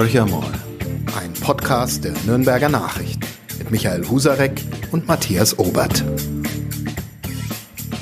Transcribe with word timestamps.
Horcher 0.00 0.24
mal, 0.24 0.50
ein 1.20 1.30
Podcast 1.42 2.04
der 2.04 2.14
Nürnberger 2.24 2.70
Nachricht 2.70 3.20
mit 3.58 3.70
Michael 3.70 4.08
Husarek 4.08 4.64
und 4.92 5.06
Matthias 5.06 5.58
Obert. 5.58 6.02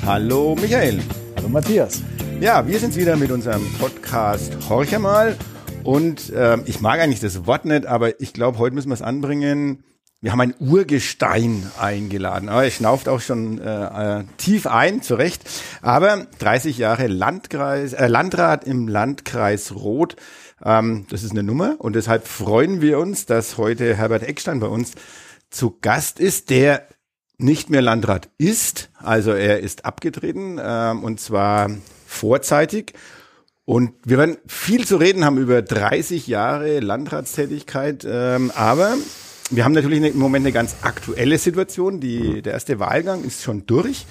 Hallo 0.05 0.55
Michael. 0.55 1.01
Hallo 1.35 1.49
Matthias. 1.49 2.01
Ja, 2.39 2.65
wir 2.65 2.79
sind 2.79 2.95
wieder 2.95 3.17
mit 3.17 3.31
unserem 3.31 3.69
Podcast 3.79 4.69
Horcher 4.69 4.99
mal 4.99 5.35
und 5.83 6.29
äh, 6.29 6.59
ich 6.67 6.79
mag 6.79 7.01
eigentlich 7.01 7.19
das 7.19 7.45
Wort 7.45 7.65
nicht, 7.65 7.85
aber 7.85 8.21
ich 8.21 8.31
glaube, 8.31 8.59
heute 8.59 8.75
müssen 8.75 8.87
wir 8.87 8.93
es 8.93 9.01
anbringen. 9.01 9.83
Wir 10.21 10.33
haben 10.33 10.41
ein 10.41 10.55
Urgestein 10.59 11.69
eingeladen. 11.79 12.49
Aber 12.49 12.65
er 12.65 12.71
schnauft 12.71 13.07
auch 13.07 13.21
schon 13.21 13.59
äh, 13.61 14.19
äh, 14.19 14.23
tief 14.35 14.67
ein, 14.67 15.01
zu 15.01 15.15
Recht. 15.15 15.49
Aber 15.81 16.27
30 16.39 16.77
Jahre 16.77 17.07
Landkreis, 17.07 17.93
äh, 17.93 18.07
Landrat 18.07 18.65
im 18.65 18.89
Landkreis 18.89 19.73
Roth. 19.73 20.17
Ähm, 20.63 21.05
das 21.09 21.23
ist 21.23 21.31
eine 21.31 21.43
Nummer. 21.43 21.75
Und 21.79 21.95
deshalb 21.95 22.27
freuen 22.27 22.81
wir 22.81 22.99
uns, 22.99 23.25
dass 23.25 23.57
heute 23.57 23.95
Herbert 23.95 24.23
Eckstein 24.23 24.59
bei 24.59 24.67
uns 24.67 24.93
zu 25.49 25.77
Gast 25.81 26.19
ist, 26.19 26.49
der 26.49 26.87
nicht 27.37 27.69
mehr 27.69 27.81
Landrat 27.81 28.29
ist. 28.37 28.89
Also 28.97 29.31
er 29.31 29.59
ist 29.59 29.85
abgetreten 29.85 30.59
ähm, 30.61 31.03
und 31.03 31.19
zwar 31.19 31.71
vorzeitig. 32.05 32.93
Und 33.65 33.93
wir 34.03 34.17
werden 34.17 34.37
viel 34.47 34.85
zu 34.85 34.97
reden 34.97 35.23
haben 35.23 35.37
über 35.37 35.61
30 35.61 36.27
Jahre 36.27 36.79
Landratstätigkeit. 36.79 38.05
Ähm, 38.07 38.51
aber 38.55 38.95
wir 39.51 39.63
haben 39.63 39.73
natürlich 39.73 40.03
im 40.03 40.19
Moment 40.19 40.45
eine 40.45 40.53
ganz 40.53 40.77
aktuelle 40.81 41.37
Situation. 41.37 41.99
Die, 41.99 42.41
der 42.41 42.53
erste 42.53 42.79
Wahlgang 42.79 43.23
ist 43.23 43.43
schon 43.43 43.65
durch. 43.65 44.05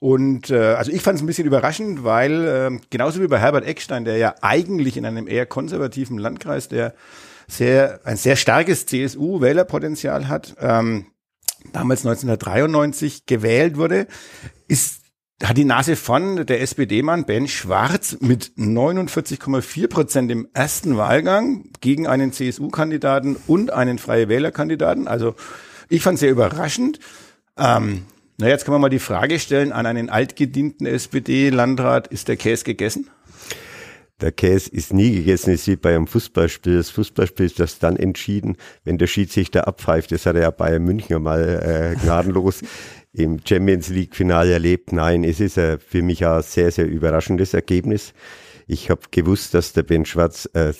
Und 0.00 0.50
äh, 0.50 0.74
also 0.74 0.92
ich 0.92 1.02
fand 1.02 1.16
es 1.16 1.22
ein 1.22 1.26
bisschen 1.26 1.46
überraschend, 1.46 2.04
weil 2.04 2.44
äh, 2.46 2.78
genauso 2.90 3.20
wie 3.20 3.26
bei 3.26 3.38
Herbert 3.38 3.66
Eckstein, 3.66 4.04
der 4.04 4.16
ja 4.16 4.34
eigentlich 4.42 4.96
in 4.96 5.04
einem 5.04 5.26
eher 5.26 5.46
konservativen 5.46 6.18
Landkreis, 6.18 6.68
der 6.68 6.94
sehr 7.48 8.00
ein 8.04 8.16
sehr 8.16 8.36
starkes 8.36 8.86
CSU-Wählerpotenzial 8.86 10.28
hat, 10.28 10.56
ähm, 10.60 11.06
damals 11.72 12.06
1993 12.06 13.26
gewählt 13.26 13.76
wurde, 13.76 14.06
ist 14.68 14.98
hat 15.42 15.56
die 15.56 15.64
Nase 15.64 15.94
von 15.94 16.46
der 16.46 16.60
SPD-Mann 16.62 17.24
Ben 17.24 17.46
Schwarz 17.46 18.16
mit 18.20 18.52
49,4 18.56 19.88
Prozent 19.88 20.32
im 20.32 20.48
ersten 20.52 20.96
Wahlgang 20.96 21.70
gegen 21.80 22.08
einen 22.08 22.32
CSU-Kandidaten 22.32 23.36
und 23.46 23.72
einen 23.72 23.98
Freie 23.98 24.28
Wähler-Kandidaten. 24.28 25.06
Also 25.06 25.36
ich 25.88 26.02
fand 26.02 26.14
es 26.14 26.20
sehr 26.20 26.32
überraschend. 26.32 26.98
Ähm, 27.56 28.04
na, 28.40 28.48
jetzt 28.48 28.64
kann 28.64 28.72
man 28.72 28.80
mal 28.80 28.88
die 28.88 29.00
Frage 29.00 29.40
stellen 29.40 29.72
an 29.72 29.84
einen 29.84 30.10
altgedienten 30.10 30.86
SPD-Landrat, 30.86 32.06
ist 32.06 32.28
der 32.28 32.36
Käse 32.36 32.64
gegessen? 32.64 33.10
Der 34.20 34.30
Käse 34.30 34.70
ist 34.70 34.92
nie 34.92 35.12
gegessen, 35.12 35.52
ist 35.52 35.66
wie 35.66 35.76
bei 35.76 35.94
einem 35.94 36.06
Fußballspiel. 36.06 36.76
Das 36.76 36.90
Fußballspiel 36.90 37.46
ist 37.46 37.58
das 37.58 37.78
dann 37.80 37.96
entschieden, 37.96 38.56
wenn 38.84 38.98
der 38.98 39.08
Schiedsrichter 39.08 39.66
abpfeift. 39.66 40.12
Das 40.12 40.26
hat 40.26 40.36
er 40.36 40.42
ja 40.42 40.50
Bayern 40.50 40.84
München 40.84 41.22
mal 41.22 41.94
äh, 41.96 42.00
gnadenlos 42.00 42.62
im 43.12 43.40
Champions 43.44 43.88
League 43.88 44.14
Finale 44.14 44.52
erlebt. 44.52 44.92
Nein, 44.92 45.24
es 45.24 45.40
ist 45.40 45.56
äh, 45.56 45.78
für 45.78 46.02
mich 46.02 46.24
ein 46.24 46.42
sehr, 46.42 46.70
sehr 46.70 46.86
überraschendes 46.86 47.54
Ergebnis. 47.54 48.12
Ich 48.68 48.90
habe 48.90 49.02
gewusst, 49.10 49.54
dass 49.54 49.72
der 49.72 49.82
Ben 49.82 50.04
Schwarz 50.04 50.48
äh, 50.52 50.72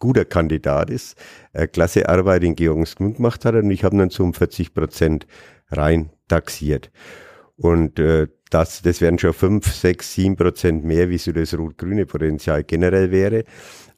guter 0.00 0.24
Kandidat 0.24 0.90
ist, 0.90 1.16
äh, 1.52 1.68
klasse 1.68 2.08
Arbeit 2.08 2.42
in 2.42 2.56
Georgensgmünd 2.56 3.16
gemacht 3.16 3.44
hat 3.44 3.54
und 3.54 3.70
ich 3.70 3.84
habe 3.84 3.96
dann 3.96 4.10
so 4.10 4.24
um 4.24 4.34
40 4.34 4.74
Prozent 4.74 5.26
rein 5.70 6.10
taxiert. 6.28 6.90
Und 7.56 7.98
äh, 7.98 8.28
das, 8.50 8.82
das 8.82 9.00
wären 9.00 9.18
schon 9.18 9.32
fünf, 9.32 9.72
sechs, 9.72 10.14
sieben 10.14 10.36
Prozent 10.36 10.84
mehr, 10.84 11.08
wie 11.08 11.18
so 11.18 11.32
das 11.32 11.56
rot-grüne 11.56 12.06
Potenzial 12.06 12.64
generell 12.64 13.10
wäre. 13.10 13.44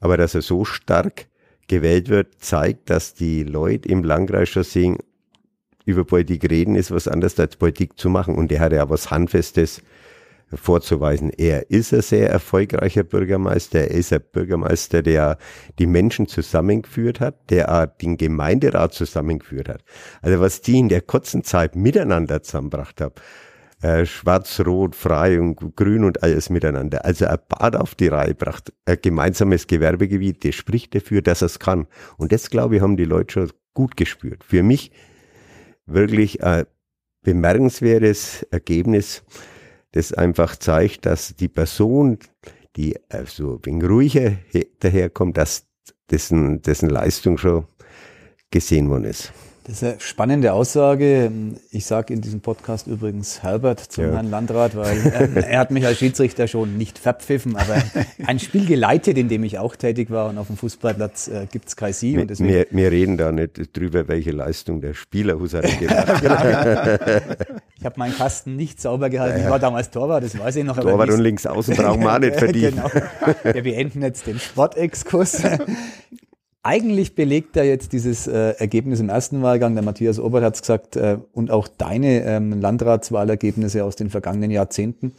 Aber 0.01 0.17
dass 0.17 0.35
er 0.35 0.43
so 0.43 0.65
stark 0.65 1.27
gewählt 1.69 2.09
wird, 2.09 2.35
zeigt, 2.41 2.91
dass 2.91 3.15
die 3.15 3.45
Leute 3.45 3.89
im 3.89 4.05
Landkreis 4.05 4.49
schon 4.51 4.65
sehen, 4.65 4.99
über 5.85 6.05
Politik 6.05 6.49
reden 6.49 6.77
ist 6.77 6.91
was 6.91 7.09
anderes 7.09 7.39
als 7.41 7.57
Politik 7.57 7.99
zu 7.99 8.09
machen. 8.11 8.35
Und 8.35 8.53
er 8.53 8.61
hat 8.61 8.73
ja 8.73 8.89
was 8.89 9.11
Handfestes 9.11 9.83
vorzuweisen. 10.55 11.31
Er 11.31 11.71
ist 11.71 11.93
ein 11.93 12.03
sehr 12.03 12.31
erfolgreicher 12.31 13.05
Bürgermeister. 13.05 13.81
Er 13.81 13.91
ist 13.91 14.13
ein 14.13 14.23
Bürgermeister, 14.33 15.03
der 15.03 15.39
die 15.79 15.87
Menschen 15.87 16.27
zusammengeführt 16.27 17.21
hat, 17.21 17.51
der 17.51 17.87
den 17.87 18.17
Gemeinderat 18.17 18.95
zusammengeführt 18.95 19.69
hat. 19.69 19.85
Also 20.21 20.41
was 20.41 20.61
die 20.61 20.79
in 20.79 20.89
der 20.89 21.01
kurzen 21.01 21.45
Zeit 21.45 21.77
miteinander 21.77 22.43
zusammengebracht 22.43 23.01
haben, 23.01 23.15
äh, 23.83 24.07
schwarz, 24.07 24.61
rot, 24.61 24.95
frei 24.95 25.41
und 25.41 25.77
grün 25.77 26.05
und 26.05 26.23
alles 26.23 26.51
miteinander. 26.51 27.05
Also 27.05 27.27
ein 27.27 27.39
Bad 27.49 27.75
auf 27.75 27.97
die 27.97 28.09
Reihe 28.09 28.35
bracht, 28.35 28.73
ein 28.85 28.99
gemeinsames 29.03 29.67
Gewerbegebiet, 29.67 30.45
das 30.45 30.55
spricht 30.55 30.95
dafür, 30.95 31.21
dass 31.21 31.43
er 31.43 31.47
es 31.47 31.59
kann. 31.59 31.89
Und 32.17 32.31
das, 32.31 32.49
glaube 32.49 32.77
ich, 32.77 32.83
haben 32.83 32.97
die 32.97 33.05
Leute 33.05 33.33
schon 33.33 33.53
gut 33.75 33.97
gespürt. 33.97 34.45
Für 34.45 34.63
mich 34.63 34.93
wirklich 35.87 36.45
ein 36.45 36.67
bemerkenswertes 37.23 38.47
Ergebnis, 38.51 39.25
das 39.93 40.13
einfach 40.13 40.57
zeigt, 40.57 41.07
dass 41.07 41.37
die 41.37 41.49
Person, 41.49 42.19
die 42.77 42.99
also 43.09 43.61
ein 43.67 43.83
ruhiger 43.83 44.33
daherkommt, 44.81 45.37
dass 45.37 45.67
dessen, 46.11 46.63
dessen 46.63 46.89
Leistung 46.89 47.39
schon 47.39 47.67
gesehen 48.51 48.89
worden 48.89 49.05
ist. 49.05 49.33
Das 49.65 49.77
ist 49.77 49.85
eine 49.85 50.01
spannende 50.01 50.53
Aussage. 50.53 51.31
Ich 51.71 51.87
sage 51.87 52.13
in 52.13 52.21
diesem 52.21 52.41
Podcast 52.41 52.89
übrigens 52.89 53.45
Herbert 53.45 53.79
zum 53.79 54.07
ja. 54.07 54.13
Herrn 54.15 54.29
Landrat, 54.29 54.75
weil 54.75 54.99
er, 55.07 55.37
er, 55.37 55.59
hat 55.61 55.71
mich 55.71 55.87
als 55.87 55.99
Schiedsrichter 55.99 56.49
schon 56.49 56.77
nicht 56.77 56.99
verpfiffen, 56.99 57.55
aber 57.57 57.81
ein 58.27 58.41
Spiel 58.41 58.67
geleitet, 58.67 59.17
in 59.19 59.29
dem 59.29 59.45
ich 59.45 59.61
auch 59.61 59.77
tätig 59.77 60.11
war 60.11 60.29
und 60.31 60.39
auf 60.39 60.49
dem 60.49 60.57
Fußballplatz 60.57 61.29
äh, 61.29 61.47
gibt 61.51 61.69
es 61.69 61.77
kein 61.77 61.93
Sie. 61.93 62.17
Wir, 62.17 62.29
wir, 62.29 62.67
wir, 62.71 62.91
reden 62.91 63.17
da 63.17 63.31
nicht 63.31 63.77
drüber, 63.77 64.09
welche 64.09 64.33
Leistung 64.33 64.81
der 64.81 64.95
Spieler 64.95 65.39
Husarek 65.39 65.79
gemacht 65.79 66.09
hat. 66.09 67.01
ich 67.79 67.85
habe 67.85 67.95
meinen 67.99 68.17
Kasten 68.17 68.57
nicht 68.57 68.81
sauber 68.81 69.11
gehalten. 69.11 69.43
Ich 69.43 69.49
war 69.49 69.61
damals 69.61 69.91
Torwart, 69.91 70.25
das 70.25 70.37
weiß 70.37 70.57
ich 70.57 70.65
noch. 70.65 70.77
Torwart 70.77 71.11
und 71.11 71.21
links 71.21 71.47
außen 71.47 71.77
brauchen 71.77 72.01
wir 72.01 72.13
auch 72.13 72.19
nicht 72.19 72.35
verdienen. 72.35 72.83
genau. 72.83 73.55
Wir 73.55 73.63
beenden 73.63 74.03
jetzt 74.03 74.27
den 74.27 74.41
Sportexkurs. 74.41 75.43
Eigentlich 76.65 77.17
belegt 77.17 77.57
er 77.57 77.65
jetzt 77.65 77.93
dieses 77.93 78.29
äh, 78.29 78.51
Ergebnis 78.51 79.01
im 79.01 79.09
ersten 79.09 79.43
Wahlgang, 79.43 79.75
der 79.75 79.83
Matthias 79.83 80.21
Obert 80.21 80.45
hat 80.45 80.55
es 80.55 80.61
gesagt, 80.61 80.95
äh, 80.95 81.19
und 81.33 81.51
auch 81.51 81.67
deine 81.67 82.23
ähm, 82.23 82.61
Landratswahlergebnisse 82.61 83.85
aus 83.85 83.97
den 83.97 84.11
vergangenen 84.11 84.53
Jahrzehnten, 84.53 85.13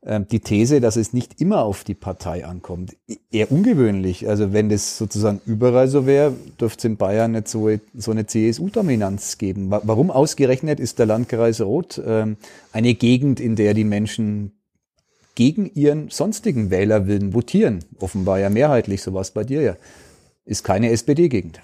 äh, 0.00 0.20
die 0.22 0.40
These, 0.40 0.80
dass 0.80 0.96
es 0.96 1.12
nicht 1.12 1.42
immer 1.42 1.62
auf 1.62 1.84
die 1.84 1.94
Partei 1.94 2.46
ankommt. 2.46 2.96
Eher 3.30 3.52
ungewöhnlich. 3.52 4.30
Also 4.30 4.54
wenn 4.54 4.70
das 4.70 4.96
sozusagen 4.96 5.42
überall 5.44 5.88
so 5.88 6.06
wäre, 6.06 6.32
dürfte 6.58 6.78
es 6.78 6.84
in 6.86 6.96
Bayern 6.96 7.32
nicht 7.32 7.48
so, 7.48 7.68
so 7.92 8.10
eine 8.10 8.24
CSU-Dominanz 8.24 9.36
geben. 9.36 9.70
Warum 9.70 10.10
ausgerechnet 10.10 10.80
ist 10.80 10.98
der 10.98 11.04
Landkreis 11.04 11.60
Roth 11.60 12.00
ähm, 12.02 12.38
eine 12.72 12.94
Gegend, 12.94 13.40
in 13.40 13.56
der 13.56 13.74
die 13.74 13.84
Menschen 13.84 14.52
gegen 15.34 15.70
ihren 15.74 16.08
sonstigen 16.08 16.70
Wählerwillen 16.70 17.34
votieren? 17.34 17.80
Offenbar 18.00 18.38
ja 18.38 18.48
mehrheitlich, 18.48 19.02
sowas 19.02 19.32
bei 19.32 19.44
dir 19.44 19.60
ja 19.60 19.76
ist 20.48 20.64
keine 20.64 20.90
SPD-Gegend. 20.90 21.60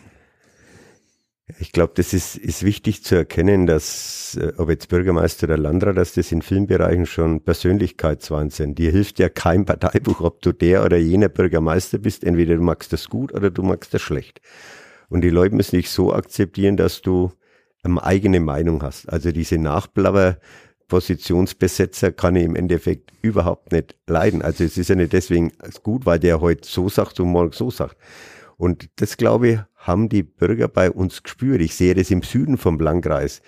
Ich 1.58 1.72
glaube, 1.72 1.92
das 1.96 2.14
ist, 2.14 2.36
ist 2.36 2.62
wichtig 2.62 3.04
zu 3.04 3.16
erkennen, 3.16 3.66
dass, 3.66 4.38
äh, 4.40 4.52
ob 4.56 4.70
jetzt 4.70 4.88
Bürgermeister 4.88 5.46
oder 5.46 5.58
Landrat, 5.58 5.96
dass 5.96 6.14
das 6.14 6.32
in 6.32 6.40
vielen 6.40 6.66
Bereichen 6.66 7.04
schon 7.04 7.42
Persönlichkeitswahnsinn. 7.42 8.74
Dir 8.74 8.90
hilft 8.90 9.18
ja 9.18 9.28
kein 9.28 9.66
Parteibuch, 9.66 10.20
ob 10.22 10.40
du 10.40 10.52
der 10.52 10.84
oder 10.84 10.96
jener 10.96 11.28
Bürgermeister 11.28 11.98
bist. 11.98 12.24
Entweder 12.24 12.56
du 12.56 12.62
magst 12.62 12.94
das 12.94 13.10
gut 13.10 13.32
oder 13.34 13.50
du 13.50 13.62
magst 13.62 13.92
das 13.92 14.00
schlecht. 14.00 14.40
Und 15.10 15.20
die 15.20 15.30
Leute 15.30 15.54
müssen 15.54 15.76
dich 15.76 15.90
so 15.90 16.14
akzeptieren, 16.14 16.78
dass 16.78 17.02
du 17.02 17.30
eine 17.82 18.02
eigene 18.02 18.40
Meinung 18.40 18.82
hast. 18.82 19.10
Also 19.10 19.30
diese 19.30 19.58
Nachblabber, 19.58 20.38
Positionsbesetzer 20.88 22.12
kann 22.12 22.36
ich 22.36 22.44
im 22.44 22.56
Endeffekt 22.56 23.12
überhaupt 23.20 23.72
nicht 23.72 23.96
leiden. 24.06 24.40
Also 24.40 24.64
es 24.64 24.78
ist 24.78 24.88
ja 24.88 24.94
nicht 24.94 25.12
deswegen 25.12 25.52
gut, 25.82 26.06
weil 26.06 26.18
der 26.18 26.40
heute 26.40 26.66
so 26.66 26.88
sagt 26.88 27.20
und 27.20 27.28
morgen 27.28 27.52
so 27.52 27.70
sagt. 27.70 27.96
Und 28.56 28.88
das, 28.96 29.16
glaube 29.16 29.48
ich, 29.48 29.58
haben 29.76 30.08
die 30.08 30.22
Bürger 30.22 30.68
bei 30.68 30.90
uns 30.90 31.22
gespürt. 31.22 31.60
Ich 31.60 31.74
sehe 31.74 31.94
das 31.94 32.10
im 32.10 32.22
Süden 32.22 32.56
vom 32.56 32.78
Landkreis. 32.78 33.42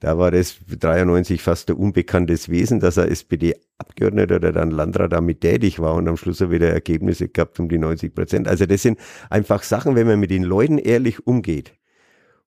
Da 0.00 0.16
war 0.16 0.30
das 0.30 0.56
93 0.66 1.42
fast 1.42 1.68
ein 1.68 1.76
unbekanntes 1.76 2.48
Wesen, 2.48 2.80
dass 2.80 2.96
er 2.96 3.10
SPD-Abgeordneter 3.10 4.36
oder 4.36 4.52
dann 4.52 4.70
Landrat 4.70 5.12
damit 5.12 5.42
tätig 5.42 5.78
war 5.78 5.94
und 5.94 6.08
am 6.08 6.16
Schluss 6.16 6.40
er 6.40 6.50
wieder 6.50 6.70
Ergebnisse 6.70 7.28
gehabt 7.28 7.60
um 7.60 7.68
die 7.68 7.76
90 7.76 8.14
Prozent. 8.14 8.48
Also 8.48 8.64
das 8.64 8.80
sind 8.80 8.98
einfach 9.28 9.62
Sachen, 9.62 9.96
wenn 9.96 10.06
man 10.06 10.18
mit 10.18 10.30
den 10.30 10.42
Leuten 10.42 10.78
ehrlich 10.78 11.26
umgeht 11.26 11.74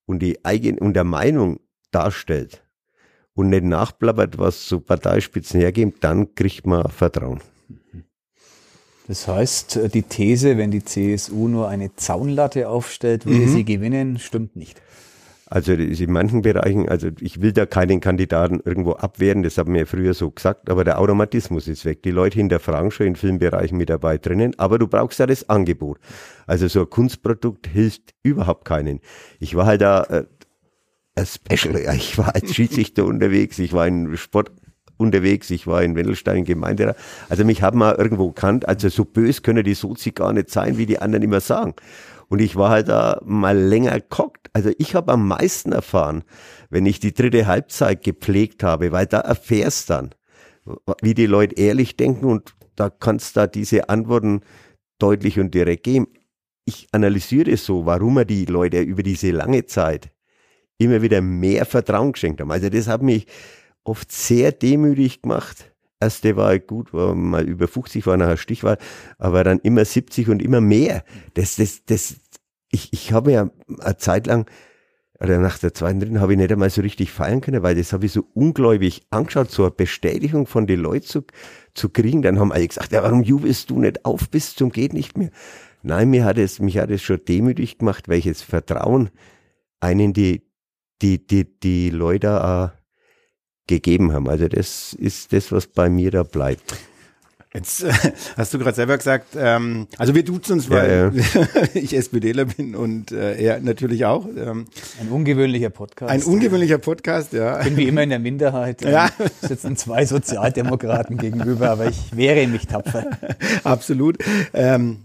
und 0.06 0.20
die 0.20 0.44
eigene, 0.44 0.80
und 0.80 0.96
der 0.96 1.04
Meinung 1.04 1.60
darstellt 1.92 2.64
und 3.36 3.50
nicht 3.50 3.64
nachplappert, 3.64 4.40
was 4.40 4.68
so 4.68 4.80
Parteispitzen 4.80 5.60
hergeben, 5.60 5.94
dann 6.00 6.34
kriegt 6.34 6.66
man 6.66 6.90
Vertrauen. 6.90 7.42
Das 9.08 9.28
heißt, 9.28 9.78
äh, 9.78 9.90
die 9.90 10.04
These, 10.04 10.58
wenn 10.58 10.72
die 10.72 10.84
CSU 10.84 11.48
nur 11.48 11.68
eine 11.68 11.96
Zaunlatte 11.96 12.70
aufstellt, 12.70 13.26
würde 13.26 13.46
mhm. 13.46 13.50
sie 13.50 13.66
gewinnen, 13.66 14.20
stimmt 14.20 14.56
nicht. 14.56 14.82
Also 15.54 15.76
das 15.76 15.86
ist 15.86 16.02
in 16.02 16.12
manchen 16.12 16.42
Bereichen, 16.42 16.90
also 16.90 17.10
ich 17.20 17.40
will 17.40 17.52
da 17.52 17.68
keinen 17.68 18.00
Kandidaten 18.00 18.60
irgendwo 18.66 18.94
abwehren, 18.94 19.44
das 19.44 19.60
haben 19.60 19.72
wir 19.76 19.86
früher 19.86 20.16
so 20.16 20.32
gesagt, 20.32 20.68
aber 20.68 20.84
der 20.84 21.00
Automatismus 21.00 21.68
ist 21.68 21.86
weg. 21.86 22.02
Die 22.02 22.10
Leute 22.10 22.40
hinterfragen 22.40 22.90
schon 22.90 23.06
in 23.06 23.16
vielen 23.16 23.38
Bereichen 23.38 23.78
mit 23.78 23.92
dabei 23.92 24.18
drinnen, 24.18 24.58
aber 24.58 24.80
du 24.80 24.88
brauchst 24.88 25.20
ja 25.20 25.28
das 25.28 25.50
Angebot. 25.50 26.00
Also 26.48 26.68
so 26.68 26.80
ein 26.82 26.90
Kunstprodukt 26.90 27.68
hilft 27.68 28.16
überhaupt 28.24 28.66
keinen. 28.66 29.00
Ich 29.40 29.54
war 29.54 29.68
halt 29.68 29.82
da 29.82 30.04
äh, 30.06 30.26
Special, 31.24 31.96
ich 31.96 32.18
war 32.18 32.34
als 32.34 32.56
Schiedsrichter 32.56 33.06
unterwegs, 33.06 33.60
ich 33.60 33.74
war 33.74 33.86
in 33.86 34.18
Sport 34.18 34.52
unterwegs, 34.98 35.50
ich 35.50 35.68
war 35.68 35.84
in 35.84 35.96
Wendelstein 35.96 36.46
Gemeinderat. 36.46 36.98
Also 37.30 37.46
mich 37.46 37.62
haben 37.62 37.80
wir 37.80 38.00
irgendwo 38.00 38.32
kannt, 38.32 38.68
also 38.68 38.90
so 38.90 39.06
bös 39.06 39.42
können 39.42 39.64
die 39.64 39.74
Sozi 39.74 40.12
gar 40.12 40.34
nicht 40.34 40.50
sein, 40.50 40.78
wie 40.78 40.86
die 40.86 41.00
anderen 41.00 41.24
immer 41.24 41.40
sagen. 41.40 41.74
Und 42.30 42.40
ich 42.40 42.56
war 42.56 42.70
halt 42.70 42.88
da 42.88 43.22
mal 43.26 43.58
länger 43.58 44.00
kockt. 44.02 44.50
Also 44.54 44.72
ich 44.78 44.96
habe 44.96 45.12
am 45.12 45.28
meisten 45.28 45.72
erfahren, 45.72 46.24
wenn 46.70 46.86
ich 46.86 47.00
die 47.00 47.14
dritte 47.14 47.48
Halbzeit 47.48 48.04
gepflegt 48.04 48.64
habe, 48.64 48.92
weil 48.92 49.06
da 49.06 49.20
erfährst 49.20 49.90
dann, 49.90 50.16
wie 51.02 51.14
die 51.14 51.26
Leute 51.26 51.56
ehrlich 51.56 51.98
denken 51.98 52.26
und 52.26 52.56
da 52.76 52.90
kannst 52.90 53.38
da 53.38 53.48
diese 53.48 53.90
Antworten 53.90 54.42
deutlich 54.98 55.40
und 55.40 55.54
direkt 55.54 55.84
geben. 55.84 56.08
Ich 56.66 56.88
analysiere 56.92 57.58
so, 57.58 57.86
warum 57.86 58.18
er 58.18 58.26
die 58.26 58.46
Leute 58.46 58.80
über 58.80 59.04
diese 59.04 59.32
lange 59.32 59.66
Zeit 59.66 60.12
immer 60.78 61.02
wieder 61.02 61.22
mehr 61.22 61.66
Vertrauen 61.66 62.14
geschenkt 62.14 62.42
haben. 62.42 62.52
Also 62.52 62.70
das 62.70 62.88
hat 62.88 63.02
mich 63.02 63.28
oft 63.84 64.12
sehr 64.12 64.52
demütig 64.52 65.22
gemacht. 65.22 65.72
Erste 66.00 66.36
war 66.36 66.58
gut, 66.60 66.94
war 66.94 67.16
mal 67.16 67.48
über 67.48 67.68
50 67.68 68.06
war 68.06 68.18
nachher 68.18 68.38
Stichwahl, 68.38 68.78
aber 69.18 69.44
dann 69.44 69.60
immer 69.60 69.86
70 69.86 70.30
und 70.30 70.42
immer 70.42 70.62
mehr. 70.62 71.04
Das, 71.34 71.56
das, 71.56 71.86
das, 71.86 72.16
ich, 72.70 72.92
ich 72.92 73.14
habe 73.14 73.32
ja 73.32 73.50
eine 73.80 73.98
Zeit 73.98 74.28
lang, 74.28 74.46
oder 75.20 75.40
nach 75.40 75.58
der 75.58 75.74
zweiten, 75.74 76.02
dritten 76.02 76.20
habe 76.20 76.34
ich 76.34 76.38
nicht 76.38 76.52
einmal 76.52 76.70
so 76.70 76.82
richtig 76.82 77.12
feiern 77.12 77.40
können, 77.40 77.64
weil 77.64 77.76
das 77.76 77.94
habe 77.94 78.06
ich 78.06 78.12
so 78.12 78.26
ungläubig 78.34 79.04
angeschaut, 79.10 79.52
so 79.52 79.64
eine 79.64 79.72
Bestätigung 79.72 80.48
von 80.48 80.68
den 80.68 80.82
Leuten 80.82 81.06
zu, 81.06 81.24
zu 81.74 81.88
kriegen. 81.88 82.22
Dann 82.22 82.40
haben 82.40 82.52
alle 82.52 82.68
gesagt, 82.68 82.92
ja, 82.92 83.04
warum 83.04 83.24
jubelst 83.24 83.70
du 83.70 83.80
nicht 83.80 84.04
auf 84.04 84.30
bis 84.30 84.56
zum 84.56 84.72
geht 84.72 84.94
nicht 84.94 85.18
mehr? 85.18 85.30
Nein, 85.82 86.10
mir 86.10 86.26
hat 86.26 86.38
es, 86.38 86.60
mich 86.60 86.78
hat 86.78 86.90
es 86.90 87.02
schon 87.02 87.24
demütig 87.26 87.78
gemacht, 87.78 88.10
welches 88.10 88.42
Vertrauen 88.42 89.12
einen 89.80 90.12
die, 90.12 90.44
die, 91.02 91.26
die, 91.26 91.60
die 91.60 91.90
Leute 91.90 92.74
gegeben 93.68 94.12
haben. 94.12 94.28
Also 94.30 94.48
das 94.48 94.94
ist 94.94 95.34
das, 95.34 95.52
was 95.52 95.68
bei 95.68 95.90
mir 95.90 96.12
da 96.12 96.24
bleibt. 96.24 96.76
Jetzt 97.54 97.84
äh, 97.84 97.94
hast 98.36 98.52
du 98.54 98.58
gerade 98.58 98.76
selber 98.76 98.98
gesagt, 98.98 99.36
ähm, 99.38 99.88
also 100.00 100.16
wir 100.16 100.26
duzen 100.26 100.54
uns, 100.54 100.72
weil 100.72 101.14
ja, 101.14 101.42
ja. 101.42 101.48
ich 101.76 101.96
SPDler 101.96 102.46
bin 102.46 102.76
und 102.76 103.12
äh, 103.12 103.40
er 103.40 103.60
natürlich 103.60 104.06
auch. 104.06 104.26
Ähm, 104.26 104.66
ein 105.00 105.10
ungewöhnlicher 105.10 105.70
Podcast. 105.70 106.12
Ein 106.12 106.24
ungewöhnlicher 106.24 106.80
Podcast, 106.80 107.32
ja. 107.32 107.60
Ich 107.60 107.66
bin 107.66 107.78
wie 107.78 107.88
immer 107.88 108.02
in 108.02 108.10
der 108.10 108.18
Minderheit. 108.18 108.82
Ja. 108.82 109.12
Ähm, 109.20 109.30
sitzen 109.42 109.78
zwei 109.78 110.08
Sozialdemokraten 110.08 111.18
gegenüber, 111.18 111.70
aber 111.70 111.88
ich 111.88 112.16
wehre 112.16 112.48
mich 112.48 112.66
tapfer. 112.66 113.06
Absolut. 113.64 114.18
Ähm, 114.54 115.04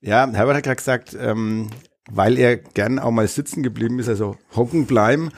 ja, 0.00 0.28
Herbert 0.32 0.56
hat 0.56 0.64
gerade 0.64 0.76
gesagt, 0.76 1.16
ähm, 1.20 1.68
weil 2.10 2.38
er 2.38 2.56
gern 2.56 2.98
auch 2.98 3.12
mal 3.12 3.28
sitzen 3.28 3.62
geblieben 3.62 4.00
ist, 4.00 4.08
also 4.08 4.36
hocken 4.56 4.86
bleiben. 4.86 5.30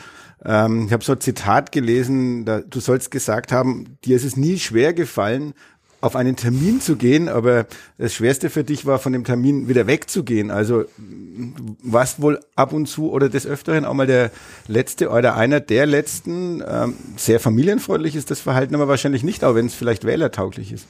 Ähm, 0.45 0.87
ich 0.87 0.93
habe 0.93 1.05
so 1.05 1.13
ein 1.13 1.21
Zitat 1.21 1.73
gelesen, 1.73 2.45
da, 2.45 2.61
du 2.61 2.81
sollst 2.81 3.11
gesagt 3.11 3.53
haben, 3.53 3.99
dir 4.05 4.17
ist 4.17 4.25
es 4.25 4.37
nie 4.37 4.59
schwer 4.59 4.95
gefallen, 4.95 5.55
auf 6.01 6.17
einen 6.17 6.37
Termin 6.37 6.81
zu 6.81 6.97
gehen, 6.97 7.29
aber 7.29 7.67
das 7.99 8.15
Schwerste 8.15 8.49
für 8.49 8.65
dich 8.65 8.87
war, 8.87 8.99
von 8.99 9.13
dem 9.13 9.25
Termin 9.25 9.69
wieder 9.69 9.87
wegzugehen. 9.87 10.51
Also 10.51 10.85
warst 11.83 12.23
wohl 12.23 12.41
ab 12.57 12.73
und 12.73 12.87
zu 12.87 13.11
oder 13.11 13.29
des 13.29 13.47
Öfteren 13.47 13.85
auch 13.85 13.93
mal 13.93 14.07
der 14.07 14.31
Letzte 14.67 15.11
oder 15.11 15.37
einer 15.37 15.61
der 15.61 15.85
Letzten. 15.87 16.63
Ähm, 16.67 16.95
sehr 17.17 17.39
familienfreundlich 17.39 18.17
ist 18.17 18.31
das 18.31 18.41
Verhalten 18.41 18.75
aber 18.75 18.89
wahrscheinlich 18.89 19.23
nicht, 19.23 19.45
auch 19.45 19.55
wenn 19.55 19.67
es 19.67 19.75
vielleicht 19.75 20.05
wählertauglich 20.05 20.73
ist. 20.73 20.87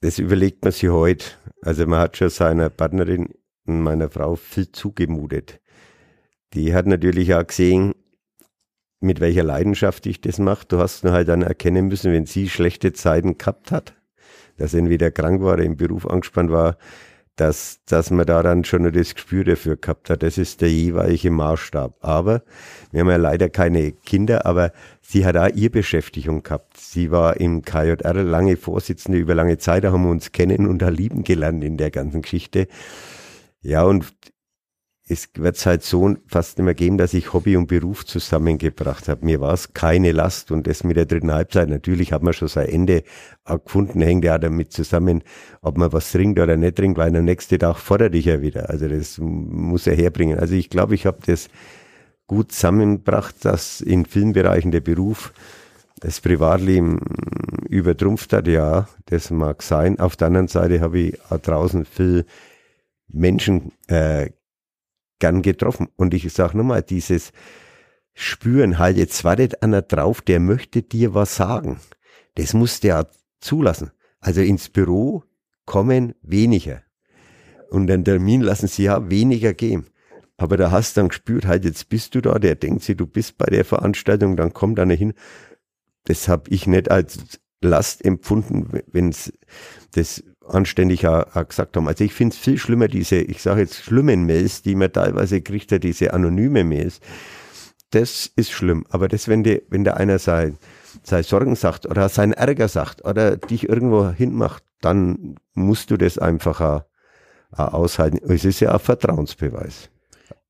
Das 0.00 0.18
überlegt 0.18 0.64
man 0.64 0.72
sich 0.72 0.88
heute. 0.88 1.26
Also 1.62 1.86
man 1.86 2.00
hat 2.00 2.16
schon 2.16 2.30
seiner 2.30 2.70
Partnerin 2.70 3.34
meiner 3.64 4.08
Frau 4.08 4.36
viel 4.36 4.70
zugemutet. 4.70 5.60
Die 6.54 6.74
hat 6.74 6.86
natürlich 6.86 7.34
auch 7.34 7.46
gesehen, 7.46 7.94
mit 9.00 9.20
welcher 9.20 9.42
Leidenschaft 9.42 10.06
ich 10.06 10.20
das 10.20 10.38
mache. 10.38 10.66
Du 10.68 10.78
hast 10.78 11.04
nur 11.04 11.12
halt 11.12 11.28
dann 11.28 11.42
erkennen 11.42 11.88
müssen, 11.88 12.12
wenn 12.12 12.26
sie 12.26 12.48
schlechte 12.48 12.92
Zeiten 12.92 13.38
gehabt 13.38 13.70
hat, 13.70 13.94
dass 14.56 14.72
sie 14.72 14.78
entweder 14.78 15.10
krank 15.10 15.42
war 15.42 15.54
oder 15.54 15.64
im 15.64 15.76
Beruf 15.76 16.06
angespannt 16.06 16.50
war, 16.50 16.76
dass, 17.36 17.80
dass 17.84 18.10
man 18.10 18.24
da 18.24 18.42
dann 18.42 18.64
schon 18.64 18.90
das 18.90 19.14
Gespür 19.14 19.44
dafür 19.44 19.76
gehabt 19.76 20.08
hat. 20.08 20.22
Das 20.22 20.38
ist 20.38 20.62
der 20.62 20.70
jeweilige 20.70 21.30
Maßstab. 21.30 21.98
Aber 22.00 22.42
wir 22.90 23.00
haben 23.00 23.10
ja 23.10 23.16
leider 23.16 23.50
keine 23.50 23.92
Kinder, 23.92 24.46
aber 24.46 24.72
sie 25.02 25.26
hat 25.26 25.36
auch 25.36 25.48
ihr 25.54 25.70
Beschäftigung 25.70 26.42
gehabt. 26.42 26.78
Sie 26.78 27.10
war 27.10 27.38
im 27.38 27.60
KJR 27.60 28.14
lange 28.14 28.56
Vorsitzende 28.56 29.18
über 29.18 29.34
lange 29.34 29.58
Zeit, 29.58 29.84
da 29.84 29.92
haben 29.92 30.04
wir 30.04 30.10
uns 30.10 30.32
kennen 30.32 30.66
und 30.66 30.80
da 30.80 30.88
lieben 30.88 31.24
gelernt 31.24 31.62
in 31.62 31.76
der 31.76 31.90
ganzen 31.90 32.22
Geschichte. 32.22 32.68
Ja, 33.60 33.84
und 33.84 34.06
es 35.08 35.28
wird 35.34 35.64
halt 35.64 35.84
so 35.84 36.16
fast 36.26 36.58
nicht 36.58 36.64
mehr 36.64 36.74
geben, 36.74 36.98
dass 36.98 37.14
ich 37.14 37.32
Hobby 37.32 37.56
und 37.56 37.68
Beruf 37.68 38.04
zusammengebracht 38.04 39.08
habe. 39.08 39.24
Mir 39.24 39.40
war 39.40 39.52
es 39.52 39.72
keine 39.72 40.10
Last 40.10 40.50
und 40.50 40.66
das 40.66 40.82
mit 40.82 40.96
der 40.96 41.06
dritten 41.06 41.32
Halbzeit. 41.32 41.68
Natürlich 41.68 42.12
hat 42.12 42.24
man 42.24 42.32
schon 42.32 42.48
sein 42.48 42.68
Ende 42.68 43.04
gefunden, 43.44 44.00
hängt 44.00 44.24
ja 44.24 44.36
damit 44.38 44.72
zusammen, 44.72 45.22
ob 45.62 45.78
man 45.78 45.92
was 45.92 46.10
trinkt 46.10 46.40
oder 46.40 46.56
nicht 46.56 46.76
trinkt, 46.76 46.98
weil 46.98 47.12
der 47.12 47.22
nächste 47.22 47.56
Tag 47.56 47.76
fordert 47.76 48.14
dich 48.14 48.24
ja 48.24 48.42
wieder. 48.42 48.68
Also 48.68 48.88
das 48.88 49.18
muss 49.18 49.86
er 49.86 49.94
herbringen. 49.94 50.40
Also 50.40 50.54
ich 50.54 50.70
glaube, 50.70 50.96
ich 50.96 51.06
habe 51.06 51.18
das 51.24 51.50
gut 52.26 52.50
zusammengebracht, 52.50 53.44
dass 53.44 53.80
in 53.80 54.06
vielen 54.06 54.32
Bereichen 54.32 54.72
der 54.72 54.80
Beruf 54.80 55.32
das 56.00 56.20
Privatleben 56.20 56.98
übertrumpft 57.68 58.32
hat. 58.32 58.48
Ja, 58.48 58.88
das 59.06 59.30
mag 59.30 59.62
sein. 59.62 60.00
Auf 60.00 60.16
der 60.16 60.26
anderen 60.26 60.48
Seite 60.48 60.80
habe 60.80 60.98
ich 60.98 61.18
draußen 61.42 61.84
viel 61.84 62.26
Menschen 63.08 63.70
äh, 63.86 64.30
gern 65.18 65.42
getroffen. 65.42 65.88
Und 65.96 66.14
ich 66.14 66.32
sage 66.32 66.56
nochmal, 66.56 66.82
dieses 66.82 67.32
Spüren, 68.14 68.78
halt 68.78 68.96
jetzt 68.96 69.24
wartet 69.24 69.62
einer 69.62 69.82
drauf, 69.82 70.20
der 70.22 70.40
möchte 70.40 70.82
dir 70.82 71.14
was 71.14 71.36
sagen. 71.36 71.80
Das 72.36 72.54
musst 72.54 72.84
du 72.84 72.88
ja 72.88 73.06
zulassen. 73.40 73.90
Also 74.20 74.40
ins 74.40 74.68
Büro 74.68 75.24
kommen 75.64 76.14
weniger. 76.22 76.82
Und 77.70 77.88
den 77.88 78.04
Termin 78.04 78.40
lassen 78.40 78.68
sie 78.68 78.84
ja 78.84 79.10
weniger 79.10 79.54
gehen. 79.54 79.86
Aber 80.36 80.56
da 80.56 80.70
hast 80.70 80.96
du 80.96 81.00
dann 81.00 81.08
gespürt, 81.08 81.46
halt 81.46 81.64
jetzt 81.64 81.88
bist 81.88 82.14
du 82.14 82.20
da, 82.20 82.38
der 82.38 82.54
denkt 82.54 82.82
sich, 82.82 82.96
du 82.96 83.06
bist 83.06 83.38
bei 83.38 83.46
der 83.46 83.64
Veranstaltung, 83.64 84.36
dann 84.36 84.52
kommt 84.52 84.78
einer 84.78 84.94
hin. 84.94 85.14
Das 86.04 86.28
habe 86.28 86.50
ich 86.50 86.66
nicht 86.66 86.90
als 86.90 87.18
Last 87.62 88.04
empfunden, 88.04 88.82
wenn 88.92 89.14
das 89.92 90.22
anständig 90.48 91.06
auch, 91.06 91.34
auch 91.34 91.48
gesagt 91.48 91.76
haben. 91.76 91.88
Also 91.88 92.04
ich 92.04 92.12
finde 92.12 92.34
es 92.34 92.38
viel 92.38 92.58
schlimmer, 92.58 92.88
diese, 92.88 93.16
ich 93.16 93.42
sage 93.42 93.62
jetzt 93.62 93.82
schlimmen 93.82 94.26
Mails, 94.26 94.62
die 94.62 94.74
man 94.74 94.92
teilweise 94.92 95.40
kriegt, 95.40 95.82
diese 95.82 96.12
anonyme 96.12 96.64
Mails. 96.64 97.00
Das 97.90 98.30
ist 98.36 98.50
schlimm. 98.50 98.84
Aber 98.90 99.08
das, 99.08 99.28
wenn, 99.28 99.42
die, 99.42 99.62
wenn 99.68 99.84
der 99.84 99.96
einer 99.96 100.18
sein, 100.18 100.58
sein 101.02 101.22
Sorgen 101.22 101.56
sagt 101.56 101.86
oder 101.86 102.08
sein 102.08 102.32
Ärger 102.32 102.68
sagt 102.68 103.04
oder 103.04 103.36
dich 103.36 103.68
irgendwo 103.68 104.10
hinmacht, 104.10 104.64
dann 104.80 105.36
musst 105.54 105.90
du 105.90 105.96
das 105.96 106.18
einfach 106.18 106.60
auch, 106.60 106.82
auch 107.52 107.72
aushalten. 107.72 108.18
Es 108.28 108.44
ist 108.44 108.60
ja 108.60 108.72
ein 108.72 108.80
Vertrauensbeweis. 108.80 109.88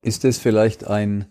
Ist 0.01 0.23
das 0.23 0.37
vielleicht 0.37 0.87
ein, 0.87 1.25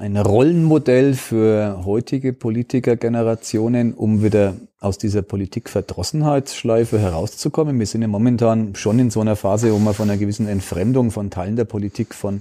ein 0.00 0.16
Rollenmodell 0.16 1.12
für 1.12 1.82
heutige 1.84 2.32
Politikergenerationen, 2.32 3.92
um 3.92 4.22
wieder 4.22 4.54
aus 4.80 4.96
dieser 4.96 5.20
Politikverdrossenheitsschleife 5.20 6.98
herauszukommen. 6.98 7.78
Wir 7.78 7.84
sind 7.84 8.00
ja 8.00 8.08
momentan 8.08 8.74
schon 8.76 8.98
in 8.98 9.10
so 9.10 9.20
einer 9.20 9.36
Phase, 9.36 9.74
wo 9.74 9.78
man 9.78 9.92
von 9.92 10.08
einer 10.08 10.18
gewissen 10.18 10.48
Entfremdung 10.48 11.10
von 11.10 11.28
Teilen 11.28 11.56
der 11.56 11.66
Politik, 11.66 12.14
von 12.14 12.40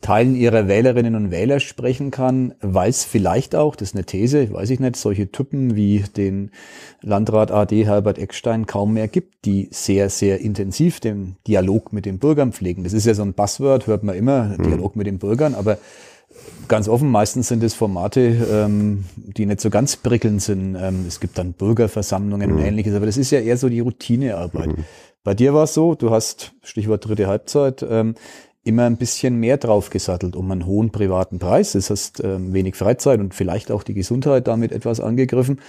Teilen 0.00 0.36
ihrer 0.36 0.68
Wählerinnen 0.68 1.16
und 1.16 1.30
Wähler 1.32 1.58
sprechen 1.58 2.12
kann, 2.12 2.54
weil 2.60 2.90
es 2.90 3.04
vielleicht 3.04 3.56
auch, 3.56 3.74
das 3.74 3.90
ist 3.90 3.94
eine 3.96 4.04
These, 4.04 4.52
weiß 4.52 4.70
ich 4.70 4.78
nicht, 4.78 4.94
solche 4.94 5.30
Typen 5.32 5.74
wie 5.74 6.04
den 6.16 6.52
Landrat 7.00 7.50
AD 7.50 7.84
Herbert 7.84 8.18
Eckstein 8.18 8.66
kaum 8.66 8.94
mehr 8.94 9.08
gibt, 9.08 9.44
die 9.44 9.68
sehr, 9.72 10.08
sehr 10.08 10.40
intensiv 10.40 11.00
den 11.00 11.34
Dialog 11.48 11.92
mit 11.92 12.06
den 12.06 12.20
Bürgern 12.20 12.52
pflegen. 12.52 12.84
Das 12.84 12.92
ist 12.92 13.06
ja 13.06 13.14
so 13.14 13.22
ein 13.22 13.32
Buzzword, 13.32 13.88
hört 13.88 14.04
man 14.04 14.14
immer, 14.14 14.56
mhm. 14.56 14.62
Dialog 14.62 14.94
mit 14.94 15.08
den 15.08 15.18
Bürgern, 15.18 15.54
aber 15.56 15.78
Ganz 16.68 16.88
offen, 16.88 17.10
meistens 17.10 17.48
sind 17.48 17.62
es 17.62 17.74
Formate, 17.74 18.20
ähm, 18.50 19.04
die 19.16 19.46
nicht 19.46 19.60
so 19.60 19.70
ganz 19.70 19.96
prickelnd 19.96 20.42
sind. 20.42 20.76
Ähm, 20.80 21.04
es 21.06 21.20
gibt 21.20 21.38
dann 21.38 21.52
Bürgerversammlungen 21.52 22.50
mhm. 22.50 22.56
und 22.56 22.62
ähnliches, 22.62 22.94
aber 22.94 23.06
das 23.06 23.16
ist 23.16 23.30
ja 23.30 23.40
eher 23.40 23.56
so 23.56 23.68
die 23.68 23.80
Routinearbeit. 23.80 24.68
Mhm. 24.68 24.84
Bei 25.24 25.34
dir 25.34 25.54
war 25.54 25.64
es 25.64 25.74
so, 25.74 25.94
du 25.94 26.10
hast, 26.10 26.52
Stichwort 26.62 27.06
dritte 27.06 27.26
Halbzeit, 27.26 27.84
ähm, 27.88 28.14
immer 28.64 28.84
ein 28.84 28.96
bisschen 28.96 29.36
mehr 29.36 29.56
draufgesattelt 29.56 30.36
um 30.36 30.50
einen 30.50 30.66
hohen 30.66 30.90
privaten 30.90 31.38
Preis. 31.38 31.72
Das 31.72 31.90
heißt, 31.90 32.22
ähm, 32.24 32.52
wenig 32.52 32.76
Freizeit 32.76 33.20
und 33.20 33.34
vielleicht 33.34 33.70
auch 33.70 33.82
die 33.82 33.94
Gesundheit 33.94 34.46
damit 34.46 34.72
etwas 34.72 35.00
angegriffen. 35.00 35.60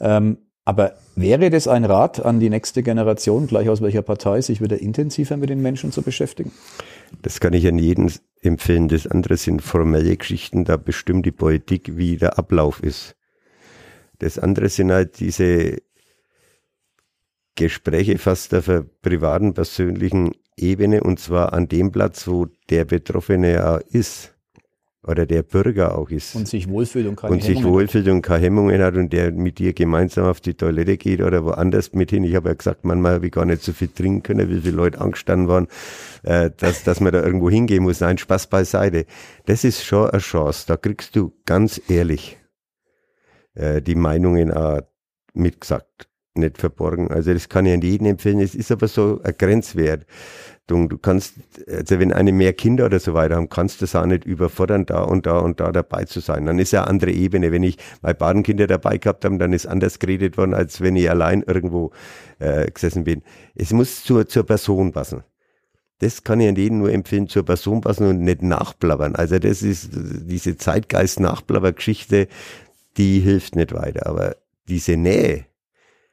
Ähm, 0.00 0.38
aber 0.64 0.92
wäre 1.16 1.50
das 1.50 1.66
ein 1.66 1.84
Rat 1.84 2.24
an 2.24 2.38
die 2.38 2.50
nächste 2.50 2.82
Generation, 2.82 3.46
gleich 3.48 3.68
aus 3.68 3.80
welcher 3.82 4.02
Partei, 4.02 4.40
sich 4.40 4.60
wieder 4.60 4.80
intensiver 4.80 5.36
mit 5.36 5.50
den 5.50 5.60
Menschen 5.60 5.90
zu 5.90 6.02
beschäftigen? 6.02 6.52
Das 7.20 7.40
kann 7.40 7.52
ich 7.52 7.66
an 7.66 7.78
jeden 7.78 8.12
empfehlen. 8.40 8.88
Das 8.88 9.06
andere 9.06 9.36
sind 9.36 9.62
formelle 9.62 10.16
Geschichten, 10.16 10.64
da 10.64 10.76
bestimmt 10.76 11.26
die 11.26 11.32
Politik, 11.32 11.96
wie 11.96 12.16
der 12.16 12.38
Ablauf 12.38 12.82
ist. 12.82 13.16
Das 14.18 14.38
andere 14.38 14.68
sind 14.68 14.92
halt 14.92 15.20
diese 15.20 15.78
Gespräche 17.54 18.18
fast 18.18 18.54
auf 18.54 18.68
einer 18.68 18.82
privaten, 19.02 19.54
persönlichen 19.54 20.32
Ebene 20.56 21.02
und 21.02 21.18
zwar 21.18 21.52
an 21.52 21.68
dem 21.68 21.92
Platz, 21.92 22.26
wo 22.28 22.46
der 22.70 22.84
Betroffene 22.84 23.52
ja 23.52 23.76
ist 23.76 24.31
oder 25.04 25.26
der 25.26 25.42
Bürger 25.42 25.98
auch 25.98 26.10
ist. 26.10 26.34
Und 26.36 26.46
sich 26.46 26.68
wohlfühlt 26.68 27.06
und 27.08 27.16
keine 27.16 27.34
und 27.34 27.42
sich 27.42 27.64
wohlfühlt 27.64 28.06
und 28.08 28.22
keine 28.22 28.44
Hemmungen 28.44 28.80
hat 28.80 28.94
und 28.94 29.12
der 29.12 29.32
mit 29.32 29.58
dir 29.58 29.72
gemeinsam 29.72 30.26
auf 30.26 30.40
die 30.40 30.54
Toilette 30.54 30.96
geht 30.96 31.20
oder 31.20 31.44
woanders 31.44 31.92
mit 31.92 32.10
hin. 32.10 32.22
Ich 32.24 32.36
habe 32.36 32.50
ja 32.50 32.54
gesagt, 32.54 32.84
manchmal 32.84 33.14
habe 33.14 33.26
ich 33.26 33.32
gar 33.32 33.44
nicht 33.44 33.62
so 33.62 33.72
viel 33.72 33.88
trinken 33.88 34.22
können, 34.22 34.48
wie 34.48 34.60
viele 34.60 34.76
Leute 34.76 35.00
angestanden 35.00 35.48
waren, 35.48 35.66
äh, 36.22 36.50
dass, 36.56 36.84
dass 36.84 37.00
man 37.00 37.12
da 37.12 37.22
irgendwo 37.22 37.50
hingehen 37.50 37.82
muss. 37.82 38.00
Nein, 38.00 38.18
Spaß 38.18 38.46
beiseite. 38.46 39.06
Das 39.46 39.64
ist 39.64 39.84
schon 39.84 40.10
eine 40.10 40.20
Chance. 40.20 40.66
Da 40.68 40.76
kriegst 40.76 41.16
du 41.16 41.32
ganz 41.46 41.80
ehrlich 41.88 42.38
äh, 43.54 43.82
die 43.82 43.96
Meinungen 43.96 44.52
auch 44.52 44.82
mitgesagt, 45.34 46.08
nicht 46.34 46.58
verborgen. 46.58 47.10
Also 47.10 47.32
das 47.32 47.48
kann 47.48 47.66
ich 47.66 47.74
an 47.74 47.82
jeden 47.82 48.06
empfehlen. 48.06 48.38
Es 48.40 48.54
ist 48.54 48.70
aber 48.70 48.86
so 48.86 49.20
ein 49.24 49.34
Grenzwert. 49.36 50.06
Du 50.68 50.86
kannst, 50.96 51.34
also 51.68 51.98
wenn 51.98 52.12
eine 52.12 52.32
mehr 52.32 52.52
Kinder 52.52 52.86
oder 52.86 53.00
so 53.00 53.14
weiter 53.14 53.34
haben, 53.34 53.48
kannst 53.48 53.80
du 53.80 53.84
das 53.84 53.96
auch 53.96 54.06
nicht 54.06 54.24
überfordern, 54.24 54.86
da 54.86 55.02
und 55.02 55.26
da 55.26 55.38
und 55.38 55.58
da 55.58 55.72
dabei 55.72 56.04
zu 56.04 56.20
sein. 56.20 56.46
Dann 56.46 56.58
ist 56.60 56.70
ja 56.70 56.82
eine 56.82 56.90
andere 56.90 57.10
Ebene. 57.10 57.50
Wenn 57.50 57.64
ich 57.64 57.78
meine 58.00 58.14
Badenkinder 58.14 58.68
dabei 58.68 58.98
gehabt 58.98 59.24
habe, 59.24 59.38
dann 59.38 59.52
ist 59.52 59.66
anders 59.66 59.98
geredet 59.98 60.38
worden, 60.38 60.54
als 60.54 60.80
wenn 60.80 60.94
ich 60.94 61.10
allein 61.10 61.42
irgendwo 61.42 61.90
äh, 62.38 62.70
gesessen 62.70 63.04
bin. 63.04 63.22
Es 63.54 63.72
muss 63.72 64.04
zur, 64.04 64.28
zur 64.28 64.44
Person 64.44 64.92
passen. 64.92 65.24
Das 65.98 66.24
kann 66.24 66.40
ich 66.40 66.48
an 66.48 66.56
jeden 66.56 66.78
nur 66.78 66.92
empfehlen, 66.92 67.28
zur 67.28 67.44
Person 67.44 67.80
passen 67.80 68.06
und 68.06 68.20
nicht 68.20 68.42
nachplappern. 68.42 69.14
Also 69.16 69.38
das 69.38 69.62
ist 69.62 69.90
diese 69.92 70.56
Zeitgeist-Nachplapper-Geschichte, 70.56 72.28
die 72.96 73.20
hilft 73.20 73.56
nicht 73.56 73.72
weiter. 73.72 74.06
Aber 74.06 74.36
diese 74.68 74.96
Nähe, 74.96 75.46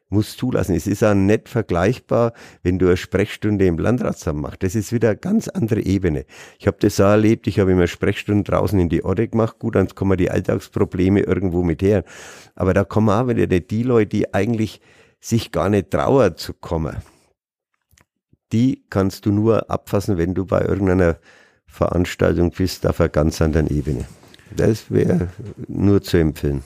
muss 0.09 0.35
zulassen. 0.35 0.75
Es 0.75 0.87
ist 0.87 1.03
auch 1.03 1.13
nicht 1.13 1.49
vergleichbar, 1.49 2.33
wenn 2.63 2.79
du 2.79 2.87
eine 2.87 2.97
Sprechstunde 2.97 3.65
im 3.65 3.77
Landratsamt 3.77 4.41
machst. 4.41 4.63
Das 4.63 4.75
ist 4.75 4.91
wieder 4.91 5.09
eine 5.09 5.17
ganz 5.17 5.47
andere 5.47 5.81
Ebene. 5.81 6.25
Ich 6.57 6.67
habe 6.67 6.77
das 6.79 6.99
auch 6.99 7.09
erlebt, 7.09 7.47
ich 7.47 7.59
habe 7.59 7.71
immer 7.71 7.87
Sprechstunden 7.87 8.43
draußen 8.43 8.79
in 8.79 8.89
die 8.89 9.03
Orte 9.03 9.27
gemacht. 9.27 9.59
Gut, 9.59 9.75
dann 9.75 9.87
kommen 9.89 10.17
die 10.17 10.31
Alltagsprobleme 10.31 11.21
irgendwo 11.21 11.63
mit 11.63 11.81
her. 11.81 12.03
Aber 12.55 12.73
da 12.73 12.83
kommen 12.83 13.09
auch 13.09 13.27
wieder 13.27 13.47
die 13.47 13.83
Leute, 13.83 14.07
die 14.07 14.33
eigentlich 14.33 14.81
sich 15.19 15.51
gar 15.51 15.69
nicht 15.69 15.91
trauen 15.91 16.35
zu 16.37 16.53
kommen. 16.53 16.97
Die 18.51 18.83
kannst 18.89 19.25
du 19.25 19.31
nur 19.31 19.69
abfassen, 19.69 20.17
wenn 20.17 20.33
du 20.33 20.45
bei 20.45 20.61
irgendeiner 20.61 21.17
Veranstaltung 21.67 22.49
bist 22.49 22.87
auf 22.87 22.99
einer 22.99 23.09
ganz 23.09 23.41
anderen 23.41 23.67
Ebene. 23.67 24.05
Das 24.55 24.89
wäre 24.89 25.29
nur 25.67 26.01
zu 26.01 26.17
empfehlen. 26.17 26.63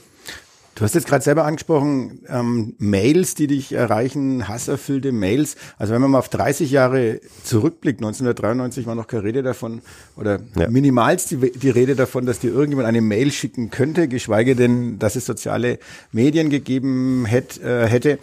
Du 0.74 0.82
hast 0.82 0.94
jetzt 0.94 1.06
gerade 1.06 1.22
selber 1.22 1.44
angesprochen, 1.44 2.22
ähm, 2.28 2.74
Mails, 2.78 3.34
die 3.34 3.46
dich 3.46 3.72
erreichen, 3.72 4.48
hasserfüllte 4.48 5.12
Mails. 5.12 5.56
Also 5.78 5.94
wenn 5.94 6.00
man 6.00 6.10
mal 6.10 6.18
auf 6.18 6.28
30 6.28 6.70
Jahre 6.70 7.20
zurückblickt, 7.44 8.00
1993 8.00 8.86
war 8.86 8.96
noch 8.96 9.06
keine 9.06 9.22
Rede 9.22 9.42
davon 9.44 9.82
oder 10.16 10.40
ja. 10.56 10.68
minimalst 10.68 11.30
die, 11.30 11.52
die 11.52 11.70
Rede 11.70 11.94
davon, 11.94 12.26
dass 12.26 12.40
dir 12.40 12.50
irgendjemand 12.50 12.88
eine 12.88 13.02
Mail 13.02 13.30
schicken 13.30 13.70
könnte, 13.70 14.08
geschweige 14.08 14.56
denn, 14.56 14.98
dass 14.98 15.14
es 15.14 15.26
soziale 15.26 15.78
Medien 16.10 16.50
gegeben 16.50 17.24
hätt, 17.24 17.62
äh, 17.62 17.86
hätte. 17.86 18.18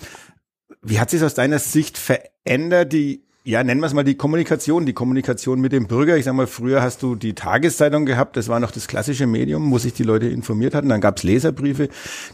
Wie 0.81 0.99
hat 0.99 1.09
sich 1.09 1.23
aus 1.23 1.35
deiner 1.35 1.59
Sicht 1.59 1.97
verändert, 1.97 2.91
die 2.91 3.23
ja, 3.43 3.63
nennen 3.63 3.81
wir 3.81 3.87
es 3.87 3.93
mal 3.93 4.03
die 4.03 4.15
Kommunikation, 4.15 4.85
die 4.85 4.93
Kommunikation 4.93 5.59
mit 5.59 5.71
dem 5.71 5.87
Bürger. 5.87 6.15
Ich 6.15 6.25
sag 6.25 6.33
mal, 6.33 6.45
früher 6.45 6.81
hast 6.83 7.01
du 7.01 7.15
die 7.15 7.33
Tageszeitung 7.33 8.05
gehabt, 8.05 8.37
das 8.37 8.49
war 8.49 8.59
noch 8.59 8.71
das 8.71 8.87
klassische 8.87 9.25
Medium, 9.25 9.71
wo 9.71 9.79
sich 9.79 9.93
die 9.93 10.03
Leute 10.03 10.27
informiert 10.27 10.75
hatten. 10.75 10.89
Dann 10.89 11.01
gab's 11.01 11.23
Leserbriefe, 11.23 11.89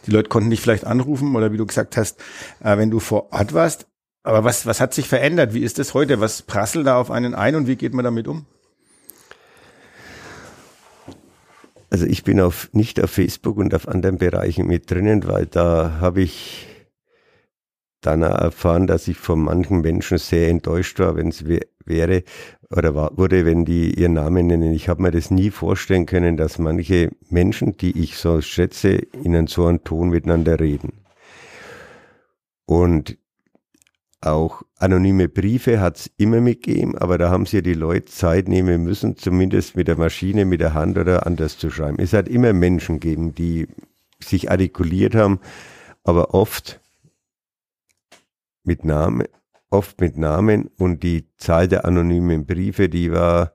die 0.06 0.12
Leute 0.12 0.28
konnten 0.28 0.50
dich 0.50 0.60
vielleicht 0.60 0.86
anrufen 0.86 1.36
oder 1.36 1.54
wie 1.54 1.58
du 1.58 1.66
gesagt 1.66 1.96
hast, 1.96 2.20
äh, 2.62 2.78
wenn 2.78 2.92
du 2.92 3.00
vor 3.00 3.32
Ort 3.32 3.54
warst. 3.54 3.88
Aber 4.24 4.44
was, 4.44 4.66
was 4.66 4.82
hat 4.82 4.94
sich 4.94 5.08
verändert? 5.08 5.54
Wie 5.54 5.64
ist 5.64 5.80
das 5.80 5.94
heute? 5.94 6.20
Was 6.20 6.42
prasselt 6.42 6.86
da 6.86 6.98
auf 6.98 7.10
einen 7.10 7.34
ein 7.34 7.56
und 7.56 7.68
wie 7.68 7.78
geht 7.78 7.94
man 7.94 8.04
damit 8.04 8.28
um? 8.28 8.46
Also 11.90 12.06
ich 12.06 12.26
bin 12.26 12.42
auf, 12.42 12.70
nicht 12.74 13.02
auf 13.02 13.12
Facebook 13.12 13.56
und 13.56 13.74
auf 13.74 13.88
anderen 13.88 14.18
Bereichen 14.18 14.68
mit 14.68 14.92
drinnen, 14.92 15.26
weil 15.26 15.46
da 15.46 16.00
habe 16.02 16.22
ich 16.22 16.68
dann 18.02 18.22
erfahren, 18.22 18.88
dass 18.88 19.08
ich 19.08 19.18
von 19.18 19.40
manchen 19.40 19.82
Menschen 19.82 20.18
sehr 20.18 20.50
enttäuscht 20.50 21.00
war, 21.00 21.16
wenn 21.16 21.30
es 21.30 21.46
wäre 21.86 22.24
oder 22.70 22.96
war, 22.96 23.18
wurde, 23.18 23.46
wenn 23.46 23.66
die 23.66 24.00
ihren 24.00 24.14
Namen 24.14 24.48
nennen. 24.48 24.74
Ich 24.74 24.90
habe 24.90 25.02
mir 25.02 25.12
das 25.12 25.32
nie 25.32 25.50
vorstellen 25.50 26.06
können, 26.06 26.38
dass 26.38 26.60
manche 26.60 27.12
Menschen, 27.30 27.78
die 27.78 27.98
ich 28.02 28.18
so 28.18 28.42
schätze, 28.42 28.90
in 28.90 29.48
so 29.48 29.66
einem 29.66 29.84
Ton 29.84 30.10
miteinander 30.10 30.60
reden. 30.60 30.94
Und 32.66 33.18
auch 34.20 34.64
anonyme 34.78 35.30
Briefe 35.30 35.80
hat's 35.80 36.10
immer 36.18 36.42
mitgegeben, 36.42 36.98
aber 36.98 37.18
da 37.18 37.30
haben 37.30 37.46
sich 37.46 37.64
die 37.64 37.74
Leute 37.74 38.06
Zeit 38.06 38.48
nehmen 38.48 38.84
müssen, 38.84 39.16
zumindest 39.16 39.76
mit 39.76 39.88
der 39.88 39.98
Maschine, 39.98 40.46
mit 40.46 40.60
der 40.60 40.74
Hand 40.74 40.98
oder 40.98 41.26
anders 41.26 41.58
zu 41.58 41.70
schreiben. 41.70 42.00
Es 42.00 42.14
hat 42.14 42.28
immer 42.28 42.52
Menschen 42.52 43.00
gegeben, 43.00 43.36
die 43.36 43.68
sich 44.20 44.52
artikuliert 44.52 45.16
haben, 45.16 45.40
aber 46.04 46.34
oft 46.34 46.82
mit 48.68 48.86
Namen, 48.86 49.28
oft 49.70 50.00
mit 50.00 50.18
Namen 50.18 50.70
und 50.78 51.02
die 51.02 51.30
Zahl 51.38 51.68
der 51.68 51.86
anonymen 51.86 52.46
Briefe, 52.46 52.90
die 52.90 53.12
war 53.12 53.54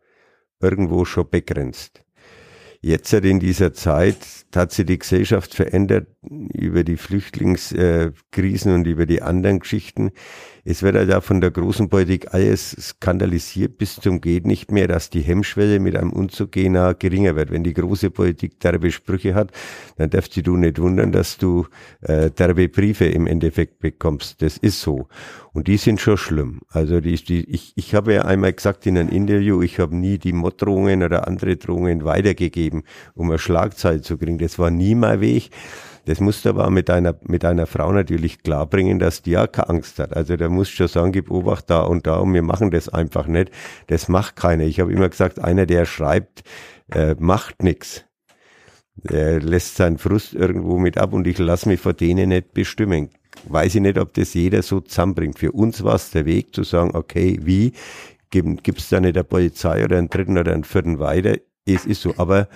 irgendwo 0.61 1.05
schon 1.05 1.29
begrenzt. 1.31 2.05
Jetzt 2.81 3.13
in 3.13 3.39
dieser 3.39 3.73
Zeit 3.73 4.17
hat 4.55 4.73
sich 4.73 4.87
die 4.87 4.99
Gesellschaft 4.99 5.55
verändert 5.55 6.09
über 6.23 6.83
die 6.83 6.97
Flüchtlingskrisen 6.97 8.75
und 8.75 8.87
über 8.89 9.07
die 9.07 9.23
anderen 9.23 9.61
Geschichten. 9.61 10.11
Es 10.65 10.83
wird 10.83 10.95
halt 10.95 11.13
auch 11.13 11.25
von 11.25 11.41
der 11.41 11.51
großen 11.51 11.89
Politik 11.89 12.33
alles 12.33 12.71
skandalisiert 12.71 13.79
bis 13.79 13.97
zum 13.97 14.21
geht 14.21 14.47
nicht 14.47 14.71
mehr, 14.71 14.87
dass 14.87 15.11
die 15.11 15.21
Hemmschwelle 15.21 15.81
mit 15.81 15.97
einem 15.97 16.13
umzugehen 16.13 16.75
geringer 16.99 17.35
wird. 17.35 17.51
Wenn 17.51 17.65
die 17.65 17.75
große 17.75 18.11
Politik 18.11 18.61
derbe 18.61 18.93
Sprüche 18.93 19.35
hat, 19.35 19.51
dann 19.97 20.11
darfst 20.11 20.37
du 20.37 20.57
nicht 20.57 20.81
wundern, 20.81 21.11
dass 21.11 21.37
du 21.37 21.67
äh, 22.03 22.31
derbe 22.31 22.69
Briefe 22.69 23.07
im 23.07 23.27
Endeffekt 23.27 23.81
bekommst. 23.81 24.41
Das 24.41 24.57
ist 24.57 24.81
so. 24.81 25.09
Und 25.53 25.67
die 25.67 25.77
sind 25.77 26.01
schon 26.01 26.17
schlimm. 26.17 26.61
Also 26.69 27.01
die, 27.01 27.17
die, 27.17 27.45
ich, 27.51 27.73
ich 27.75 27.95
habe 27.95 28.15
ja 28.15 28.23
einmal 28.23 28.53
gesagt 28.53 28.87
in 28.87 28.97
einem 28.97 29.09
Interview, 29.09 29.63
ich 29.63 29.81
habe 29.81 29.97
nie 29.97 30.19
die 30.19 30.33
Morddrohungen 30.33 31.03
oder 31.03 31.27
andere 31.27 31.57
Drohungen 31.57 32.05
weitergegeben, 32.05 32.85
um 33.15 33.29
eine 33.31 33.39
Schlagzeile 33.39 34.01
zu 34.01 34.17
kriegen. 34.17 34.39
Das 34.39 34.59
war 34.59 34.71
nie 34.71 34.95
mein 34.95 35.21
Weg. 35.21 35.51
Das 36.05 36.21
musst 36.21 36.45
du 36.45 36.49
aber 36.49 36.67
auch 36.67 36.71
mit 36.71 36.91
einer, 36.91 37.15
mit 37.23 37.45
einer 37.45 37.67
Frau 37.67 37.93
natürlich 37.93 38.43
klarbringen, 38.43 38.99
dass 38.99 39.23
die 39.23 39.33
ja 39.33 39.47
keine 39.47 39.71
Angst 39.71 39.99
hat. 39.99 40.17
Also 40.17 40.37
da 40.37 40.49
musst 40.49 40.73
du 40.73 40.77
schon 40.77 40.89
sagen, 40.89 41.13
gib 41.13 41.31
Obacht 41.31 41.71
da 41.71 41.83
und 41.83 42.07
da 42.07 42.17
und 42.17 42.35
wir 42.35 42.43
machen 42.43 42.71
das 42.71 42.89
einfach 42.89 43.27
nicht. 43.27 43.51
Das 43.87 44.09
macht 44.09 44.37
keiner. 44.37 44.65
Ich 44.65 44.81
habe 44.81 44.93
immer 44.93 45.09
gesagt, 45.09 45.39
einer, 45.39 45.67
der 45.67 45.85
schreibt, 45.87 46.43
äh, 46.91 47.15
macht 47.19 47.63
nichts. 47.63 48.05
Er 49.05 49.41
lässt 49.41 49.77
seinen 49.77 49.99
Frust 49.99 50.35
irgendwo 50.35 50.79
mit 50.79 50.99
ab 50.99 51.13
und 51.13 51.27
ich 51.27 51.39
lasse 51.39 51.69
mich 51.69 51.81
vor 51.81 51.93
denen 51.93 52.29
nicht 52.29 52.53
bestimmen. 52.53 53.11
Weiß 53.49 53.75
ich 53.75 53.81
nicht, 53.81 53.99
ob 53.99 54.13
das 54.15 54.35
jeder 54.35 54.63
so 54.63 54.81
zusammenbringt. 54.81 55.39
Für 55.39 55.53
uns 55.53 55.83
war 55.83 55.95
es 55.95 56.11
der 56.11 56.27
Weg 56.27 56.55
zu 56.55 56.65
sagen, 56.65 56.91
okay, 56.95 57.39
wie, 57.43 57.73
gibt 58.31 58.79
es 58.79 58.89
da 58.89 59.01
nicht 59.01 59.17
der 59.17 59.23
Polizei 59.23 59.85
oder 59.85 59.99
einen 59.99 60.11
dritten 60.11 60.37
oder 60.37 60.53
einen 60.53 60.65
vierten 60.65 60.99
weiter? 60.99 61.37
Es 61.65 61.87
ist 61.87 62.03
so. 62.03 62.15
Aber 62.19 62.49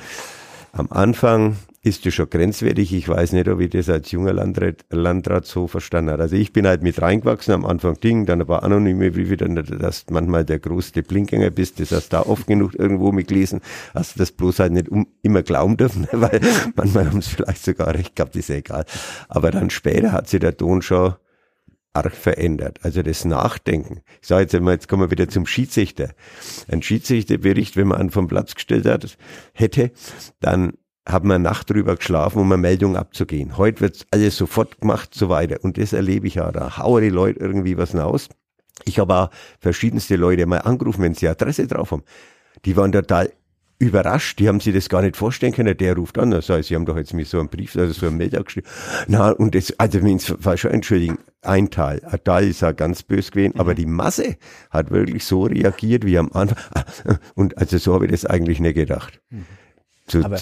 am 0.73 0.89
Anfang 0.91 1.57
ist 1.87 2.05
das 2.05 2.15
schon 2.15 2.29
grenzwertig. 2.29 2.93
Ich 2.93 3.09
weiß 3.09 3.33
nicht, 3.33 3.49
ob 3.49 3.61
ich 3.61 3.71
das 3.71 3.89
als 3.89 4.11
junger 4.11 4.33
Landrat, 4.33 4.85
Landrat 4.91 5.47
so 5.47 5.69
verstanden 5.69 6.11
habe. 6.11 6.25
Also 6.25 6.35
ich 6.35 6.53
bin 6.53 6.67
halt 6.67 6.83
mit 6.83 7.01
reingewachsen, 7.01 7.55
am 7.55 7.65
Anfang 7.65 8.01
Ding, 8.01 8.27
dann 8.27 8.41
ein 8.41 8.47
paar 8.47 8.65
anonyme 8.65 9.13
Briefe, 9.13 9.37
dann 9.37 9.55
dass 9.55 10.05
du 10.05 10.13
manchmal 10.13 10.45
der 10.45 10.59
größte 10.59 11.05
Blinkgänger 11.05 11.51
bist, 11.51 11.79
das 11.79 11.93
hast 11.93 12.13
du 12.13 12.17
da 12.17 12.23
oft 12.23 12.49
genug 12.49 12.75
irgendwo 12.75 13.13
mitgelesen, 13.13 13.61
hast 13.95 14.17
du 14.17 14.19
das 14.19 14.33
bloß 14.33 14.59
halt 14.59 14.73
nicht 14.73 14.89
um, 14.89 15.07
immer 15.23 15.45
glauben 15.45 15.77
dürfen, 15.77 16.09
weil 16.13 16.41
manchmal 16.75 17.07
haben 17.07 17.23
sie 17.23 17.31
vielleicht 17.31 17.65
sogar 17.65 17.95
recht 17.95 18.17
gehabt, 18.17 18.35
ist 18.35 18.49
ja 18.49 18.57
egal. 18.57 18.85
Aber 19.29 19.53
dann 19.53 19.71
später 19.71 20.11
hat 20.11 20.29
sich 20.29 20.41
der 20.41 20.57
Ton 20.57 20.83
schon 20.83 21.15
arg 21.93 22.15
verändert. 22.15 22.81
Also 22.83 23.03
das 23.03 23.25
Nachdenken. 23.25 24.01
Ich 24.21 24.27
sage 24.27 24.43
jetzt 24.43 24.55
einmal, 24.57 24.75
jetzt 24.75 24.89
kommen 24.89 25.05
wir 25.05 25.13
wieder 25.13 25.29
zum 25.29 25.47
Schiedsrichter. 25.47 26.11
Ein 26.67 26.83
Schiedsrichterbericht, 26.83 27.77
wenn 27.77 27.87
man 27.87 27.99
einen 27.99 28.11
vom 28.11 28.27
Platz 28.27 28.57
gestellt 28.57 28.87
hat, 28.87 29.17
hätte, 29.55 29.93
dann 30.41 30.73
haben 31.07 31.29
wir 31.29 31.39
Nacht 31.39 31.71
drüber 31.71 31.97
geschlafen, 31.97 32.41
um 32.41 32.51
eine 32.51 32.61
Meldung 32.61 32.97
abzugehen. 32.97 33.57
Heute 33.57 33.81
wird 33.81 34.07
alles 34.11 34.37
sofort 34.37 34.81
gemacht, 34.81 35.15
so 35.15 35.29
weiter. 35.29 35.59
Und 35.63 35.79
das 35.79 35.93
erlebe 35.93 36.27
ich 36.27 36.41
auch. 36.41 36.53
Da 36.53 36.79
hauen 36.79 37.03
die 37.03 37.11
Leute 37.11 37.41
irgendwie 37.41 37.79
was 37.79 37.95
raus. 37.95 38.29
Ich 38.85 38.99
habe 38.99 39.15
auch 39.15 39.31
verschiedenste 39.61 40.17
Leute 40.17 40.47
mal 40.47 40.59
angerufen, 40.59 41.03
wenn 41.03 41.15
sie 41.15 41.29
Adresse 41.29 41.67
drauf 41.67 41.93
haben. 41.93 42.03
Die 42.65 42.77
waren 42.77 42.93
total 42.93 43.31
überrascht, 43.79 44.39
die 44.39 44.49
haben 44.49 44.61
sich 44.61 44.75
das 44.75 44.89
gar 44.89 45.03
nicht 45.03 45.17
vorstellen 45.17 45.53
können. 45.53 45.77
Der 45.77 45.95
ruft 45.95 46.19
an, 46.19 46.31
das 46.31 46.49
heißt, 46.49 46.69
sie 46.69 46.75
haben 46.75 46.87
doch 46.87 46.97
jetzt 46.97 47.13
mir 47.13 47.25
so 47.25 47.39
einen 47.39 47.49
Brief, 47.49 47.77
also 47.77 47.93
so 47.93 48.07
einen 48.07 48.17
Mail 48.17 48.31
geschrieben. 48.31 48.67
Na, 49.07 49.31
und 49.31 49.55
das, 49.55 49.79
also 49.79 49.99
es 49.99 50.45
war 50.45 50.57
schon, 50.57 50.71
entschuldigen, 50.71 51.19
ein 51.43 51.71
Teil, 51.71 52.03
ein 52.05 52.25
Teil 52.25 52.49
ist 52.49 52.63
ja 52.63 52.73
ganz 52.73 53.03
bös 53.03 53.31
gewesen, 53.31 53.53
mhm. 53.55 53.61
aber 53.61 53.75
die 53.75 53.87
Masse 53.87 54.37
hat 54.71 54.91
wirklich 54.91 55.25
so 55.25 55.45
reagiert 55.45 56.07
wie 56.07 56.19
am 56.19 56.33
Anfang. 56.33 56.57
Und 57.35 57.59
also 57.59 57.77
so 57.79 57.95
habe 57.95 58.07
ich 58.07 58.13
das 58.13 58.25
eigentlich 58.25 58.61
nicht 58.61 58.75
gedacht. 58.75 59.21
Mhm. 59.31 59.45
So, 60.09 60.23
aber 60.23 60.39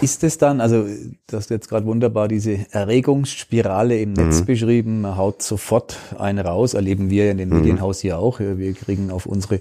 ist 0.00 0.24
es 0.24 0.38
dann, 0.38 0.60
also 0.60 0.84
du 0.84 1.36
hast 1.36 1.50
jetzt 1.50 1.68
gerade 1.68 1.86
wunderbar 1.86 2.28
diese 2.28 2.66
Erregungsspirale 2.70 3.98
im 3.98 4.12
Netz 4.12 4.40
mhm. 4.40 4.44
beschrieben, 4.44 5.00
man 5.02 5.16
haut 5.16 5.42
sofort 5.42 5.96
einen 6.18 6.44
raus, 6.44 6.74
erleben 6.74 7.10
wir 7.10 7.30
in 7.30 7.38
den 7.38 7.48
mhm. 7.48 7.56
Medienhaus 7.56 8.00
hier 8.00 8.18
auch. 8.18 8.40
Wir 8.40 8.72
kriegen 8.74 9.10
auf 9.10 9.26
unsere 9.26 9.60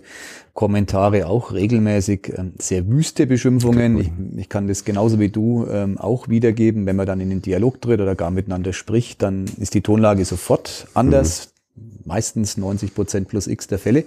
Kommentare 0.53 1.27
auch 1.27 1.53
regelmäßig 1.53 2.33
ähm, 2.37 2.53
sehr 2.59 2.87
wüste 2.87 3.27
Beschimpfungen. 3.27 3.97
Ich, 3.97 4.11
ich, 4.37 4.49
kann 4.49 4.67
das 4.67 4.85
genauso 4.85 5.19
wie 5.19 5.29
du 5.29 5.65
ähm, 5.67 5.97
auch 5.97 6.29
wiedergeben. 6.29 6.85
Wenn 6.85 6.95
man 6.95 7.07
dann 7.07 7.19
in 7.19 7.29
den 7.29 7.41
Dialog 7.41 7.81
tritt 7.81 7.99
oder 7.99 8.15
gar 8.15 8.31
miteinander 8.31 8.71
spricht, 8.71 9.21
dann 9.21 9.45
ist 9.59 9.73
die 9.73 9.81
Tonlage 9.81 10.25
sofort 10.25 10.87
anders. 10.93 11.53
Mhm. 11.75 11.83
Meistens 12.05 12.57
90 12.57 12.93
Prozent 12.93 13.27
plus 13.29 13.47
X 13.47 13.67
der 13.67 13.79
Fälle. 13.79 14.03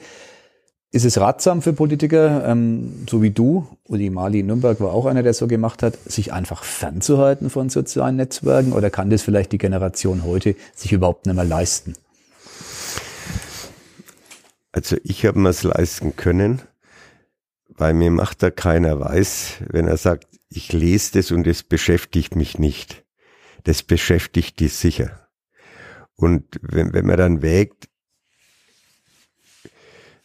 Ist 0.96 1.04
es 1.04 1.20
ratsam 1.20 1.60
für 1.60 1.74
Politiker, 1.74 2.48
ähm, 2.48 3.04
so 3.06 3.20
wie 3.20 3.28
du, 3.28 3.68
Uli 3.84 4.08
Mali 4.08 4.40
in 4.40 4.46
Nürnberg 4.46 4.80
war 4.80 4.94
auch 4.94 5.04
einer, 5.04 5.22
der 5.22 5.34
so 5.34 5.46
gemacht 5.46 5.82
hat, 5.82 5.94
sich 6.06 6.32
einfach 6.32 6.64
fernzuhalten 6.64 7.50
von 7.50 7.68
sozialen 7.68 8.16
Netzwerken? 8.16 8.72
Oder 8.72 8.88
kann 8.88 9.10
das 9.10 9.20
vielleicht 9.20 9.52
die 9.52 9.58
Generation 9.58 10.24
heute 10.24 10.56
sich 10.74 10.94
überhaupt 10.94 11.26
nicht 11.26 11.34
mehr 11.34 11.44
leisten? 11.44 11.92
Also 14.72 14.96
ich 15.04 15.26
habe 15.26 15.38
mir 15.38 15.50
es 15.50 15.64
leisten 15.64 16.16
können, 16.16 16.62
weil 17.68 17.92
mir 17.92 18.10
macht 18.10 18.42
da 18.42 18.50
keiner 18.50 18.98
weiß, 18.98 19.64
wenn 19.68 19.86
er 19.88 19.98
sagt, 19.98 20.26
ich 20.48 20.72
lese 20.72 21.12
das 21.18 21.30
und 21.30 21.46
es 21.46 21.62
beschäftigt 21.62 22.36
mich 22.36 22.58
nicht. 22.58 23.04
Das 23.64 23.82
beschäftigt 23.82 24.60
die 24.60 24.68
sicher. 24.68 25.28
Und 26.14 26.44
wenn, 26.62 26.94
wenn 26.94 27.04
man 27.04 27.18
dann 27.18 27.42
wägt, 27.42 27.90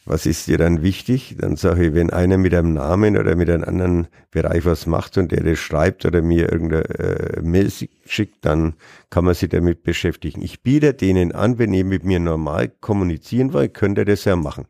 was 0.05 0.25
ist 0.25 0.47
dir 0.47 0.57
dann 0.57 0.81
wichtig? 0.81 1.35
Dann 1.39 1.55
sage 1.55 1.87
ich, 1.87 1.93
wenn 1.93 2.09
einer 2.09 2.37
mit 2.37 2.53
einem 2.53 2.73
Namen 2.73 3.17
oder 3.17 3.35
mit 3.35 3.49
einem 3.49 3.63
anderen 3.63 4.07
Bereich 4.31 4.65
was 4.65 4.87
macht 4.87 5.17
und 5.17 5.31
der 5.31 5.43
das 5.43 5.59
schreibt 5.59 6.05
oder 6.05 6.21
mir 6.21 6.51
irgendeine 6.51 6.89
äh, 6.99 7.41
Mail 7.41 7.71
schickt, 8.05 8.43
dann 8.45 8.73
kann 9.09 9.25
man 9.25 9.35
sich 9.35 9.49
damit 9.49 9.83
beschäftigen. 9.83 10.41
Ich 10.41 10.63
biete 10.63 10.93
denen 10.93 11.33
an, 11.33 11.59
wenn 11.59 11.73
ihr 11.73 11.85
mit 11.85 12.03
mir 12.03 12.19
normal 12.19 12.69
kommunizieren 12.69 13.53
wollt, 13.53 13.73
könnt 13.75 13.99
ihr 13.99 14.05
das 14.05 14.25
ja 14.25 14.35
machen. 14.35 14.65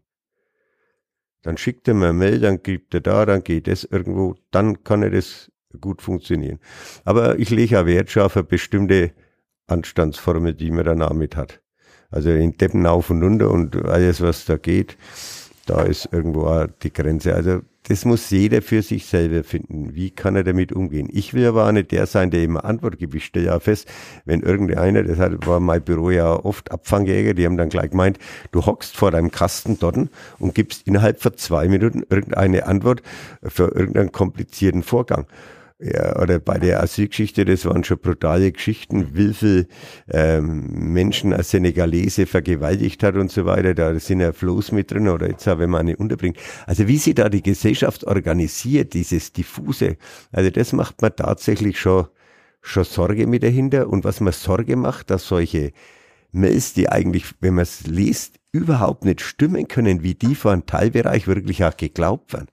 Dann 1.44 1.58
schickt 1.58 1.88
er 1.88 1.94
mir 1.94 2.10
eine 2.10 2.14
Mail, 2.14 2.40
dann 2.40 2.62
gibt 2.62 2.94
er 2.94 3.02
da, 3.02 3.26
dann 3.26 3.44
geht 3.44 3.68
es 3.68 3.84
irgendwo, 3.86 4.36
dann 4.52 4.84
kann 4.84 5.02
er 5.02 5.12
das 5.12 5.52
gut 5.80 6.02
funktionieren. 6.02 6.60
Aber 7.06 7.40
ich 7.40 7.50
lege 7.50 7.80
auch 7.80 7.86
Wert 7.86 8.12
schon 8.12 8.24
auf 8.24 8.36
eine 8.36 8.44
bestimmte 8.44 9.12
Anstandsformel, 9.68 10.54
die 10.54 10.72
man 10.72 10.86
dann 10.86 11.00
damit 11.00 11.36
hat. 11.38 11.62
Also 12.12 12.30
in 12.30 12.58
Deppen 12.58 12.86
auf 12.86 13.10
und 13.10 13.24
runter 13.24 13.50
und 13.50 13.76
alles, 13.86 14.22
was 14.22 14.46
da 14.46 14.58
geht, 14.58 14.98
da 15.66 15.84
ist 15.84 16.10
irgendwo 16.12 16.46
auch 16.46 16.68
die 16.84 16.92
Grenze. 16.92 17.34
Also 17.34 17.62
das 17.88 18.06
muss 18.06 18.30
jeder 18.30 18.62
für 18.62 18.82
sich 18.84 19.06
selber 19.06 19.44
finden. 19.44 19.96
Wie 19.96 20.12
kann 20.12 20.36
er 20.36 20.44
damit 20.44 20.72
umgehen? 20.72 21.10
Ich 21.12 21.34
will 21.34 21.48
aber 21.48 21.68
auch 21.68 21.72
nicht 21.72 21.92
der 21.92 22.06
sein, 22.06 22.30
der 22.30 22.44
immer 22.44 22.64
Antwort 22.64 23.00
gibt. 23.00 23.16
Ich 23.16 23.26
stelle 23.26 23.48
ja 23.48 23.60
fest, 23.60 23.88
wenn 24.26 24.42
irgendeiner, 24.42 25.04
das 25.04 25.18
war 25.46 25.60
mein 25.60 25.82
Büro 25.82 26.12
ja 26.12 26.32
oft 26.34 26.72
Abfangjäger, 26.72 27.34
die 27.34 27.46
haben 27.46 27.58
dann 27.58 27.70
gleich 27.70 27.92
gemeint, 27.92 28.20
du 28.52 28.66
hockst 28.66 28.96
vor 28.96 29.12
deinem 29.12 29.32
Kasten 29.32 29.80
dort 29.80 29.98
und 30.40 30.56
gibst 30.56 30.88
innerhalb 30.88 31.22
von 31.22 31.36
zwei 31.38 31.68
Minuten 31.68 32.04
irgendeine 32.10 32.68
Antwort 32.68 33.02
für 33.44 33.76
irgendeinen 33.76 34.12
komplizierten 34.12 34.84
Vorgang 34.84 35.26
ja, 35.84 36.22
oder 36.22 36.38
bei 36.38 36.60
der 36.60 36.84
Asylgeschichte, 36.84 37.44
das 37.44 37.66
waren 37.66 37.84
schon 37.84 37.98
brutale 37.98 38.52
Geschichten, 38.52 39.16
wie 39.16 39.34
viel 39.34 39.68
ähm, 40.12 40.94
Menschen 40.94 41.34
als 41.34 41.50
Senegalese 41.50 42.28
vergewaltigt 42.28 43.02
hat 43.02 43.16
und 43.16 43.32
so 43.32 43.46
weiter. 43.46 43.74
Da 43.74 43.98
sind 44.00 44.20
ja 44.20 44.32
Floß 44.32 44.74
mit 44.74 44.92
drin 44.92 45.08
oder 45.08 45.28
jetzt 45.28 45.48
auch, 45.48 45.58
wenn 45.58 45.72
man 45.72 45.82
eine 45.82 45.98
unterbringt. 45.98 46.38
Also 46.68 46.88
wie 46.88 46.98
sich 46.98 47.16
da 47.16 47.30
die 47.30 47.42
Gesellschaft 47.42 48.04
organisiert, 48.04 48.94
dieses 48.94 49.34
diffuse, 49.34 49.98
also 50.32 50.52
das 50.52 50.72
macht 50.72 51.02
man 51.02 51.16
tatsächlich 51.16 51.80
schon, 51.80 52.06
schon 52.62 52.84
Sorge 52.84 53.26
mit 53.26 53.42
dahinter. 53.42 53.90
Und 53.90 54.04
was 54.04 54.20
man 54.20 54.34
Sorge 54.34 54.76
macht, 54.76 55.10
dass 55.10 55.26
solche 55.26 55.72
Mails, 56.32 56.74
die 56.74 56.90
eigentlich, 56.90 57.26
wenn 57.40 57.56
man 57.56 57.64
es 57.64 57.88
liest, 57.88 58.40
überhaupt 58.52 59.04
nicht 59.04 59.22
stimmen 59.22 59.68
können, 59.68 60.04
wie 60.04 60.14
die 60.14 60.36
von 60.36 60.68
Teilbereich 60.68 61.26
wirklich 61.26 61.64
auch 61.64 61.76
geglaubt 61.76 62.34
werden. 62.34 62.50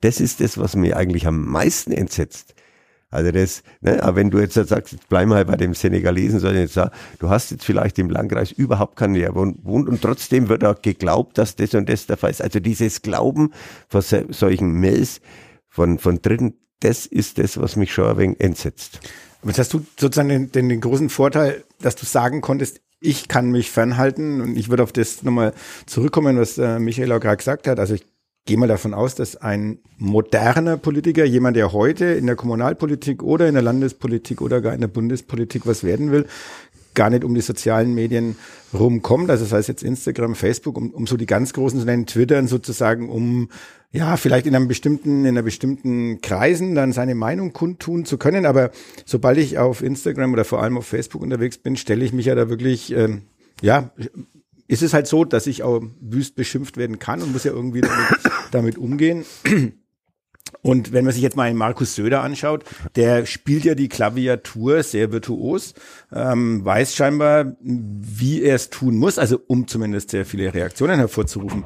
Das 0.00 0.20
ist 0.20 0.40
das, 0.40 0.58
was 0.58 0.76
mir 0.76 0.96
eigentlich 0.96 1.26
am 1.26 1.44
meisten 1.44 1.90
entsetzt. 1.90 2.54
Also 3.10 3.30
das, 3.30 3.62
ne, 3.80 4.02
aber 4.02 4.16
wenn 4.16 4.30
du 4.30 4.38
jetzt 4.38 4.54
sagst, 4.54 4.92
jetzt 4.92 5.08
bleiben 5.08 5.30
wir 5.30 5.36
halt 5.36 5.48
bei 5.48 5.56
dem 5.56 5.72
Senegalesen, 5.72 6.40
sondern 6.40 6.62
jetzt 6.62 6.74
sagen, 6.74 6.90
du 7.18 7.30
hast 7.30 7.50
jetzt 7.50 7.64
vielleicht 7.64 7.98
im 7.98 8.10
Landkreis 8.10 8.52
überhaupt 8.52 8.96
keinen 8.96 9.16
wohnt 9.34 9.88
und 9.88 10.02
trotzdem 10.02 10.48
wird 10.48 10.62
auch 10.64 10.82
geglaubt, 10.82 11.38
dass 11.38 11.56
das 11.56 11.74
und 11.74 11.88
das 11.88 12.06
der 12.06 12.18
Fall 12.18 12.30
ist. 12.30 12.42
Also 12.42 12.60
dieses 12.60 13.00
Glauben 13.00 13.52
von 13.88 14.02
solchen 14.02 14.72
Mails 14.72 15.20
von, 15.68 15.98
von 15.98 16.20
Dritten, 16.20 16.54
das 16.80 17.06
ist 17.06 17.38
das, 17.38 17.58
was 17.58 17.76
mich 17.76 17.92
schon 17.92 18.06
ein 18.06 18.18
wenig 18.18 18.40
entsetzt. 18.40 19.00
Aber 19.40 19.50
jetzt 19.50 19.58
hast 19.58 19.72
du 19.72 19.86
sozusagen 19.98 20.28
den, 20.28 20.52
den, 20.52 20.68
den 20.68 20.80
großen 20.80 21.08
Vorteil, 21.08 21.64
dass 21.80 21.96
du 21.96 22.04
sagen 22.04 22.40
konntest, 22.40 22.80
ich 23.00 23.28
kann 23.28 23.50
mich 23.50 23.70
fernhalten 23.70 24.40
und 24.40 24.56
ich 24.56 24.68
würde 24.68 24.82
auf 24.82 24.92
das 24.92 25.22
nochmal 25.22 25.54
zurückkommen, 25.86 26.36
was 26.38 26.58
äh, 26.58 26.78
Michael 26.78 27.12
auch 27.12 27.20
gerade 27.20 27.36
gesagt 27.36 27.68
hat. 27.68 27.78
Also 27.78 27.94
ich 27.94 28.04
gehe 28.48 28.56
mal 28.56 28.66
davon 28.66 28.94
aus, 28.94 29.14
dass 29.14 29.36
ein 29.36 29.78
moderner 29.98 30.78
Politiker, 30.78 31.22
jemand, 31.22 31.54
der 31.54 31.74
heute 31.74 32.06
in 32.06 32.24
der 32.24 32.34
Kommunalpolitik 32.34 33.22
oder 33.22 33.46
in 33.46 33.52
der 33.52 33.62
Landespolitik 33.62 34.40
oder 34.40 34.62
gar 34.62 34.72
in 34.72 34.80
der 34.80 34.88
Bundespolitik 34.88 35.66
was 35.66 35.84
werden 35.84 36.12
will, 36.12 36.24
gar 36.94 37.10
nicht 37.10 37.24
um 37.24 37.34
die 37.34 37.42
sozialen 37.42 37.94
Medien 37.94 38.36
rumkommt. 38.72 39.28
Also 39.28 39.44
das 39.44 39.52
heißt 39.52 39.68
jetzt 39.68 39.82
Instagram, 39.82 40.34
Facebook, 40.34 40.78
um, 40.78 40.92
um 40.92 41.06
so 41.06 41.18
die 41.18 41.26
ganz 41.26 41.52
großen 41.52 41.78
zu 41.78 41.84
nennen, 41.84 42.06
Twitter 42.06 42.44
sozusagen, 42.46 43.10
um 43.10 43.50
ja, 43.92 44.16
vielleicht 44.16 44.46
in 44.46 44.56
einem 44.56 44.66
bestimmten, 44.66 45.26
in 45.26 45.28
einer 45.28 45.42
bestimmten 45.42 46.22
Kreisen 46.22 46.74
dann 46.74 46.92
seine 46.92 47.14
Meinung 47.14 47.52
kundtun 47.52 48.06
zu 48.06 48.16
können. 48.16 48.46
Aber 48.46 48.70
sobald 49.04 49.36
ich 49.36 49.58
auf 49.58 49.82
Instagram 49.82 50.32
oder 50.32 50.46
vor 50.46 50.62
allem 50.62 50.78
auf 50.78 50.86
Facebook 50.86 51.20
unterwegs 51.20 51.58
bin, 51.58 51.76
stelle 51.76 52.02
ich 52.02 52.14
mich 52.14 52.24
ja 52.24 52.34
da 52.34 52.48
wirklich, 52.48 52.96
ähm, 52.96 53.22
ja, 53.60 53.90
ist 54.68 54.82
es 54.82 54.92
halt 54.92 55.06
so, 55.06 55.24
dass 55.24 55.46
ich 55.46 55.62
auch 55.62 55.82
wüst 56.00 56.36
beschimpft 56.36 56.76
werden 56.76 56.98
kann 56.98 57.22
und 57.22 57.32
muss 57.32 57.44
ja 57.44 57.52
irgendwie 57.52 57.80
damit, 57.80 58.06
damit 58.52 58.78
umgehen. 58.78 59.24
Und 60.62 60.92
wenn 60.92 61.04
man 61.04 61.12
sich 61.12 61.22
jetzt 61.22 61.36
mal 61.36 61.44
einen 61.44 61.58
Markus 61.58 61.94
Söder 61.94 62.22
anschaut, 62.22 62.64
der 62.96 63.26
spielt 63.26 63.64
ja 63.64 63.74
die 63.74 63.88
Klaviatur 63.88 64.82
sehr 64.82 65.12
virtuos, 65.12 65.74
ähm, 66.12 66.64
weiß 66.64 66.94
scheinbar, 66.94 67.56
wie 67.60 68.42
er 68.42 68.54
es 68.54 68.70
tun 68.70 68.96
muss, 68.96 69.18
also 69.18 69.40
um 69.46 69.66
zumindest 69.66 70.10
sehr 70.10 70.24
viele 70.24 70.52
Reaktionen 70.52 70.98
hervorzurufen. 70.98 71.64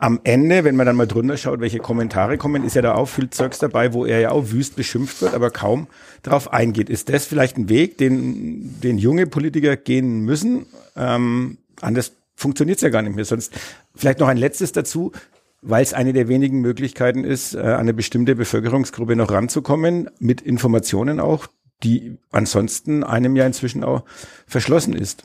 Am 0.00 0.20
Ende, 0.22 0.62
wenn 0.62 0.76
man 0.76 0.86
dann 0.86 0.96
mal 0.96 1.08
drunter 1.08 1.36
schaut, 1.36 1.60
welche 1.60 1.78
Kommentare 1.78 2.38
kommen, 2.38 2.64
ist 2.64 2.76
ja 2.76 2.82
da 2.82 2.94
auch 2.94 3.08
viel 3.08 3.30
Zeugs 3.30 3.58
dabei, 3.58 3.92
wo 3.92 4.04
er 4.04 4.20
ja 4.20 4.30
auch 4.30 4.52
wüst 4.52 4.76
beschimpft 4.76 5.20
wird, 5.22 5.34
aber 5.34 5.50
kaum 5.50 5.88
darauf 6.22 6.52
eingeht. 6.52 6.88
Ist 6.88 7.08
das 7.08 7.26
vielleicht 7.26 7.56
ein 7.56 7.68
Weg, 7.68 7.98
den, 7.98 8.80
den 8.80 8.96
junge 8.98 9.26
Politiker 9.26 9.76
gehen 9.76 10.20
müssen? 10.20 10.66
Ähm, 10.96 11.58
anders 11.80 12.12
funktioniert 12.38 12.78
es 12.78 12.82
ja 12.82 12.88
gar 12.88 13.02
nicht 13.02 13.16
mehr. 13.16 13.24
Sonst 13.24 13.52
vielleicht 13.94 14.20
noch 14.20 14.28
ein 14.28 14.36
letztes 14.36 14.70
dazu, 14.72 15.12
weil 15.60 15.82
es 15.82 15.92
eine 15.92 16.12
der 16.12 16.28
wenigen 16.28 16.60
Möglichkeiten 16.60 17.24
ist, 17.24 17.54
äh, 17.54 17.58
an 17.58 17.80
eine 17.80 17.94
bestimmte 17.94 18.36
Bevölkerungsgruppe 18.36 19.16
noch 19.16 19.32
ranzukommen, 19.32 20.08
mit 20.20 20.40
Informationen 20.40 21.18
auch, 21.18 21.48
die 21.82 22.18
ansonsten 22.30 23.02
einem 23.02 23.34
ja 23.34 23.44
inzwischen 23.44 23.82
auch 23.82 24.04
verschlossen 24.46 24.94
ist. 24.94 25.24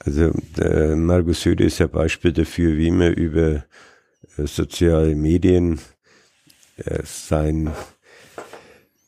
Also 0.00 0.32
der 0.56 0.96
Markus 0.96 1.42
Söder 1.42 1.64
ist 1.64 1.78
ja 1.78 1.86
Beispiel 1.86 2.32
dafür, 2.32 2.76
wie 2.76 2.90
man 2.90 3.12
über 3.12 3.64
äh, 4.36 4.46
soziale 4.46 5.14
Medien 5.14 5.78
äh, 6.76 7.02
sein 7.04 7.70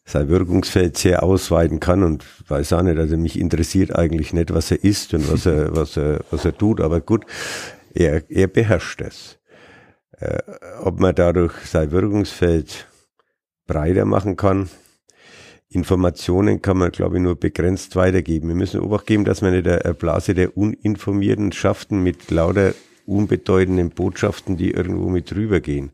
sein 0.04 0.28
Wirkungsfeld 0.28 0.98
sehr 0.98 1.22
ausweiten 1.22 1.80
kann 1.80 2.02
und 2.02 2.24
weiß 2.48 2.72
auch 2.72 2.82
nicht, 2.82 2.98
also 2.98 3.16
mich 3.16 3.38
interessiert 3.38 3.94
eigentlich 3.96 4.32
nicht, 4.32 4.52
was 4.52 4.70
er 4.70 4.82
isst 4.82 5.14
und 5.14 5.30
was 5.30 5.46
er, 5.46 5.74
was 5.76 5.96
er, 5.96 6.20
was 6.30 6.44
er 6.44 6.56
tut, 6.56 6.80
aber 6.80 7.00
gut, 7.00 7.24
er, 7.94 8.28
er 8.30 8.48
beherrscht 8.48 9.00
es. 9.00 9.38
Äh, 10.18 10.38
ob 10.80 11.00
man 11.00 11.14
dadurch 11.14 11.52
sein 11.64 11.90
Wirkungsfeld 11.90 12.86
breiter 13.66 14.04
machen 14.04 14.36
kann, 14.36 14.68
Informationen 15.68 16.60
kann 16.60 16.76
man, 16.76 16.92
glaube 16.92 17.16
ich, 17.16 17.22
nur 17.22 17.36
begrenzt 17.36 17.96
weitergeben. 17.96 18.48
Wir 18.48 18.54
müssen 18.54 18.80
Obacht 18.80 19.06
geben, 19.06 19.24
dass 19.24 19.40
man 19.40 19.52
nicht 19.52 19.66
eine 19.66 19.94
Blase 19.94 20.34
der 20.34 20.56
Uninformierten 20.56 21.52
schaften 21.52 22.02
mit 22.02 22.30
lauter 22.30 22.74
unbedeutenden 23.06 23.90
Botschaften, 23.90 24.56
die 24.56 24.70
irgendwo 24.70 25.08
mit 25.08 25.34
rübergehen. 25.34 25.90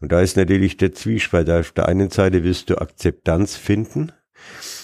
Und 0.00 0.12
da 0.12 0.20
ist 0.20 0.36
natürlich 0.36 0.76
der 0.76 0.92
Zwiespalt. 0.92 1.50
Auf 1.50 1.72
der 1.72 1.88
einen 1.88 2.10
Seite 2.10 2.44
willst 2.44 2.70
du 2.70 2.78
Akzeptanz 2.78 3.56
finden 3.56 4.12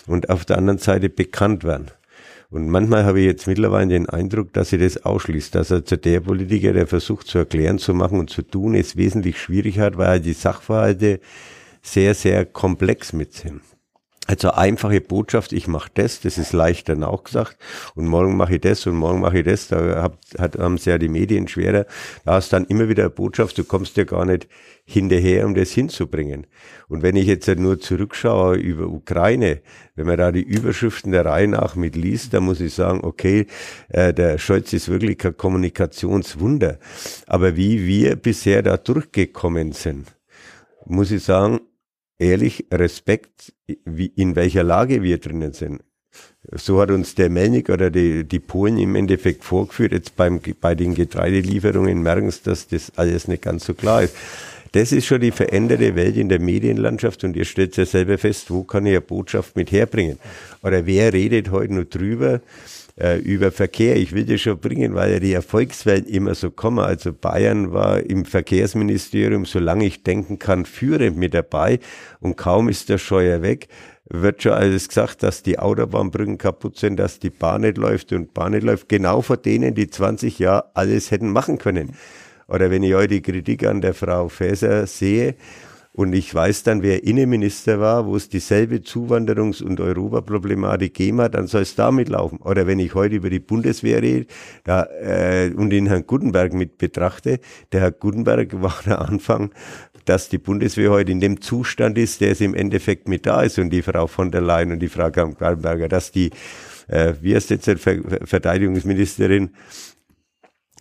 und 0.06 0.30
auf 0.30 0.44
der 0.44 0.58
anderen 0.58 0.78
Seite 0.78 1.08
bekannt 1.08 1.64
werden. 1.64 1.90
Und 2.50 2.68
manchmal 2.68 3.04
habe 3.04 3.20
ich 3.20 3.26
jetzt 3.26 3.46
mittlerweile 3.48 3.88
den 3.88 4.08
Eindruck, 4.08 4.52
dass 4.52 4.70
sie 4.70 4.78
das 4.78 5.04
ausschließt, 5.04 5.54
dass 5.56 5.72
also 5.72 5.96
der 5.96 6.20
Politiker, 6.20 6.72
der 6.72 6.86
versucht 6.86 7.26
zu 7.26 7.38
erklären, 7.38 7.78
zu 7.78 7.94
machen 7.94 8.18
und 8.18 8.30
zu 8.30 8.42
tun, 8.42 8.74
es 8.74 8.96
wesentlich 8.96 9.40
schwierig 9.40 9.80
hat, 9.80 9.96
weil 9.96 10.18
er 10.18 10.20
die 10.20 10.34
Sachverhalte 10.34 11.18
sehr, 11.82 12.14
sehr 12.14 12.46
komplex 12.46 13.12
mit 13.12 13.32
sind. 13.32 13.60
Also 14.26 14.52
einfache 14.52 15.02
Botschaft, 15.02 15.52
ich 15.52 15.66
mache 15.66 15.90
das, 15.92 16.20
das 16.20 16.38
ist 16.38 16.54
leichter 16.54 16.96
nachgesagt 16.96 17.58
und 17.94 18.06
morgen 18.06 18.38
mache 18.38 18.54
ich 18.54 18.60
das 18.62 18.86
und 18.86 18.96
morgen 18.96 19.20
mache 19.20 19.40
ich 19.40 19.44
das, 19.44 19.68
da 19.68 20.02
hat, 20.02 20.18
hat, 20.38 20.58
haben 20.58 20.78
sie 20.78 20.88
ja 20.90 20.96
die 20.96 21.10
Medien 21.10 21.46
schwerer. 21.46 21.84
Da 22.24 22.32
hast 22.32 22.50
dann 22.54 22.64
immer 22.64 22.88
wieder 22.88 23.02
eine 23.02 23.10
Botschaft, 23.10 23.58
du 23.58 23.64
kommst 23.64 23.98
ja 23.98 24.04
gar 24.04 24.24
nicht 24.24 24.48
hinterher, 24.86 25.44
um 25.44 25.54
das 25.54 25.72
hinzubringen. 25.72 26.46
Und 26.88 27.02
wenn 27.02 27.16
ich 27.16 27.26
jetzt 27.26 27.48
nur 27.48 27.78
zurückschaue 27.78 28.56
über 28.56 28.86
Ukraine, 28.86 29.60
wenn 29.94 30.06
man 30.06 30.16
da 30.16 30.32
die 30.32 30.42
Überschriften 30.42 31.12
der 31.12 31.26
Reihe 31.26 31.48
nach 31.48 31.74
mitliest, 31.74 32.32
dann 32.32 32.44
muss 32.44 32.60
ich 32.60 32.72
sagen, 32.72 33.00
okay, 33.02 33.46
äh, 33.88 34.14
der 34.14 34.38
Scholz 34.38 34.72
ist 34.72 34.88
wirklich 34.88 35.18
kein 35.18 35.36
Kommunikationswunder. 35.36 36.78
Aber 37.26 37.56
wie 37.56 37.86
wir 37.86 38.16
bisher 38.16 38.62
da 38.62 38.78
durchgekommen 38.78 39.72
sind, 39.72 40.14
muss 40.86 41.10
ich 41.10 41.24
sagen, 41.24 41.60
ehrlich 42.18 42.66
Respekt, 42.72 43.52
wie, 43.84 44.06
in 44.06 44.36
welcher 44.36 44.62
Lage 44.62 45.02
wir 45.02 45.18
drinnen 45.18 45.52
sind. 45.52 45.82
So 46.52 46.80
hat 46.80 46.90
uns 46.90 47.14
der 47.14 47.30
Melnik 47.30 47.70
oder 47.70 47.90
die, 47.90 48.24
die 48.24 48.38
Polen 48.38 48.78
im 48.78 48.94
Endeffekt 48.94 49.44
vorgeführt. 49.44 49.92
Jetzt 49.92 50.14
beim, 50.16 50.40
bei 50.60 50.74
den 50.74 50.94
Getreidelieferungen 50.94 52.02
merken 52.02 52.30
sie, 52.30 52.42
dass 52.44 52.68
das 52.68 52.92
alles 52.96 53.26
nicht 53.26 53.42
ganz 53.42 53.64
so 53.64 53.74
klar 53.74 54.02
ist. 54.02 54.14
Das 54.72 54.90
ist 54.90 55.06
schon 55.06 55.20
die 55.20 55.30
veränderte 55.30 55.94
Welt 55.94 56.16
in 56.16 56.28
der 56.28 56.40
Medienlandschaft 56.40 57.22
und 57.22 57.36
ihr 57.36 57.44
stellt 57.44 57.76
ja 57.76 57.86
selber 57.86 58.18
fest, 58.18 58.50
wo 58.50 58.64
kann 58.64 58.86
ich 58.86 58.92
eine 58.92 59.00
Botschaft 59.00 59.56
mit 59.56 59.70
herbringen? 59.70 60.18
Oder 60.62 60.84
wer 60.84 61.12
redet 61.12 61.50
heute 61.50 61.74
nur 61.74 61.84
drüber? 61.84 62.40
Äh, 62.96 63.18
über 63.18 63.50
Verkehr. 63.50 63.96
Ich 63.96 64.12
will 64.12 64.24
das 64.24 64.40
schon 64.40 64.58
bringen, 64.58 64.94
weil 64.94 65.12
ja 65.12 65.20
die 65.20 65.32
Erfolgswelt 65.32 66.08
immer 66.08 66.34
so 66.34 66.50
kommen. 66.50 66.80
Also 66.80 67.12
Bayern 67.12 67.72
war 67.72 68.00
im 68.00 68.24
Verkehrsministerium, 68.24 69.44
solange 69.44 69.86
ich 69.86 70.02
denken 70.02 70.38
kann, 70.38 70.64
führend 70.64 71.16
mit 71.16 71.34
dabei 71.34 71.80
und 72.20 72.36
kaum 72.36 72.68
ist 72.68 72.88
der 72.88 72.98
Scheuer 72.98 73.42
weg, 73.42 73.68
wird 74.08 74.42
schon 74.42 74.52
alles 74.52 74.88
gesagt, 74.88 75.22
dass 75.22 75.42
die 75.42 75.58
Autobahnbrücken 75.58 76.38
kaputt 76.38 76.78
sind, 76.78 76.96
dass 76.96 77.18
die 77.18 77.30
Bahn 77.30 77.62
nicht 77.62 77.78
läuft 77.78 78.12
und 78.12 78.34
Bahn 78.34 78.52
nicht 78.52 78.64
läuft. 78.64 78.88
Genau 78.88 79.22
vor 79.22 79.38
denen, 79.38 79.74
die 79.74 79.88
20 79.88 80.38
Jahre 80.38 80.70
alles 80.74 81.10
hätten 81.10 81.30
machen 81.30 81.58
können. 81.58 81.96
Oder 82.46 82.70
wenn 82.70 82.82
ich 82.82 82.92
heute 82.94 83.14
die 83.14 83.22
Kritik 83.22 83.66
an 83.66 83.80
der 83.80 83.94
Frau 83.94 84.28
Faeser 84.28 84.86
sehe, 84.86 85.34
und 85.96 86.12
ich 86.12 86.34
weiß 86.34 86.64
dann, 86.64 86.82
wer 86.82 87.04
Innenminister 87.04 87.78
war, 87.78 88.04
wo 88.06 88.16
es 88.16 88.28
dieselbe 88.28 88.78
Zuwanderungs- 88.78 89.62
und 89.62 89.78
Europaproblematik 89.78 90.92
gegeben 90.92 91.20
hat, 91.20 91.34
dann 91.34 91.46
soll 91.46 91.62
es 91.62 91.76
damit 91.76 92.08
laufen. 92.08 92.38
Oder 92.38 92.66
wenn 92.66 92.80
ich 92.80 92.94
heute 92.94 93.14
über 93.14 93.30
die 93.30 93.38
Bundeswehr 93.38 94.02
rede 94.02 94.26
da, 94.64 94.88
äh, 95.00 95.52
und 95.54 95.70
den 95.70 95.86
Herrn 95.86 96.04
Gutenberg 96.04 96.52
mit 96.52 96.78
betrachte, 96.78 97.38
der 97.70 97.80
Herr 97.80 97.92
Gutenberg 97.92 98.48
war 98.60 98.74
der 98.84 99.02
Anfang, 99.02 99.52
dass 100.04 100.28
die 100.28 100.38
Bundeswehr 100.38 100.90
heute 100.90 101.12
in 101.12 101.20
dem 101.20 101.40
Zustand 101.40 101.96
ist, 101.96 102.20
der 102.20 102.32
es 102.32 102.40
im 102.40 102.56
Endeffekt 102.56 103.06
mit 103.06 103.24
da 103.24 103.42
ist 103.42 103.60
und 103.60 103.70
die 103.70 103.82
Frau 103.82 104.08
von 104.08 104.32
der 104.32 104.40
Leyen 104.40 104.72
und 104.72 104.80
die 104.80 104.88
Frau 104.88 105.12
Gutenberger, 105.12 105.86
dass 105.86 106.10
die, 106.10 106.30
äh, 106.88 107.14
wie 107.20 107.36
heißt 107.36 107.50
jetzt, 107.50 107.70
Verteidigungsministerin, 107.70 109.50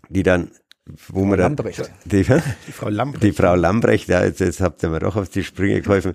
die 0.10 0.24
dann 0.24 0.50
wo 0.86 1.24
man 1.24 1.40
Lambrecht. 1.40 1.80
Da, 1.80 1.86
die, 2.04 2.26
die, 2.68 2.72
Frau 2.74 2.90
Lambrecht. 2.90 3.24
Die 3.24 3.32
Frau 3.32 3.56
Lambrecht, 3.56 4.10
ja, 4.10 4.26
jetzt, 4.26 4.42
jetzt 4.42 4.60
habt 4.60 4.84
ihr 4.84 4.90
mir 4.90 5.00
doch 5.00 5.16
auf 5.16 5.30
die 5.30 5.44
Sprünge 5.44 5.82
geholfen. 5.82 6.14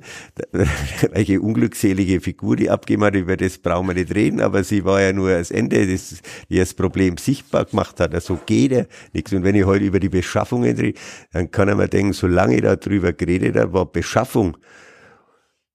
Welche 1.12 1.40
unglückselige 1.40 2.20
Figur 2.20 2.56
die 2.56 2.68
abgegeben 2.68 3.04
hat, 3.04 3.14
über 3.14 3.38
das 3.38 3.56
brauchen 3.56 3.86
wir 3.88 3.94
nicht 3.94 4.14
reden, 4.14 4.40
aber 4.40 4.62
sie 4.64 4.84
war 4.84 5.00
ja 5.00 5.14
nur 5.14 5.30
das 5.30 5.50
Ende, 5.50 5.86
das, 5.86 6.20
die 6.50 6.58
das 6.58 6.74
Problem 6.74 7.16
sichtbar 7.16 7.64
gemacht 7.64 7.98
hat. 7.98 8.14
Also 8.14 8.38
geht 8.44 8.72
ja 8.72 8.84
nichts. 9.14 9.32
Und 9.32 9.42
wenn 9.42 9.54
ich 9.54 9.64
heute 9.64 9.86
über 9.86 10.00
die 10.00 10.10
Beschaffungen 10.10 10.76
rede, 10.76 10.98
dann 11.32 11.50
kann 11.50 11.74
man 11.74 11.88
denken, 11.88 12.12
solange 12.12 12.56
ich 12.56 12.62
da 12.62 12.76
drüber 12.76 13.14
geredet 13.14 13.56
habe, 13.56 13.72
war 13.72 13.86
Beschaffung 13.86 14.58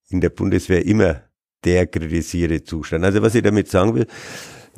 in 0.09 0.21
der 0.21 0.29
Bundeswehr 0.29 0.85
immer 0.85 1.23
der 1.63 1.87
kritisierte 1.87 2.63
Zustand. 2.63 3.03
Also 3.05 3.23
was 3.23 3.33
ich 3.33 3.41
damit 3.41 3.69
sagen 3.69 3.95
will, 3.95 4.07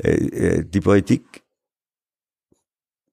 äh, 0.02 0.12
äh 0.12 0.64
die 0.64 0.80
Politik 0.80 1.45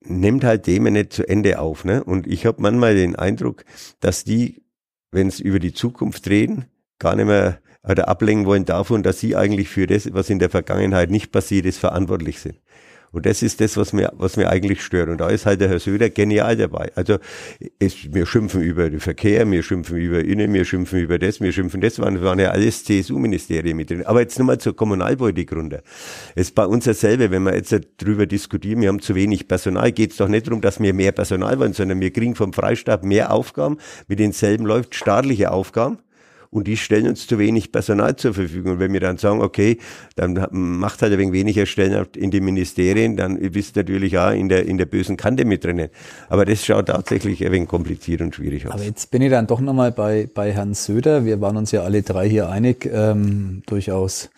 nimmt 0.05 0.45
halt 0.45 0.65
Themen 0.65 0.95
nicht 0.95 1.13
zu 1.13 1.29
Ende 1.29 1.59
auf. 1.59 1.85
Ne? 1.85 2.03
Und 2.03 2.27
ich 2.27 2.47
habe 2.47 2.63
manchmal 2.63 2.95
den 2.95 3.17
Eindruck, 3.17 3.65
dass 4.01 4.25
die, 4.25 4.63
wenn 5.11 5.29
es 5.29 5.41
über 5.41 5.59
die 5.59 5.73
Zukunft 5.73 6.29
reden, 6.29 6.67
gar 6.99 7.17
nicht 7.17 7.27
mehr 7.27 7.59
oder 7.83 8.09
ablenken 8.09 8.47
wollen 8.47 8.65
davon, 8.65 9.03
dass 9.03 9.19
sie 9.19 9.35
eigentlich 9.37 9.69
für 9.69 9.87
das, 9.87 10.13
was 10.13 10.31
in 10.31 10.39
der 10.39 10.51
Vergangenheit 10.51 11.11
nicht 11.11 11.33
passiert 11.33 11.67
ist, 11.67 11.79
verantwortlich 11.79 12.41
sind. 12.41 12.61
Und 13.13 13.27
das 13.27 13.43
ist 13.43 13.61
das, 13.61 13.77
was 13.77 13.93
mir, 13.93 14.11
was 14.17 14.37
mir 14.37 14.49
eigentlich 14.49 14.83
stört. 14.83 15.11
Und 15.11 15.21
da 15.21 15.29
ist 15.29 15.45
halt 15.45 15.61
der 15.61 15.69
Herr 15.69 15.79
Söder 15.79 16.09
genial 16.09 16.57
dabei. 16.57 16.91
Also 16.95 17.19
es, 17.79 18.13
wir 18.13 18.25
schimpfen 18.25 18.63
über 18.63 18.89
den 18.89 19.01
Verkehr, 19.01 19.49
wir 19.51 19.63
schimpfen 19.63 19.99
über 19.99 20.25
Innen, 20.25 20.53
wir 20.55 20.65
schimpfen 20.65 20.99
über 20.99 21.19
das, 21.19 21.41
wir 21.41 21.53
schimpfen 21.53 21.83
das, 21.83 21.99
waren, 21.99 22.23
waren 22.23 22.39
ja 22.39 22.51
alles 22.51 22.85
CSU-Ministerien 22.85 23.77
mit 23.77 23.91
drin. 23.91 24.05
Aber 24.07 24.21
jetzt 24.21 24.39
nochmal 24.39 24.59
zur 24.59 24.75
Kommunalpolitik 24.75 25.53
runter. 25.53 25.83
Es 26.35 26.49
ist 26.49 26.55
bei 26.55 26.67
uns 26.67 26.87
dasselbe, 26.87 27.31
wenn 27.31 27.43
wir 27.43 27.55
jetzt 27.55 27.79
darüber 27.99 28.27
diskutieren, 28.27 28.81
wir 28.81 28.89
haben 28.89 29.01
zu 29.01 29.15
wenig 29.15 29.47
Personal, 29.47 29.93
geht 29.93 30.13
es 30.13 30.17
doch 30.17 30.29
nicht 30.29 30.47
darum, 30.47 30.63
dass 30.63 30.81
wir 30.81 30.95
mehr 30.95 31.13
Personal 31.13 31.59
wollen, 31.59 31.75
sondern 31.75 32.01
wir 32.01 32.13
kriegen 32.13 32.35
vom 32.35 32.55
Freistaat 32.55 33.05
mehr 33.05 33.33
Aufgaben, 33.33 33.77
mit 34.09 34.19
denselben 34.19 34.65
läuft 34.65 34.95
staatliche 34.95 35.51
Aufgaben 35.51 35.99
und 36.53 36.69
die 36.69 36.77
stellen 36.77 37.09
uns 37.09 37.27
zu 37.27 37.39
wenig 37.39 37.73
Personal 37.73 38.15
zur 38.17 38.35
Verfügung. 38.35 38.73
Und 38.73 38.79
wenn 38.79 38.93
wir 38.93 39.01
dann 39.01 39.17
sagen, 39.17 39.41
okay, 39.41 39.79
dann 40.15 40.47
macht 40.51 41.03
halt 41.03 41.13
ein 41.13 41.19
wenig 41.19 41.33
weniger 41.33 41.67
Stellen 41.67 42.07
in 42.15 42.31
den 42.31 42.45
Ministerien, 42.45 43.17
dann 43.17 43.39
bist 43.51 43.75
du 43.75 43.81
natürlich 43.81 44.19
auch 44.19 44.31
in 44.31 44.49
der, 44.49 44.67
in 44.67 44.79
der 44.79 44.85
bösen 44.85 45.17
Kante 45.17 45.45
mit 45.45 45.65
drinnen. 45.65 45.89
Aber 46.29 46.45
das 46.45 46.65
schaut 46.65 46.87
tatsächlich 46.87 47.45
ein 47.45 47.53
wenig 47.53 47.69
kompliziert 47.69 48.21
und 48.21 48.35
schwierig 48.35 48.67
aus. 48.67 48.75
Aber 48.75 48.85
jetzt 48.85 49.11
bin 49.11 49.23
ich 49.23 49.31
dann 49.31 49.47
doch 49.47 49.61
nochmal 49.61 49.93
bei, 49.93 50.29
bei 50.33 50.53
Herrn 50.53 50.75
Söder. 50.75 51.25
Wir 51.25 51.41
waren 51.41 51.57
uns 51.57 51.73
ja 51.73 51.83
alle 51.83 52.03
drei 52.03 52.29
hier 52.29 52.49
einig, 52.49 52.89
ähm, 52.93 53.63
durchaus 53.67 54.31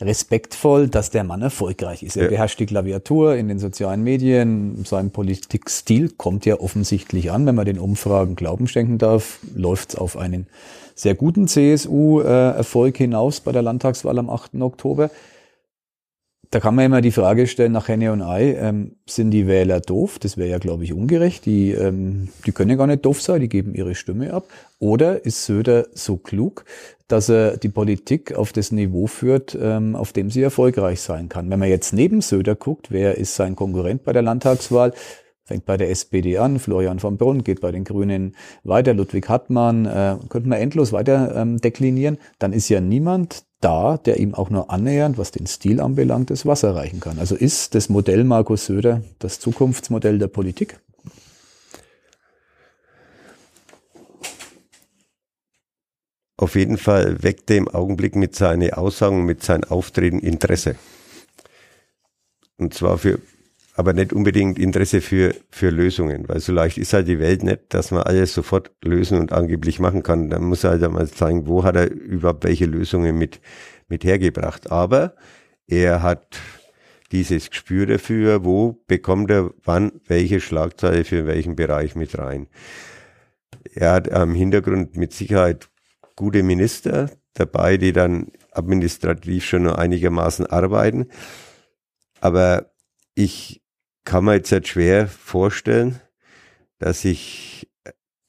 respektvoll, 0.00 0.88
dass 0.88 1.10
der 1.10 1.24
Mann 1.24 1.40
erfolgreich 1.40 2.02
ist. 2.02 2.16
Er 2.16 2.24
ja. 2.24 2.28
beherrscht 2.30 2.60
die 2.60 2.66
Klaviatur 2.66 3.36
in 3.36 3.48
den 3.48 3.58
sozialen 3.58 4.02
Medien. 4.02 4.84
Sein 4.84 5.10
Politikstil 5.10 6.10
kommt 6.10 6.44
ja 6.44 6.60
offensichtlich 6.60 7.30
an. 7.30 7.46
Wenn 7.46 7.54
man 7.54 7.64
den 7.64 7.78
Umfragen 7.78 8.36
Glauben 8.36 8.68
schenken 8.68 8.98
darf, 8.98 9.38
läuft 9.54 9.90
es 9.90 9.96
auf 9.96 10.16
einen 10.18 10.46
sehr 10.94 11.14
guten 11.14 11.48
CSU-Erfolg 11.48 12.96
hinaus 12.96 13.40
bei 13.40 13.52
der 13.52 13.62
Landtagswahl 13.62 14.18
am 14.18 14.28
8. 14.28 14.56
Oktober. 14.60 15.10
Da 16.50 16.60
kann 16.60 16.74
man 16.74 16.84
immer 16.84 17.00
die 17.00 17.10
Frage 17.10 17.46
stellen 17.46 17.72
nach 17.72 17.88
Henne 17.88 18.12
und 18.12 18.22
Ei, 18.22 18.54
ähm, 18.54 18.92
sind 19.06 19.30
die 19.30 19.46
Wähler 19.46 19.80
doof? 19.80 20.18
Das 20.18 20.36
wäre 20.36 20.48
ja, 20.48 20.58
glaube 20.58 20.84
ich, 20.84 20.92
ungerecht. 20.92 21.44
Die, 21.44 21.72
ähm, 21.72 22.28
die 22.46 22.52
können 22.52 22.70
ja 22.70 22.76
gar 22.76 22.86
nicht 22.86 23.04
doof 23.04 23.20
sein, 23.20 23.40
die 23.40 23.48
geben 23.48 23.74
ihre 23.74 23.94
Stimme 23.94 24.32
ab. 24.32 24.46
Oder 24.78 25.24
ist 25.24 25.44
Söder 25.44 25.86
so 25.92 26.16
klug, 26.16 26.64
dass 27.08 27.28
er 27.28 27.56
die 27.56 27.68
Politik 27.68 28.34
auf 28.34 28.52
das 28.52 28.72
Niveau 28.72 29.06
führt, 29.06 29.56
ähm, 29.60 29.94
auf 29.96 30.12
dem 30.12 30.30
sie 30.30 30.42
erfolgreich 30.42 31.00
sein 31.00 31.28
kann? 31.28 31.50
Wenn 31.50 31.58
man 31.58 31.68
jetzt 31.68 31.92
neben 31.92 32.20
Söder 32.20 32.54
guckt, 32.54 32.90
wer 32.90 33.16
ist 33.18 33.34
sein 33.34 33.56
Konkurrent 33.56 34.04
bei 34.04 34.12
der 34.12 34.22
Landtagswahl? 34.22 34.92
Fängt 35.44 35.64
bei 35.64 35.76
der 35.76 35.90
SPD 35.90 36.38
an, 36.38 36.58
Florian 36.58 36.98
von 36.98 37.18
Brunn 37.18 37.44
geht 37.44 37.60
bei 37.60 37.70
den 37.70 37.84
Grünen 37.84 38.34
weiter, 38.64 38.94
Ludwig 38.94 39.28
Hartmann, 39.28 39.86
äh, 39.86 40.16
könnte 40.28 40.48
man 40.48 40.58
endlos 40.58 40.92
weiter 40.92 41.36
ähm, 41.36 41.58
deklinieren. 41.58 42.18
Dann 42.40 42.52
ist 42.52 42.68
ja 42.68 42.80
niemand 42.80 43.44
da, 43.60 43.96
der 43.96 44.18
ihm 44.18 44.34
auch 44.34 44.50
nur 44.50 44.70
annähernd, 44.70 45.18
was 45.18 45.30
den 45.30 45.46
Stil 45.46 45.80
anbelangt, 45.80 46.30
das 46.30 46.46
Wasser 46.46 46.74
reichen 46.74 46.98
kann. 46.98 47.20
Also 47.20 47.36
ist 47.36 47.76
das 47.76 47.88
Modell 47.88 48.24
Markus 48.24 48.66
Söder 48.66 49.02
das 49.20 49.38
Zukunftsmodell 49.38 50.18
der 50.18 50.26
Politik? 50.26 50.80
Auf 56.36 56.54
jeden 56.54 56.76
Fall 56.76 57.22
weckt 57.22 57.50
er 57.50 57.56
im 57.56 57.68
Augenblick 57.68 58.14
mit 58.14 58.34
seinen 58.34 58.72
Aussagen, 58.72 59.24
mit 59.24 59.42
seinem 59.42 59.64
Auftreten 59.64 60.18
Interesse. 60.18 60.76
Und 62.58 62.74
zwar 62.74 62.98
für 62.98 63.20
aber 63.76 63.92
nicht 63.92 64.14
unbedingt 64.14 64.58
Interesse 64.58 65.02
für, 65.02 65.34
für 65.50 65.68
Lösungen, 65.68 66.26
weil 66.28 66.40
so 66.40 66.50
leicht 66.50 66.78
ist 66.78 66.94
halt 66.94 67.08
die 67.08 67.18
Welt 67.18 67.42
nicht, 67.42 67.60
dass 67.68 67.90
man 67.90 68.04
alles 68.04 68.32
sofort 68.32 68.70
lösen 68.82 69.18
und 69.18 69.32
angeblich 69.32 69.78
machen 69.78 70.02
kann. 70.02 70.30
Da 70.30 70.38
muss 70.38 70.64
er 70.64 70.70
halt 70.70 70.82
einmal 70.82 71.08
zeigen, 71.08 71.46
wo 71.46 71.62
hat 71.62 71.76
er 71.76 71.90
überhaupt 71.90 72.44
welche 72.44 72.64
Lösungen 72.64 73.18
mit, 73.18 73.40
mit 73.88 74.02
hergebracht. 74.02 74.72
Aber 74.72 75.14
er 75.66 76.02
hat 76.02 76.38
dieses 77.12 77.50
Gespür 77.50 77.84
dafür, 77.86 78.44
wo 78.46 78.82
bekommt 78.86 79.30
er 79.30 79.50
wann 79.62 79.92
welche 80.06 80.40
Schlagzeile 80.40 81.04
für 81.04 81.26
welchen 81.26 81.54
Bereich 81.54 81.94
mit 81.94 82.16
rein. 82.18 82.48
Er 83.74 83.92
hat 83.92 84.10
am 84.10 84.34
Hintergrund 84.34 84.96
mit 84.96 85.12
Sicherheit 85.12 85.68
gute 86.16 86.42
Minister 86.42 87.10
dabei, 87.34 87.76
die 87.76 87.92
dann 87.92 88.32
administrativ 88.50 89.44
schon 89.44 89.64
noch 89.64 89.76
einigermaßen 89.76 90.46
arbeiten. 90.46 91.08
Aber 92.20 92.72
ich 93.14 93.62
kann 94.04 94.24
man 94.24 94.36
jetzt 94.36 94.52
halt 94.52 94.66
schwer 94.66 95.06
vorstellen, 95.06 96.00
dass 96.78 97.04
ich 97.04 97.68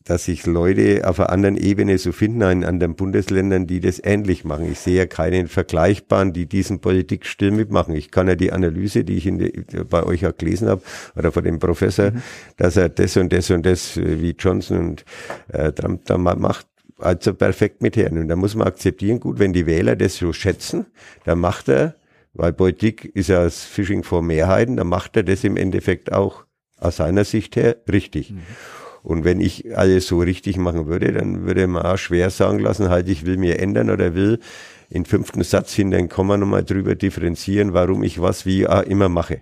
dass 0.08 0.26
sich 0.26 0.46
Leute 0.46 1.02
auf 1.06 1.20
einer 1.20 1.32
anderen 1.32 1.58
Ebene 1.58 1.98
so 1.98 2.14
finden, 2.14 2.42
in 2.42 2.64
anderen 2.64 2.96
Bundesländern, 2.96 3.68
die 3.68 3.82
das 3.82 4.02
ähnlich 4.02 4.46
machen. 4.46 4.72
Ich 4.72 4.80
sehe 4.80 4.98
ja 4.98 5.06
keinen 5.06 5.48
vergleichbaren, 5.48 6.32
die 6.32 6.46
diesen 6.46 6.80
Politikstil 6.80 7.52
mitmachen. 7.52 7.94
Ich 7.94 8.10
kann 8.10 8.28
ja 8.28 8.36
die 8.36 8.54
Analyse, 8.54 9.04
die 9.04 9.18
ich 9.18 9.24
die, 9.26 9.66
bei 9.90 10.04
euch 10.04 10.26
auch 10.26 10.36
gelesen 10.36 10.70
habe, 10.70 10.82
oder 11.16 11.32
von 11.32 11.44
dem 11.44 11.60
Professor, 11.60 12.12
mhm. 12.12 12.22
dass 12.56 12.78
er 12.78 12.90
das 12.90 13.18
und 13.18 13.34
das 13.34 13.52
und 13.52 13.66
das 13.66 13.98
äh, 13.98 14.22
wie 14.22 14.32
Johnson 14.32 14.78
und 14.78 15.06
äh, 15.50 15.74
Trump 15.74 16.06
da 16.06 16.18
mal 16.18 16.38
macht, 16.38 16.68
also 16.98 17.34
perfekt 17.34 17.82
mit 17.82 17.96
her. 17.96 18.12
Und 18.12 18.28
da 18.28 18.36
muss 18.36 18.56
man 18.56 18.68
akzeptieren, 18.68 19.20
gut, 19.20 19.40
wenn 19.40 19.54
die 19.54 19.66
Wähler 19.66 19.96
das 19.96 20.18
so 20.18 20.34
schätzen, 20.34 20.88
dann 21.26 21.40
macht 21.40 21.70
er, 21.70 21.96
weil 22.34 22.54
Politik 22.54 23.06
ist 23.14 23.30
ja 23.30 23.44
das 23.44 23.64
Fishing 23.64 24.04
vor 24.04 24.22
Mehrheiten, 24.22 24.78
dann 24.78 24.88
macht 24.88 25.18
er 25.18 25.24
das 25.24 25.44
im 25.44 25.58
Endeffekt 25.58 26.12
auch 26.12 26.46
aus 26.80 26.98
seiner 26.98 27.24
Sicht 27.24 27.56
her 27.56 27.78
richtig. 27.92 28.32
Mhm. 28.32 28.42
Und 29.04 29.24
wenn 29.24 29.40
ich 29.40 29.78
alles 29.78 30.08
so 30.08 30.20
richtig 30.20 30.58
machen 30.58 30.88
würde, 30.88 31.14
dann 31.14 31.46
würde 31.46 31.66
man 31.68 31.84
auch 31.84 31.98
schwer 31.98 32.30
sagen 32.30 32.60
lassen, 32.60 32.90
halt, 32.90 33.08
ich 33.08 33.26
will 33.26 33.38
mir 33.38 33.60
ändern 33.60 33.90
oder 33.90 34.16
will 34.16 34.40
in 34.90 35.06
fünften 35.06 35.44
Satz 35.44 35.74
hinter 35.74 35.98
ein 35.98 36.10
Komma 36.10 36.38
nochmal 36.38 36.64
drüber 36.64 36.96
differenzieren, 36.96 37.74
warum 37.74 38.04
ich 38.04 38.22
was 38.22 38.46
wie 38.46 38.68
auch 38.68 38.84
immer 38.84 39.10
mache. 39.10 39.42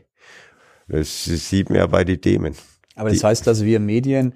Das 0.87 1.25
sieht 1.25 1.69
man 1.69 1.79
ja 1.79 1.87
bei 1.87 2.03
den 2.03 2.21
Themen. 2.21 2.55
Aber 2.95 3.09
das 3.09 3.23
heißt, 3.23 3.45
dass 3.45 3.63
wir 3.63 3.79
Medien 3.79 4.33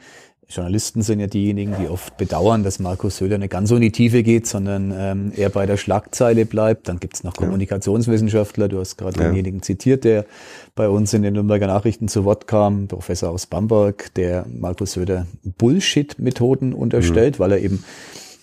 Journalisten 0.51 1.03
sind 1.03 1.19
ja 1.19 1.27
diejenigen, 1.27 1.75
die 1.79 1.87
oft 1.87 2.17
bedauern, 2.17 2.63
dass 2.63 2.79
Markus 2.79 3.17
Söder 3.17 3.37
nicht 3.37 3.51
ganz 3.51 3.69
so 3.69 3.75
in 3.75 3.81
die 3.81 3.91
Tiefe 3.91 4.23
geht, 4.23 4.47
sondern 4.47 4.91
ähm, 4.97 5.31
er 5.35 5.49
bei 5.49 5.67
der 5.67 5.77
Schlagzeile 5.77 6.45
bleibt. 6.47 6.87
Dann 6.89 6.99
gibt's 6.99 7.23
noch 7.23 7.35
Kommunikationswissenschaftler, 7.35 8.67
du 8.67 8.79
hast 8.79 8.97
gerade 8.97 9.19
ja. 9.19 9.27
denjenigen 9.27 9.61
zitiert, 9.61 10.03
der 10.03 10.25
bei 10.73 10.89
uns 10.89 11.13
in 11.13 11.21
den 11.21 11.35
Nürnberger 11.35 11.67
Nachrichten 11.67 12.07
zu 12.07 12.25
Wort 12.25 12.47
kam, 12.47 12.87
Professor 12.87 13.29
aus 13.29 13.45
Bamberg, 13.45 14.11
der 14.15 14.47
Markus 14.51 14.93
Söder 14.93 15.27
Bullshit-Methoden 15.43 16.73
unterstellt, 16.73 17.37
mhm. 17.37 17.43
weil 17.43 17.51
er 17.51 17.59
eben 17.59 17.83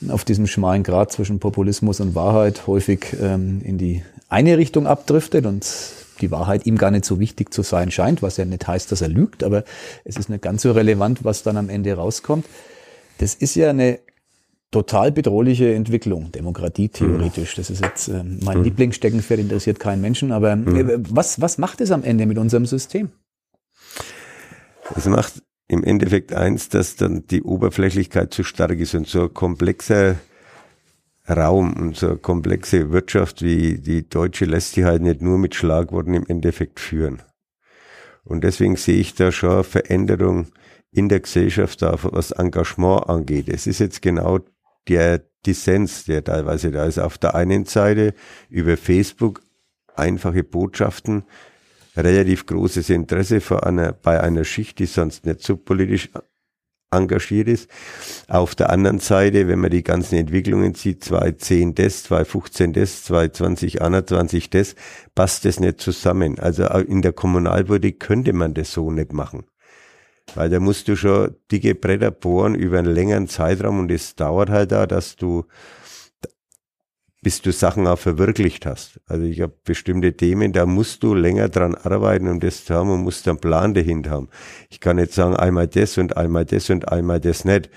auf 0.08 0.24
diesem 0.24 0.46
schmalen 0.46 0.84
Grad 0.84 1.10
zwischen 1.10 1.40
Populismus 1.40 1.98
und 1.98 2.14
Wahrheit 2.14 2.68
häufig 2.68 3.16
ähm, 3.20 3.62
in 3.64 3.78
die 3.78 4.04
eine 4.28 4.58
Richtung 4.58 4.86
abdriftet 4.86 5.44
und 5.44 5.66
die 6.20 6.30
Wahrheit 6.30 6.66
ihm 6.66 6.78
gar 6.78 6.90
nicht 6.90 7.04
so 7.04 7.20
wichtig 7.20 7.52
zu 7.52 7.62
sein 7.62 7.90
scheint, 7.90 8.22
was 8.22 8.36
ja 8.36 8.44
nicht 8.44 8.66
heißt, 8.66 8.90
dass 8.92 9.00
er 9.00 9.08
lügt, 9.08 9.44
aber 9.44 9.64
es 10.04 10.16
ist 10.16 10.28
nicht 10.28 10.42
ganz 10.42 10.62
so 10.62 10.72
relevant, 10.72 11.24
was 11.24 11.42
dann 11.42 11.56
am 11.56 11.68
Ende 11.68 11.94
rauskommt. 11.94 12.44
Das 13.18 13.34
ist 13.34 13.54
ja 13.54 13.70
eine 13.70 14.00
total 14.70 15.12
bedrohliche 15.12 15.72
Entwicklung, 15.74 16.32
Demokratie 16.32 16.88
theoretisch. 16.88 17.54
Das 17.54 17.70
ist 17.70 17.82
jetzt 17.82 18.08
äh, 18.08 18.22
mein 18.24 18.58
mhm. 18.58 18.64
Lieblingssteckenpferd, 18.64 19.40
interessiert 19.40 19.80
keinen 19.80 20.02
Menschen, 20.02 20.32
aber 20.32 20.56
mhm. 20.56 21.04
was, 21.08 21.40
was 21.40 21.58
macht 21.58 21.80
es 21.80 21.90
am 21.90 22.02
Ende 22.02 22.26
mit 22.26 22.38
unserem 22.38 22.66
System? 22.66 23.10
Es 24.94 25.06
macht 25.06 25.42
im 25.68 25.82
Endeffekt 25.82 26.32
eins, 26.32 26.68
dass 26.68 26.96
dann 26.96 27.26
die 27.26 27.42
Oberflächlichkeit 27.42 28.32
zu 28.32 28.44
stark 28.44 28.78
ist 28.78 28.94
und 28.94 29.08
so 29.08 29.28
komplexer 29.28 30.16
Raum 31.28 31.74
und 31.74 31.96
so 31.96 32.08
eine 32.08 32.16
komplexe 32.16 32.90
Wirtschaft 32.92 33.42
wie 33.42 33.78
die 33.78 34.08
deutsche 34.08 34.44
lässt 34.44 34.72
sich 34.72 34.84
halt 34.84 35.02
nicht 35.02 35.22
nur 35.22 35.38
mit 35.38 35.54
Schlagworten 35.54 36.14
im 36.14 36.26
Endeffekt 36.26 36.80
führen. 36.80 37.22
Und 38.24 38.44
deswegen 38.44 38.76
sehe 38.76 38.98
ich 38.98 39.14
da 39.14 39.30
schon 39.32 39.64
Veränderung 39.64 40.48
in 40.92 41.08
der 41.08 41.20
Gesellschaft 41.20 41.82
da, 41.82 41.96
was 42.02 42.32
Engagement 42.32 43.08
angeht. 43.08 43.48
Es 43.48 43.66
ist 43.66 43.80
jetzt 43.80 44.02
genau 44.02 44.40
der 44.88 45.22
Dissens, 45.44 46.04
der 46.04 46.24
teilweise 46.24 46.70
da 46.70 46.86
ist. 46.86 46.98
Auf 46.98 47.18
der 47.18 47.34
einen 47.34 47.64
Seite 47.66 48.14
über 48.48 48.76
Facebook 48.76 49.42
einfache 49.94 50.42
Botschaften, 50.42 51.24
relativ 51.96 52.46
großes 52.46 52.90
Interesse 52.90 53.40
vor 53.40 53.66
einer, 53.66 53.92
bei 53.92 54.20
einer 54.20 54.44
Schicht, 54.44 54.78
die 54.78 54.86
sonst 54.86 55.24
nicht 55.24 55.42
so 55.42 55.56
politisch 55.56 56.10
engagiert 56.90 57.48
ist. 57.48 57.68
Auf 58.28 58.54
der 58.54 58.70
anderen 58.70 58.98
Seite, 58.98 59.48
wenn 59.48 59.58
man 59.58 59.70
die 59.70 59.82
ganzen 59.82 60.16
Entwicklungen 60.16 60.74
sieht, 60.74 61.04
2010 61.04 61.74
das, 61.74 62.04
2015 62.04 62.72
das, 62.72 63.04
2020 63.04 63.82
21 63.82 64.50
das, 64.50 64.74
passt 65.14 65.44
das 65.44 65.60
nicht 65.60 65.80
zusammen. 65.80 66.38
Also 66.38 66.64
in 66.64 67.02
der 67.02 67.12
Kommunalpolitik 67.12 68.00
könnte 68.00 68.32
man 68.32 68.54
das 68.54 68.72
so 68.72 68.90
nicht 68.90 69.12
machen. 69.12 69.44
Weil 70.34 70.50
da 70.50 70.58
musst 70.58 70.88
du 70.88 70.96
schon 70.96 71.36
dicke 71.52 71.74
Bretter 71.74 72.10
bohren 72.10 72.54
über 72.54 72.78
einen 72.78 72.92
längeren 72.92 73.28
Zeitraum 73.28 73.78
und 73.78 73.90
es 73.90 74.16
dauert 74.16 74.50
halt 74.50 74.72
da, 74.72 74.86
dass 74.86 75.16
du 75.16 75.44
bis 77.22 77.42
du 77.42 77.52
Sachen 77.52 77.86
auch 77.86 77.98
verwirklicht 77.98 78.66
hast. 78.66 79.00
Also 79.06 79.24
ich 79.24 79.40
habe 79.40 79.54
bestimmte 79.64 80.16
Themen, 80.16 80.52
da 80.52 80.66
musst 80.66 81.02
du 81.02 81.14
länger 81.14 81.48
dran 81.48 81.74
arbeiten, 81.74 82.28
um 82.28 82.40
das 82.40 82.64
zu 82.64 82.74
haben 82.74 82.90
und 82.90 83.02
musst 83.02 83.26
einen 83.26 83.38
Plan 83.38 83.74
dahinter 83.74 84.10
haben. 84.10 84.28
Ich 84.70 84.80
kann 84.80 84.96
nicht 84.96 85.12
sagen, 85.12 85.34
einmal 85.36 85.66
das 85.66 85.98
und 85.98 86.16
einmal 86.16 86.44
das 86.44 86.70
und 86.70 86.88
einmal 86.88 87.20
das 87.20 87.44
nicht. 87.44 87.70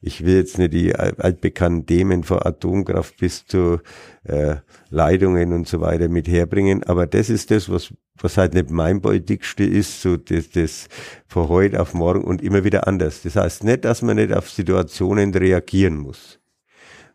Ich 0.00 0.24
will 0.24 0.36
jetzt 0.36 0.58
nicht 0.58 0.72
die 0.72 0.94
altbekannten 0.94 1.86
Themen 1.86 2.22
von 2.22 2.40
Atomkraft 2.40 3.16
bis 3.16 3.46
zu 3.46 3.80
äh, 4.24 4.56
Leitungen 4.90 5.52
und 5.52 5.66
so 5.66 5.80
weiter 5.80 6.08
mit 6.08 6.28
herbringen, 6.28 6.84
aber 6.84 7.06
das 7.06 7.28
ist 7.28 7.50
das, 7.50 7.68
was, 7.68 7.92
was 8.20 8.36
halt 8.36 8.54
nicht 8.54 8.70
mein 8.70 9.00
Politikstil 9.00 9.74
ist, 9.74 10.02
so 10.02 10.16
das, 10.16 10.50
das 10.50 10.88
von 11.26 11.48
heute 11.48 11.80
auf 11.80 11.92
morgen 11.94 12.24
und 12.24 12.42
immer 12.42 12.62
wieder 12.62 12.86
anders. 12.86 13.22
Das 13.22 13.36
heißt 13.36 13.64
nicht, 13.64 13.84
dass 13.84 14.02
man 14.02 14.16
nicht 14.16 14.32
auf 14.32 14.50
Situationen 14.50 15.34
reagieren 15.34 15.96
muss. 15.96 16.38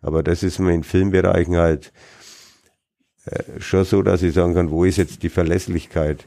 Aber 0.02 0.24
das 0.24 0.44
ist 0.44 0.60
mir 0.60 0.74
in 0.74 0.84
Filmbereichen 0.84 1.58
halt 1.58 1.94
äh, 3.26 3.60
schon 3.60 3.86
so, 3.86 4.02
dass 4.02 4.24
ich 4.24 4.34
sagen 4.34 4.56
kann, 4.56 4.72
wo 4.72 4.84
ist 4.84 4.98
jetzt 4.98 5.24
die 5.24 5.30
Verlässlichkeit 5.30 6.26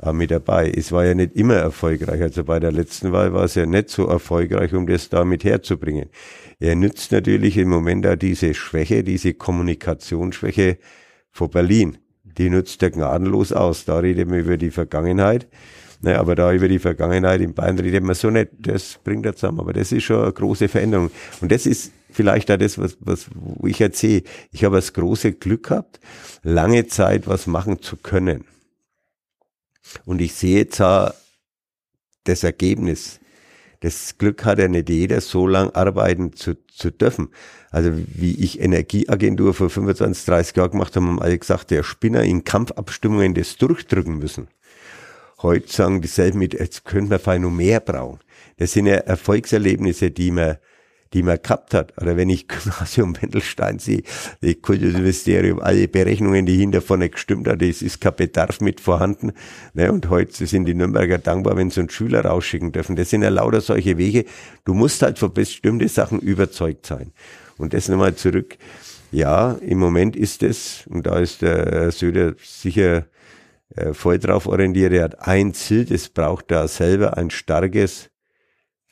äh, 0.00 0.12
mit 0.12 0.30
dabei? 0.30 0.70
Es 0.70 0.92
war 0.92 1.04
ja 1.04 1.14
nicht 1.14 1.34
immer 1.34 1.56
erfolgreich. 1.56 2.22
Also 2.22 2.44
bei 2.44 2.60
der 2.60 2.72
letzten 2.72 3.12
Wahl 3.12 3.32
war 3.32 3.44
es 3.44 3.56
ja 3.56 3.66
nicht 3.66 3.90
so 3.90 4.06
erfolgreich, 4.06 4.72
um 4.74 4.86
das 4.86 5.08
damit 5.08 5.42
herzubringen. 5.44 6.08
Er 6.60 6.76
nützt 6.76 7.12
natürlich 7.12 7.56
im 7.56 7.68
Moment 7.68 8.04
da 8.04 8.16
diese 8.16 8.54
Schwäche, 8.54 9.02
diese 9.02 9.34
Kommunikationsschwäche 9.34 10.78
von 11.32 11.50
Berlin. 11.50 11.98
Die 12.22 12.48
nutzt 12.48 12.82
er 12.82 12.90
gnadenlos 12.90 13.52
aus. 13.52 13.84
Da 13.84 13.98
redet 13.98 14.28
man 14.28 14.38
über 14.38 14.56
die 14.56 14.70
Vergangenheit. 14.70 15.48
Naja, 16.00 16.20
aber 16.20 16.34
da 16.34 16.52
über 16.52 16.68
die 16.68 16.78
Vergangenheit 16.78 17.40
in 17.40 17.54
Bayern 17.54 17.78
redet 17.78 18.04
man 18.04 18.14
so 18.14 18.30
nicht. 18.30 18.50
Das 18.58 19.00
bringt 19.02 19.26
er 19.26 19.34
zusammen. 19.34 19.60
Aber 19.60 19.72
das 19.72 19.90
ist 19.90 20.04
schon 20.04 20.22
eine 20.22 20.32
große 20.32 20.68
Veränderung. 20.68 21.10
Und 21.40 21.50
das 21.50 21.66
ist 21.66 21.92
vielleicht 22.16 22.50
auch 22.50 22.56
das, 22.56 22.78
was, 22.78 22.96
was 23.00 23.26
wo 23.34 23.66
ich 23.66 23.80
erzähle. 23.80 24.22
Ich 24.50 24.64
habe 24.64 24.76
das 24.76 24.94
große 24.94 25.32
Glück 25.34 25.68
gehabt, 25.68 26.00
lange 26.42 26.86
Zeit 26.86 27.26
was 27.26 27.46
machen 27.46 27.82
zu 27.82 27.96
können. 27.96 28.44
Und 30.04 30.20
ich 30.20 30.34
sehe 30.34 30.58
jetzt 30.58 30.80
auch 30.80 31.12
das 32.24 32.42
Ergebnis. 32.42 33.20
Das 33.80 34.16
Glück 34.16 34.44
hat 34.44 34.58
ja 34.58 34.66
nicht 34.66 34.88
jeder, 34.88 35.20
so 35.20 35.46
lang 35.46 35.70
arbeiten 35.70 36.32
zu, 36.32 36.56
zu 36.68 36.90
dürfen. 36.90 37.28
Also 37.70 37.90
wie 37.94 38.34
ich 38.42 38.60
Energieagentur 38.60 39.52
vor 39.52 39.68
25, 39.68 40.24
30 40.24 40.56
Jahren 40.56 40.70
gemacht 40.70 40.96
habe, 40.96 41.06
haben 41.06 41.22
alle 41.22 41.38
gesagt, 41.38 41.70
der 41.70 41.82
Spinner 41.82 42.22
in 42.22 42.42
Kampfabstimmungen 42.42 43.34
das 43.34 43.56
durchdrücken 43.56 44.18
müssen. 44.18 44.48
Heute 45.42 45.70
sagen 45.70 46.00
dieselben 46.00 46.38
mit, 46.38 46.54
jetzt 46.54 46.86
können 46.86 47.10
wir 47.10 47.18
vielleicht 47.18 47.42
noch 47.42 47.50
mehr 47.50 47.80
brauchen. 47.80 48.20
Das 48.56 48.72
sind 48.72 48.86
ja 48.86 48.94
Erfolgserlebnisse, 48.94 50.10
die 50.10 50.30
man 50.30 50.56
die 51.12 51.22
man 51.22 51.38
gehabt 51.42 51.74
hat. 51.74 52.00
Oder 52.00 52.16
wenn 52.16 52.30
ich 52.30 52.48
Gymnasium 52.48 53.16
Wendelstein 53.20 53.78
sehe, 53.78 54.02
das 54.40 54.54
Kultusministerium, 54.62 55.60
alle 55.60 55.88
Berechnungen, 55.88 56.46
die 56.46 56.56
hinter 56.56 56.80
vorne 56.80 57.08
gestimmt 57.08 57.48
hat, 57.48 57.62
es 57.62 57.82
ist 57.82 58.00
kein 58.00 58.16
Bedarf 58.16 58.60
mit 58.60 58.80
vorhanden. 58.80 59.32
Ne, 59.74 59.92
und 59.92 60.08
heute 60.10 60.46
sind 60.46 60.66
die 60.66 60.74
Nürnberger 60.74 61.18
dankbar, 61.18 61.56
wenn 61.56 61.70
sie 61.70 61.80
einen 61.80 61.90
Schüler 61.90 62.24
rausschicken 62.24 62.72
dürfen. 62.72 62.96
Das 62.96 63.10
sind 63.10 63.22
ja 63.22 63.28
lauter 63.28 63.60
solche 63.60 63.98
Wege. 63.98 64.24
Du 64.64 64.74
musst 64.74 65.02
halt 65.02 65.18
für 65.18 65.28
bestimmte 65.28 65.88
Sachen 65.88 66.20
überzeugt 66.20 66.86
sein. 66.86 67.12
Und 67.58 67.72
das 67.72 67.88
nochmal 67.88 68.14
zurück. 68.14 68.56
Ja, 69.12 69.52
im 69.60 69.78
Moment 69.78 70.16
ist 70.16 70.42
es, 70.42 70.84
und 70.88 71.06
da 71.06 71.18
ist 71.20 71.40
der 71.40 71.90
Söder 71.92 72.34
sicher 72.42 73.06
äh, 73.74 73.94
voll 73.94 74.18
drauf 74.18 74.46
orientiert, 74.46 74.92
er 74.92 75.04
hat 75.04 75.26
ein 75.26 75.54
Ziel, 75.54 75.84
das 75.84 76.08
braucht 76.08 76.50
da 76.50 76.68
selber 76.68 77.16
ein 77.16 77.30
starkes 77.30 78.10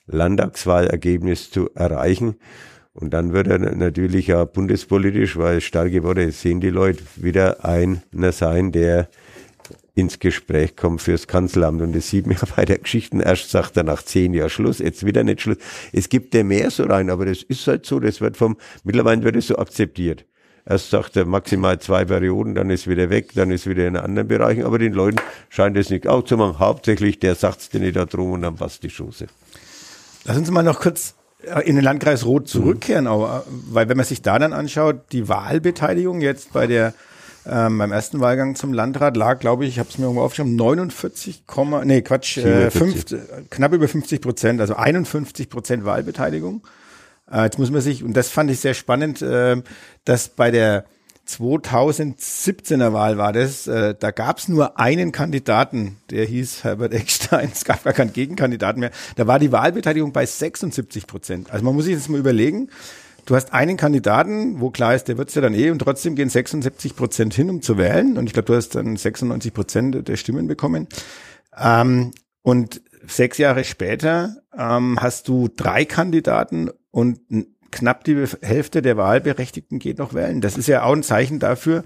Landtagswahlergebnis 0.06 1.50
zu 1.50 1.70
erreichen. 1.74 2.36
Und 2.92 3.10
dann 3.10 3.32
wird 3.32 3.48
er 3.48 3.58
natürlich 3.58 4.32
auch 4.34 4.46
bundespolitisch, 4.46 5.36
weil 5.36 5.60
starke 5.60 6.02
Worte 6.04 6.30
sehen 6.30 6.60
die 6.60 6.70
Leute, 6.70 7.02
wieder 7.16 7.64
einer 7.64 8.32
sein, 8.32 8.70
der 8.70 9.08
ins 9.96 10.18
Gespräch 10.18 10.76
kommt 10.76 11.02
fürs 11.02 11.26
Kanzleramt. 11.26 11.82
Und 11.82 11.94
das 11.94 12.08
sieht 12.08 12.26
man 12.26 12.36
ja 12.40 12.48
bei 12.54 12.64
der 12.64 12.78
Geschichte. 12.78 13.20
Erst 13.22 13.50
sagt 13.50 13.76
er 13.76 13.84
nach 13.84 14.02
zehn 14.02 14.34
Jahren 14.34 14.50
Schluss, 14.50 14.78
jetzt 14.78 15.04
wieder 15.06 15.24
nicht 15.24 15.40
Schluss. 15.40 15.58
Es 15.92 16.08
gibt 16.08 16.34
ja 16.34 16.44
mehr 16.44 16.70
so 16.70 16.84
rein, 16.84 17.10
aber 17.10 17.26
das 17.26 17.42
ist 17.42 17.66
halt 17.66 17.86
so, 17.86 18.00
das 18.00 18.20
wird 18.20 18.36
vom, 18.36 18.56
mittlerweile 18.82 19.22
wird 19.22 19.36
es 19.36 19.48
so 19.48 19.56
akzeptiert. 19.56 20.24
Erst 20.66 20.90
sagt 20.90 21.16
er 21.16 21.26
maximal 21.26 21.78
zwei 21.78 22.06
Perioden, 22.06 22.54
dann 22.54 22.70
ist 22.70 22.88
wieder 22.88 23.10
weg, 23.10 23.32
dann 23.34 23.50
ist 23.50 23.68
wieder 23.68 23.86
in 23.86 23.96
anderen 23.96 24.28
Bereichen, 24.28 24.64
aber 24.64 24.78
den 24.78 24.94
Leuten 24.94 25.18
scheint 25.50 25.76
es 25.76 25.90
nicht 25.90 26.06
auch 26.06 26.24
zu 26.24 26.38
machen. 26.38 26.58
Hauptsächlich, 26.58 27.18
der 27.18 27.34
sagt 27.34 27.60
es 27.60 27.68
dir 27.68 27.80
nicht 27.80 27.96
da 27.96 28.06
drum 28.06 28.32
und 28.32 28.42
dann 28.42 28.56
passt 28.56 28.82
die 28.82 28.88
Chance. 28.88 29.26
Lass 30.24 30.36
uns 30.36 30.50
mal 30.50 30.62
noch 30.62 30.80
kurz 30.80 31.14
äh, 31.42 31.60
in 31.68 31.76
den 31.76 31.84
Landkreis 31.84 32.24
Rot 32.24 32.48
zurückkehren, 32.48 33.04
mhm. 33.04 33.10
auch, 33.10 33.42
weil 33.70 33.88
wenn 33.88 33.96
man 33.96 34.06
sich 34.06 34.22
da 34.22 34.38
dann 34.38 34.52
anschaut, 34.52 35.12
die 35.12 35.28
Wahlbeteiligung 35.28 36.20
jetzt 36.20 36.52
bei 36.52 36.66
der 36.66 36.94
ähm, 37.46 37.76
beim 37.76 37.92
ersten 37.92 38.20
Wahlgang 38.20 38.56
zum 38.56 38.72
Landrat 38.72 39.16
lag, 39.16 39.38
glaube 39.38 39.64
ich, 39.64 39.72
ich 39.72 39.78
habe 39.78 39.88
es 39.90 39.98
mir 39.98 40.04
irgendwo 40.04 40.22
aufgeschrieben, 40.22 40.56
49, 40.56 41.42
nee 41.84 42.00
Quatsch, 42.00 42.38
äh, 42.38 42.70
5, 42.70 43.04
knapp 43.50 43.72
über 43.74 43.86
50 43.86 44.22
Prozent, 44.22 44.60
also 44.62 44.76
51 44.76 45.50
Prozent 45.50 45.84
Wahlbeteiligung. 45.84 46.66
Äh, 47.30 47.44
jetzt 47.44 47.58
muss 47.58 47.70
man 47.70 47.82
sich, 47.82 48.02
und 48.02 48.16
das 48.16 48.30
fand 48.30 48.50
ich 48.50 48.60
sehr 48.60 48.72
spannend, 48.72 49.20
äh, 49.20 49.60
dass 50.06 50.30
bei 50.30 50.50
der 50.50 50.86
2017er 51.26 52.92
Wahl 52.92 53.18
war 53.18 53.32
das, 53.32 53.66
äh, 53.66 53.94
da 53.98 54.10
gab 54.10 54.38
es 54.38 54.48
nur 54.48 54.78
einen 54.78 55.12
Kandidaten, 55.12 55.96
der 56.10 56.24
hieß 56.24 56.64
Herbert 56.64 56.92
Eckstein, 56.92 57.50
es 57.52 57.64
gab 57.64 57.84
gar 57.84 57.92
keinen 57.92 58.12
Gegenkandidaten 58.12 58.80
mehr. 58.80 58.90
Da 59.16 59.26
war 59.26 59.38
die 59.38 59.52
Wahlbeteiligung 59.52 60.12
bei 60.12 60.26
76 60.26 61.06
Prozent. 61.06 61.50
Also 61.50 61.64
man 61.64 61.74
muss 61.74 61.86
sich 61.86 61.94
das 61.94 62.08
mal 62.08 62.18
überlegen, 62.18 62.68
du 63.26 63.34
hast 63.34 63.52
einen 63.52 63.76
Kandidaten, 63.76 64.60
wo 64.60 64.70
klar 64.70 64.94
ist, 64.94 65.08
der 65.08 65.18
wird's 65.18 65.34
ja 65.34 65.42
dann 65.42 65.54
eh 65.54 65.70
und 65.70 65.78
trotzdem 65.78 66.14
gehen 66.14 66.28
76 66.28 66.94
Prozent 66.94 67.34
hin, 67.34 67.50
um 67.50 67.62
zu 67.62 67.78
wählen. 67.78 68.18
Und 68.18 68.26
ich 68.26 68.32
glaube, 68.32 68.46
du 68.46 68.54
hast 68.54 68.74
dann 68.74 68.96
96 68.96 69.52
Prozent 69.54 70.08
der 70.08 70.16
Stimmen 70.16 70.46
bekommen. 70.46 70.88
Ähm, 71.58 72.12
und 72.42 72.82
sechs 73.06 73.38
Jahre 73.38 73.64
später 73.64 74.36
ähm, 74.56 74.98
hast 75.00 75.28
du 75.28 75.48
drei 75.48 75.84
Kandidaten 75.84 76.70
und 76.90 77.20
knapp 77.74 78.04
die 78.04 78.24
Hälfte 78.40 78.82
der 78.82 78.96
Wahlberechtigten 78.96 79.78
geht 79.78 79.98
noch 79.98 80.14
wählen. 80.14 80.40
Das 80.40 80.56
ist 80.56 80.68
ja 80.68 80.84
auch 80.84 80.92
ein 80.92 81.02
Zeichen 81.02 81.40
dafür, 81.40 81.82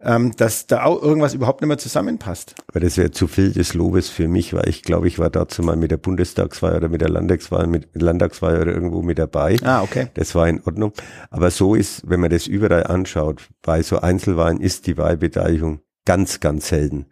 ähm, 0.00 0.32
dass 0.36 0.66
da 0.66 0.82
auch 0.82 1.00
irgendwas 1.00 1.32
überhaupt 1.32 1.60
nicht 1.60 1.68
mehr 1.68 1.78
zusammenpasst. 1.78 2.56
Aber 2.66 2.80
das 2.80 2.96
wäre 2.96 3.12
zu 3.12 3.28
viel 3.28 3.52
des 3.52 3.72
Lobes 3.72 4.08
für 4.08 4.26
mich, 4.26 4.52
weil 4.52 4.68
ich 4.68 4.82
glaube, 4.82 5.06
ich 5.06 5.18
war 5.18 5.30
dazu 5.30 5.62
mal 5.62 5.76
mit 5.76 5.92
der 5.92 5.96
Bundestagswahl 5.96 6.76
oder 6.76 6.88
mit 6.88 7.00
der 7.00 7.08
Landtagswahl, 7.08 7.68
mit 7.68 7.88
Landtagswahl 7.94 8.60
oder 8.60 8.72
irgendwo 8.72 9.02
mit 9.02 9.18
dabei. 9.18 9.56
Ah, 9.62 9.82
okay. 9.82 10.08
Das 10.14 10.34
war 10.34 10.48
in 10.48 10.60
Ordnung. 10.64 10.92
Aber 11.30 11.50
so 11.50 11.74
ist, 11.76 12.02
wenn 12.08 12.20
man 12.20 12.30
das 12.30 12.48
überall 12.48 12.84
anschaut, 12.84 13.48
bei 13.62 13.82
so 13.82 14.00
Einzelwahlen 14.00 14.60
ist 14.60 14.88
die 14.88 14.98
Wahlbeteiligung 14.98 15.80
ganz, 16.04 16.40
ganz 16.40 16.68
selten 16.68 17.06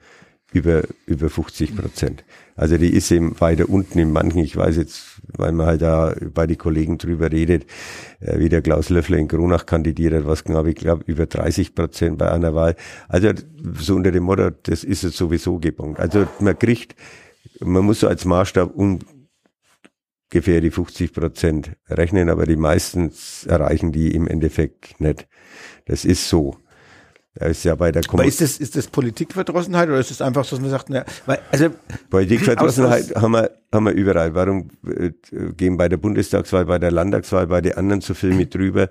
über, 0.53 0.85
über 1.07 1.29
50 1.29 1.77
Prozent. 1.77 2.25
Also 2.55 2.79
die 2.79 2.93
ist 2.95 3.11
eben 3.11 3.39
weiter 3.41 3.69
unten 3.69 3.99
in 3.99 4.13
manchen, 4.13 4.39
ich 4.39 4.57
weiß 4.57 4.77
jetzt, 4.77 5.21
weil 5.37 5.53
man 5.53 5.67
halt 5.67 5.83
da 5.83 6.15
bei 6.33 6.47
die 6.47 6.57
Kollegen 6.57 6.99
drüber 6.99 7.31
redet, 7.31 7.67
äh, 8.21 8.39
wie 8.39 8.49
der 8.49 8.63
Klaus 8.63 8.89
Löffler 8.89 9.19
in 9.19 9.29
Kronach 9.29 9.67
kandidiert 9.67 10.15
hat, 10.15 10.27
was 10.27 10.45
glaube 10.45 10.71
ich, 10.71 10.77
glaube 10.77 11.05
über 11.07 11.27
30 11.27 11.75
Prozent 11.75 12.19
bei 12.19 12.31
einer 12.31 12.55
Wahl. 12.55 12.77
Also 13.09 13.31
so 13.79 13.95
unter 13.95 14.13
dem 14.13 14.23
Motto, 14.23 14.51
das 14.51 14.85
ist 14.85 15.05
es 15.05 15.17
sowieso 15.17 15.59
gebongt. 15.59 15.99
Also 15.99 16.27
man 16.41 16.59
kriegt, 16.59 16.95
man 17.61 17.85
muss 17.85 18.01
so 18.01 18.09
als 18.09 18.25
Maßstab 18.25 18.73
ungefähr 18.75 20.61
die 20.61 20.71
50 20.71 21.13
Prozent 21.13 21.73
rechnen, 21.89 22.31
aber 22.31 22.47
die 22.47 22.57
meisten 22.57 23.13
erreichen 23.47 23.93
die 23.93 24.15
im 24.15 24.27
Endeffekt 24.29 25.01
nicht. 25.01 25.29
Das 25.87 26.05
ist 26.05 26.29
so. 26.29 26.57
Er 27.39 27.51
ist 27.51 27.65
ja 27.65 27.75
bei 27.75 27.93
der 27.93 28.03
Kom 28.03 28.19
Aber 28.19 28.29
ist 28.29 28.41
das, 28.41 28.57
ist 28.57 28.77
das 28.77 28.87
Politikverdrossenheit 28.87 29.89
oder 29.89 30.01
ist 30.01 30.11
es 30.11 30.23
einfach 30.23 30.45
so, 30.45 30.57
dass 30.57 30.63
man 30.63 30.71
sagt, 30.71 30.89
na, 30.89 31.05
weil, 31.27 31.39
also. 31.51 31.69
Politikverdrossenheit 32.09 33.15
haben 33.15 33.33
wir, 33.33 33.51
haben 33.73 33.85
wir 33.85 33.93
überall. 33.93 34.35
Warum 34.35 34.71
äh, 34.87 35.11
gehen 35.57 35.77
bei 35.77 35.89
der 35.89 35.99
Bundestagswahl, 35.99 36.65
bei 36.65 36.79
der 36.79 36.91
Landtagswahl, 36.91 37.47
bei 37.47 37.61
den 37.61 37.75
anderen 37.75 38.01
so 38.01 38.15
viel 38.15 38.33
mit 38.33 38.55
drüber, 38.55 38.89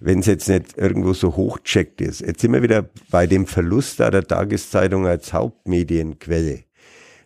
wenn 0.00 0.18
es 0.18 0.26
jetzt 0.26 0.48
nicht 0.48 0.76
irgendwo 0.76 1.14
so 1.14 1.36
hochcheckt 1.36 2.02
ist? 2.02 2.20
Jetzt 2.20 2.42
sind 2.42 2.52
wir 2.52 2.62
wieder 2.62 2.84
bei 3.10 3.26
dem 3.26 3.46
Verlust 3.46 3.98
da 3.98 4.10
der 4.10 4.24
Tageszeitung 4.24 5.06
als 5.06 5.32
Hauptmedienquelle. 5.32 6.65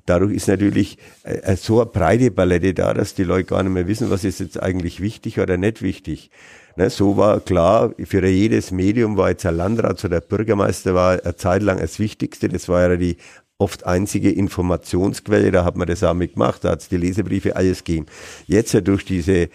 Dadurch 0.07 0.35
ist 0.35 0.49
natürlich 0.49 0.99
äh, 1.23 1.57
so 1.57 1.81
eine 1.81 1.91
breite 1.91 2.31
Palette 2.31 2.75
da, 2.75 2.95
dass 2.95 3.15
die 3.15 3.25
Leute 3.25 3.45
gar 3.45 3.63
nicht 3.63 3.73
mehr 3.73 3.89
wissen, 3.89 4.11
was 4.11 4.25
ist 4.25 4.41
jetzt 4.41 4.63
eigentlich 4.63 5.01
wichtig 5.01 5.39
oder 5.39 5.57
nicht 5.57 5.83
wichtig. 5.83 6.31
Ne, 6.77 6.89
so 6.89 7.17
war 7.17 7.41
klar, 7.41 7.93
für 8.05 8.25
jedes 8.27 8.71
Medium 8.71 9.17
war 9.17 9.31
jetzt 9.31 9.45
ein 9.45 9.57
Landrat 9.57 10.05
oder 10.05 10.21
der 10.21 10.27
Bürgermeister 10.27 10.95
war 10.95 11.23
eine 11.23 11.37
Zeit 11.37 11.63
lang 11.63 11.79
das 11.79 11.99
Wichtigste. 11.99 12.49
Das 12.49 12.69
war 12.69 12.89
ja 12.89 12.97
die 12.97 13.17
oft 13.59 13.85
einzige 13.85 14.31
Informationsquelle, 14.31 15.51
da 15.51 15.65
hat 15.65 15.77
man 15.77 15.87
das 15.87 16.03
auch 16.03 16.15
mitgemacht, 16.15 16.65
da 16.65 16.71
hat 16.71 16.81
es 16.81 16.89
die 16.89 16.97
Lesebriefe 16.97 17.57
alles 17.57 17.85
gegeben. 17.85 18.07
Jetzt 18.47 18.73
ja 18.73 18.81
durch 18.81 19.05
diese 19.05 19.51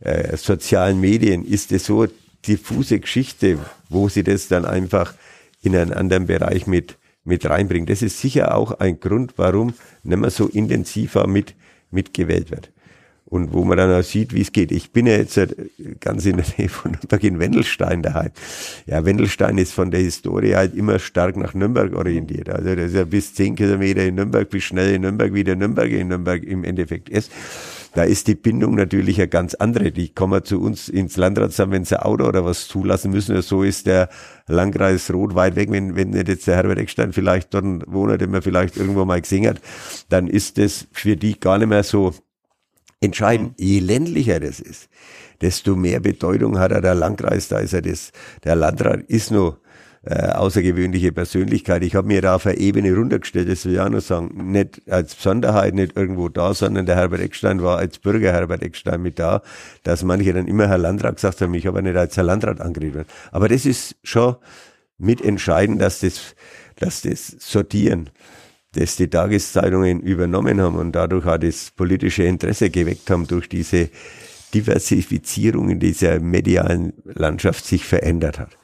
äh, 0.00 0.36
sozialen 0.36 1.00
Medien 1.00 1.44
ist 1.44 1.72
es 1.72 1.86
so 1.86 2.06
diffuse 2.46 3.00
Geschichte, 3.00 3.58
wo 3.88 4.08
sie 4.08 4.22
das 4.22 4.48
dann 4.48 4.64
einfach 4.64 5.14
in 5.62 5.76
einen 5.76 5.92
anderen 5.92 6.26
Bereich 6.26 6.66
mit, 6.66 6.96
mit 7.24 7.48
reinbringen. 7.48 7.86
Das 7.86 8.02
ist 8.02 8.20
sicher 8.20 8.54
auch 8.56 8.72
ein 8.72 9.00
Grund, 9.00 9.34
warum 9.36 9.74
nicht 10.02 10.18
mehr 10.18 10.30
so 10.30 10.46
intensiver 10.46 11.26
mit, 11.26 11.54
mitgewählt 11.90 12.50
wird 12.50 12.72
und 13.30 13.52
wo 13.52 13.64
man 13.64 13.78
dann 13.78 13.94
auch 13.94 14.02
sieht, 14.02 14.34
wie 14.34 14.40
es 14.40 14.52
geht. 14.52 14.72
Ich 14.72 14.90
bin 14.90 15.06
ja 15.06 15.16
jetzt 15.16 15.40
ganz 16.00 16.26
in 16.26 16.36
der 16.36 16.46
Nähe 16.58 16.68
von 16.68 16.90
Nürnberg 16.90 17.22
in 17.22 17.38
Wendelstein 17.38 18.02
daheim. 18.02 18.30
Ja, 18.86 19.04
Wendelstein 19.04 19.56
ist 19.56 19.72
von 19.72 19.90
der 19.92 20.00
Historie 20.00 20.56
halt 20.56 20.74
immer 20.74 20.98
stark 20.98 21.36
nach 21.36 21.54
Nürnberg 21.54 21.94
orientiert. 21.94 22.50
Also 22.50 22.74
das 22.74 22.86
ist 22.86 22.96
ja 22.96 23.04
bis 23.04 23.32
zehn 23.32 23.54
Kilometer 23.54 24.04
in 24.04 24.16
Nürnberg, 24.16 24.50
bis 24.50 24.64
schnell 24.64 24.94
in 24.94 25.02
Nürnberg, 25.02 25.32
wie 25.32 25.44
der 25.44 25.56
Nürnberg 25.56 25.90
in 25.90 26.08
Nürnberg 26.08 26.42
im 26.42 26.64
Endeffekt 26.64 27.08
ist. 27.08 27.30
Da 27.94 28.04
ist 28.04 28.28
die 28.28 28.36
Bindung 28.36 28.76
natürlich 28.76 29.18
eine 29.18 29.28
ganz 29.28 29.54
andere. 29.54 29.90
Die 29.90 30.10
kommen 30.10 30.44
zu 30.44 30.60
uns 30.60 30.88
ins 30.88 31.16
Landrat 31.16 31.50
zusammen, 31.50 31.72
wenn 31.72 31.84
sie 31.84 31.98
ein 31.98 32.06
Auto 32.06 32.24
oder 32.24 32.44
was 32.44 32.68
zulassen 32.68 33.10
müssen. 33.10 33.40
So 33.42 33.62
ist 33.62 33.86
der 33.86 34.08
Landkreis 34.46 35.12
Rot 35.12 35.34
weit 35.34 35.56
weg. 35.56 35.70
Wenn, 35.70 35.96
wenn 35.96 36.12
jetzt 36.12 36.46
der 36.46 36.56
Herbert 36.56 36.78
Eckstein 36.78 37.12
vielleicht 37.12 37.52
dort 37.52 37.64
wohnt, 37.86 38.20
den 38.20 38.30
man 38.30 38.42
vielleicht 38.42 38.76
irgendwo 38.76 39.04
mal 39.04 39.20
gesehen 39.20 39.46
hat, 39.48 39.60
dann 40.08 40.28
ist 40.28 40.58
das 40.58 40.86
für 40.92 41.16
die 41.16 41.38
gar 41.38 41.58
nicht 41.58 41.68
mehr 41.68 41.82
so 41.82 42.14
entscheidend. 43.00 43.58
Mhm. 43.58 43.64
Je 43.64 43.80
ländlicher 43.80 44.38
das 44.38 44.60
ist, 44.60 44.88
desto 45.40 45.74
mehr 45.74 46.00
Bedeutung 46.00 46.58
hat 46.58 46.70
er 46.70 46.80
der 46.80 46.94
Landkreis. 46.94 47.48
Da 47.48 47.58
ist 47.58 47.72
er 47.72 47.82
das, 47.82 48.12
der 48.44 48.54
Landrat 48.54 49.02
ist 49.08 49.30
nur 49.32 49.58
äh, 50.02 50.30
außergewöhnliche 50.30 51.12
Persönlichkeit. 51.12 51.82
Ich 51.82 51.94
habe 51.94 52.08
mir 52.08 52.22
da 52.22 52.36
auf 52.36 52.46
eine 52.46 52.56
Ebene 52.56 52.94
runtergestellt, 52.94 53.50
das 53.50 53.64
will 53.64 53.74
ich 53.74 53.80
auch 53.80 53.88
noch 53.88 54.00
sagen. 54.00 54.50
Nicht 54.50 54.80
als 54.90 55.14
Besonderheit, 55.14 55.74
nicht 55.74 55.96
irgendwo 55.96 56.28
da, 56.28 56.54
sondern 56.54 56.86
der 56.86 56.96
Herbert 56.96 57.20
Eckstein 57.20 57.62
war 57.62 57.78
als 57.78 57.98
Bürger 57.98 58.32
Herbert 58.32 58.62
Eckstein 58.62 59.02
mit 59.02 59.18
da, 59.18 59.42
dass 59.82 60.02
manche 60.02 60.32
dann 60.32 60.46
immer 60.46 60.68
Herr 60.68 60.78
Landrat 60.78 61.16
gesagt 61.16 61.40
haben, 61.40 61.52
ich 61.54 61.66
habe 61.66 61.82
nicht 61.82 61.96
als 61.96 62.16
Herr 62.16 62.24
Landrat 62.24 62.60
angeredet. 62.60 63.08
Aber 63.30 63.48
das 63.48 63.66
ist 63.66 63.96
schon 64.02 64.36
mitentscheidend, 64.98 65.80
dass 65.80 66.00
das, 66.00 66.34
dass 66.78 67.02
das 67.02 67.36
Sortieren 67.38 68.10
das 68.72 68.96
die 68.96 69.08
Tageszeitungen 69.08 70.00
übernommen 70.00 70.60
haben 70.60 70.76
und 70.76 70.92
dadurch 70.92 71.26
auch 71.26 71.38
das 71.38 71.72
politische 71.72 72.22
Interesse 72.22 72.70
geweckt 72.70 73.10
haben 73.10 73.26
durch 73.26 73.48
diese 73.48 73.90
Diversifizierung 74.54 75.70
in 75.70 75.80
dieser 75.80 76.20
medialen 76.20 76.92
Landschaft 77.04 77.64
sich 77.64 77.84
verändert 77.84 78.38
hat. 78.38 78.59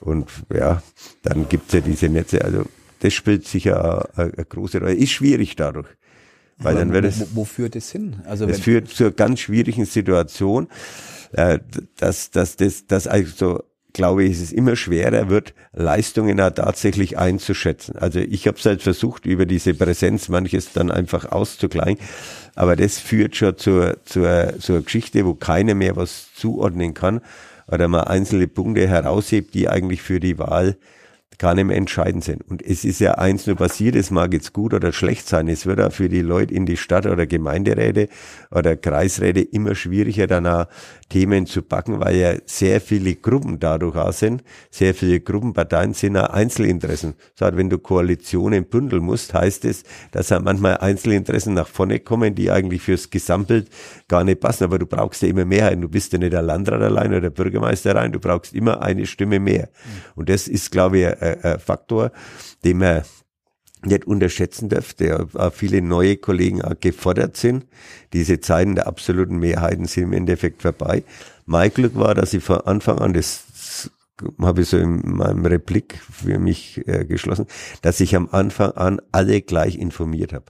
Und 0.00 0.28
ja, 0.52 0.82
dann 1.22 1.48
gibt's 1.48 1.72
ja 1.72 1.80
diese 1.80 2.08
Netze. 2.08 2.44
Also 2.44 2.64
das 3.00 3.14
spielt 3.14 3.46
sicher 3.46 4.08
eine, 4.16 4.32
eine 4.32 4.44
große 4.44 4.78
Rolle. 4.78 4.94
Ist 4.94 5.12
schwierig 5.12 5.56
dadurch. 5.56 5.88
Weil 6.58 6.76
Aber 6.76 6.84
dann 6.84 6.92
wird 6.92 7.20
wo, 7.20 7.24
wo, 7.24 7.40
wo 7.40 7.44
führt 7.44 7.76
es 7.76 7.90
hin? 7.90 8.16
Also 8.24 8.46
es 8.46 8.60
führt 8.60 8.88
zu 8.88 9.04
einer 9.04 9.12
ganz 9.12 9.40
schwierigen 9.40 9.84
Situation, 9.84 10.68
äh, 11.32 11.58
dass, 11.98 12.30
dass 12.30 12.56
das 12.56 12.86
dass 12.86 13.06
also 13.06 13.62
glaube 13.96 14.24
ich, 14.24 14.32
es 14.32 14.52
immer 14.52 14.76
schwerer 14.76 15.30
wird, 15.30 15.54
Leistungen 15.72 16.38
auch 16.38 16.50
tatsächlich 16.50 17.16
einzuschätzen. 17.16 17.96
Also 17.96 18.18
ich 18.18 18.46
habe 18.46 18.58
es 18.58 18.66
halt 18.66 18.82
versucht, 18.82 19.24
über 19.24 19.46
diese 19.46 19.72
Präsenz 19.72 20.28
manches 20.28 20.74
dann 20.74 20.90
einfach 20.90 21.32
auszugleichen. 21.32 21.98
Aber 22.54 22.76
das 22.76 22.98
führt 22.98 23.36
schon 23.36 23.56
zur, 23.56 23.96
zur, 24.04 24.52
zur 24.60 24.82
Geschichte, 24.82 25.24
wo 25.24 25.32
keiner 25.32 25.74
mehr 25.74 25.96
was 25.96 26.28
zuordnen 26.34 26.92
kann 26.92 27.22
oder 27.66 27.88
mal 27.88 28.02
einzelne 28.02 28.48
Punkte 28.48 28.86
heraushebt, 28.88 29.54
die 29.54 29.68
eigentlich 29.68 30.02
für 30.02 30.20
die 30.20 30.38
Wahl 30.38 30.76
gar 31.38 31.54
nicht 31.54 31.66
mehr 31.66 31.76
entscheidend 31.76 32.24
sind. 32.24 32.42
Und 32.48 32.62
es 32.62 32.84
ist 32.84 32.98
ja 32.98 33.12
eins 33.16 33.46
nur 33.46 33.56
passiert, 33.56 33.94
es 33.94 34.10
mag 34.10 34.32
jetzt 34.32 34.52
gut 34.52 34.72
oder 34.72 34.92
schlecht 34.92 35.28
sein. 35.28 35.48
Es 35.48 35.66
wird 35.66 35.80
auch 35.80 35.92
für 35.92 36.08
die 36.08 36.22
Leute 36.22 36.54
in 36.54 36.66
die 36.66 36.76
Stadt 36.76 37.06
oder 37.06 37.26
Gemeinderäte 37.26 38.08
oder 38.50 38.76
Kreisräte 38.76 39.40
immer 39.40 39.74
schwieriger, 39.74 40.26
dann 40.26 40.46
auch 40.46 40.66
Themen 41.08 41.46
zu 41.46 41.62
packen, 41.62 42.00
weil 42.00 42.16
ja 42.16 42.34
sehr 42.46 42.80
viele 42.80 43.14
Gruppen 43.14 43.60
dadurch 43.60 43.96
auch 43.96 44.12
sind. 44.12 44.42
Sehr 44.70 44.92
viele 44.92 45.20
Gruppenparteien 45.20 45.94
sind 45.94 46.16
auch 46.16 46.30
Einzelinteressen. 46.30 47.14
So, 47.34 47.46
wenn 47.52 47.70
du 47.70 47.78
Koalitionen 47.78 48.64
bündeln 48.64 49.04
musst, 49.04 49.32
heißt 49.32 49.64
es, 49.66 49.84
dass 50.10 50.32
auch 50.32 50.40
manchmal 50.40 50.78
Einzelinteressen 50.78 51.54
nach 51.54 51.68
vorne 51.68 52.00
kommen, 52.00 52.34
die 52.34 52.50
eigentlich 52.50 52.82
fürs 52.82 53.08
Gesamtbild 53.08 53.68
gar 54.08 54.24
nicht 54.24 54.40
passen. 54.40 54.64
Aber 54.64 54.78
du 54.78 54.86
brauchst 54.86 55.22
ja 55.22 55.28
immer 55.28 55.44
Mehrheit. 55.44 55.80
Du 55.80 55.88
bist 55.88 56.12
ja 56.12 56.18
nicht 56.18 56.32
der 56.32 56.42
Landrat 56.42 56.82
allein 56.82 57.08
oder 57.08 57.20
der 57.20 57.30
Bürgermeister 57.30 57.90
allein. 57.90 58.10
Du 58.10 58.18
brauchst 58.18 58.52
immer 58.52 58.82
eine 58.82 59.06
Stimme 59.06 59.38
mehr. 59.38 59.68
Und 60.16 60.28
das 60.28 60.48
ist, 60.48 60.72
glaube 60.72 60.98
ich, 60.98 61.06
ein, 61.06 61.40
ein 61.42 61.60
Faktor, 61.60 62.10
den 62.64 62.78
man 62.78 63.02
nicht 63.86 64.06
unterschätzen 64.06 64.68
darf, 64.68 64.94
der 64.94 65.26
auch 65.34 65.52
viele 65.52 65.82
neue 65.82 66.16
Kollegen 66.16 66.62
auch 66.62 66.78
gefordert 66.78 67.36
sind. 67.36 67.66
Diese 68.12 68.40
Zeiten 68.40 68.74
der 68.74 68.86
absoluten 68.86 69.38
Mehrheiten 69.38 69.86
sind 69.86 70.04
im 70.04 70.12
Endeffekt 70.12 70.62
vorbei. 70.62 71.04
Mein 71.44 71.72
Glück 71.72 71.94
war, 71.96 72.14
dass 72.14 72.34
ich 72.34 72.42
von 72.42 72.60
Anfang 72.60 72.98
an, 72.98 73.12
das 73.12 73.90
habe 74.40 74.62
ich 74.62 74.68
so 74.68 74.78
in 74.78 75.16
meinem 75.16 75.44
Replik 75.44 75.98
für 76.10 76.38
mich 76.38 76.82
äh, 76.86 77.04
geschlossen, 77.04 77.46
dass 77.82 78.00
ich 78.00 78.16
am 78.16 78.28
Anfang 78.32 78.72
an 78.72 79.00
alle 79.12 79.42
gleich 79.42 79.76
informiert 79.76 80.32
habe. 80.32 80.46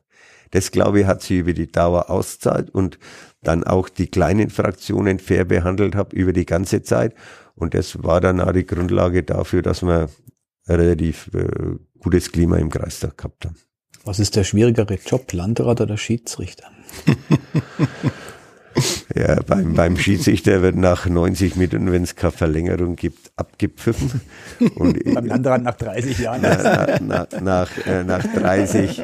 Das, 0.53 0.71
glaube 0.71 1.01
ich, 1.01 1.07
hat 1.07 1.23
sich 1.23 1.39
über 1.39 1.53
die 1.53 1.71
Dauer 1.71 2.09
auszahlt 2.09 2.71
und 2.71 2.99
dann 3.43 3.65
auch 3.65 3.89
die 3.89 4.07
kleinen 4.07 4.51
Fraktionen 4.51 5.19
fair 5.19 5.45
behandelt 5.45 5.95
habe 5.95 6.15
über 6.17 6.33
die 6.33 6.47
ganze 6.47 6.83
Zeit. 6.83 7.15
Und 7.55 7.75
das 7.75 8.03
war 8.03 8.21
dann 8.21 8.41
auch 8.41 8.53
die 8.53 8.67
Grundlage 8.67 9.23
dafür, 9.23 9.63
dass 9.63 9.83
wir 9.83 10.09
relativ 10.69 11.31
äh, 11.35 11.77
gutes 12.01 12.33
Klima 12.33 12.59
im 12.59 12.71
Kreistag 12.71 13.19
gehabt 13.19 13.47
haben. 13.47 13.57
Was 14.05 14.21
ist 14.21 14.37
der 14.37 14.45
schwierigere 14.45 14.99
Job, 15.05 15.33
Landrat 15.33 15.81
oder 15.81 15.97
Schiedsrichter? 15.97 16.71
Ja, 19.19 19.37
beim, 19.47 19.73
beim 19.73 19.97
Schiedsrichter 19.97 20.61
wird 20.61 20.77
nach 20.77 21.07
90 21.07 21.57
Minuten, 21.57 21.91
wenn 21.91 22.03
es 22.03 22.17
keine 22.17 22.33
Verlängerung 22.33 22.97
gibt, 22.97 23.31
abgepfiffen. 23.37 24.21
Und 24.75 25.03
beim 25.15 25.25
Landrat 25.25 25.63
nach 25.63 25.75
30 25.75 26.19
Jahren. 26.19 26.41
Na, 26.43 26.99
na, 27.01 27.27
nach, 27.41 27.87
äh, 27.87 28.05
nach 28.05 28.23
30 28.23 29.03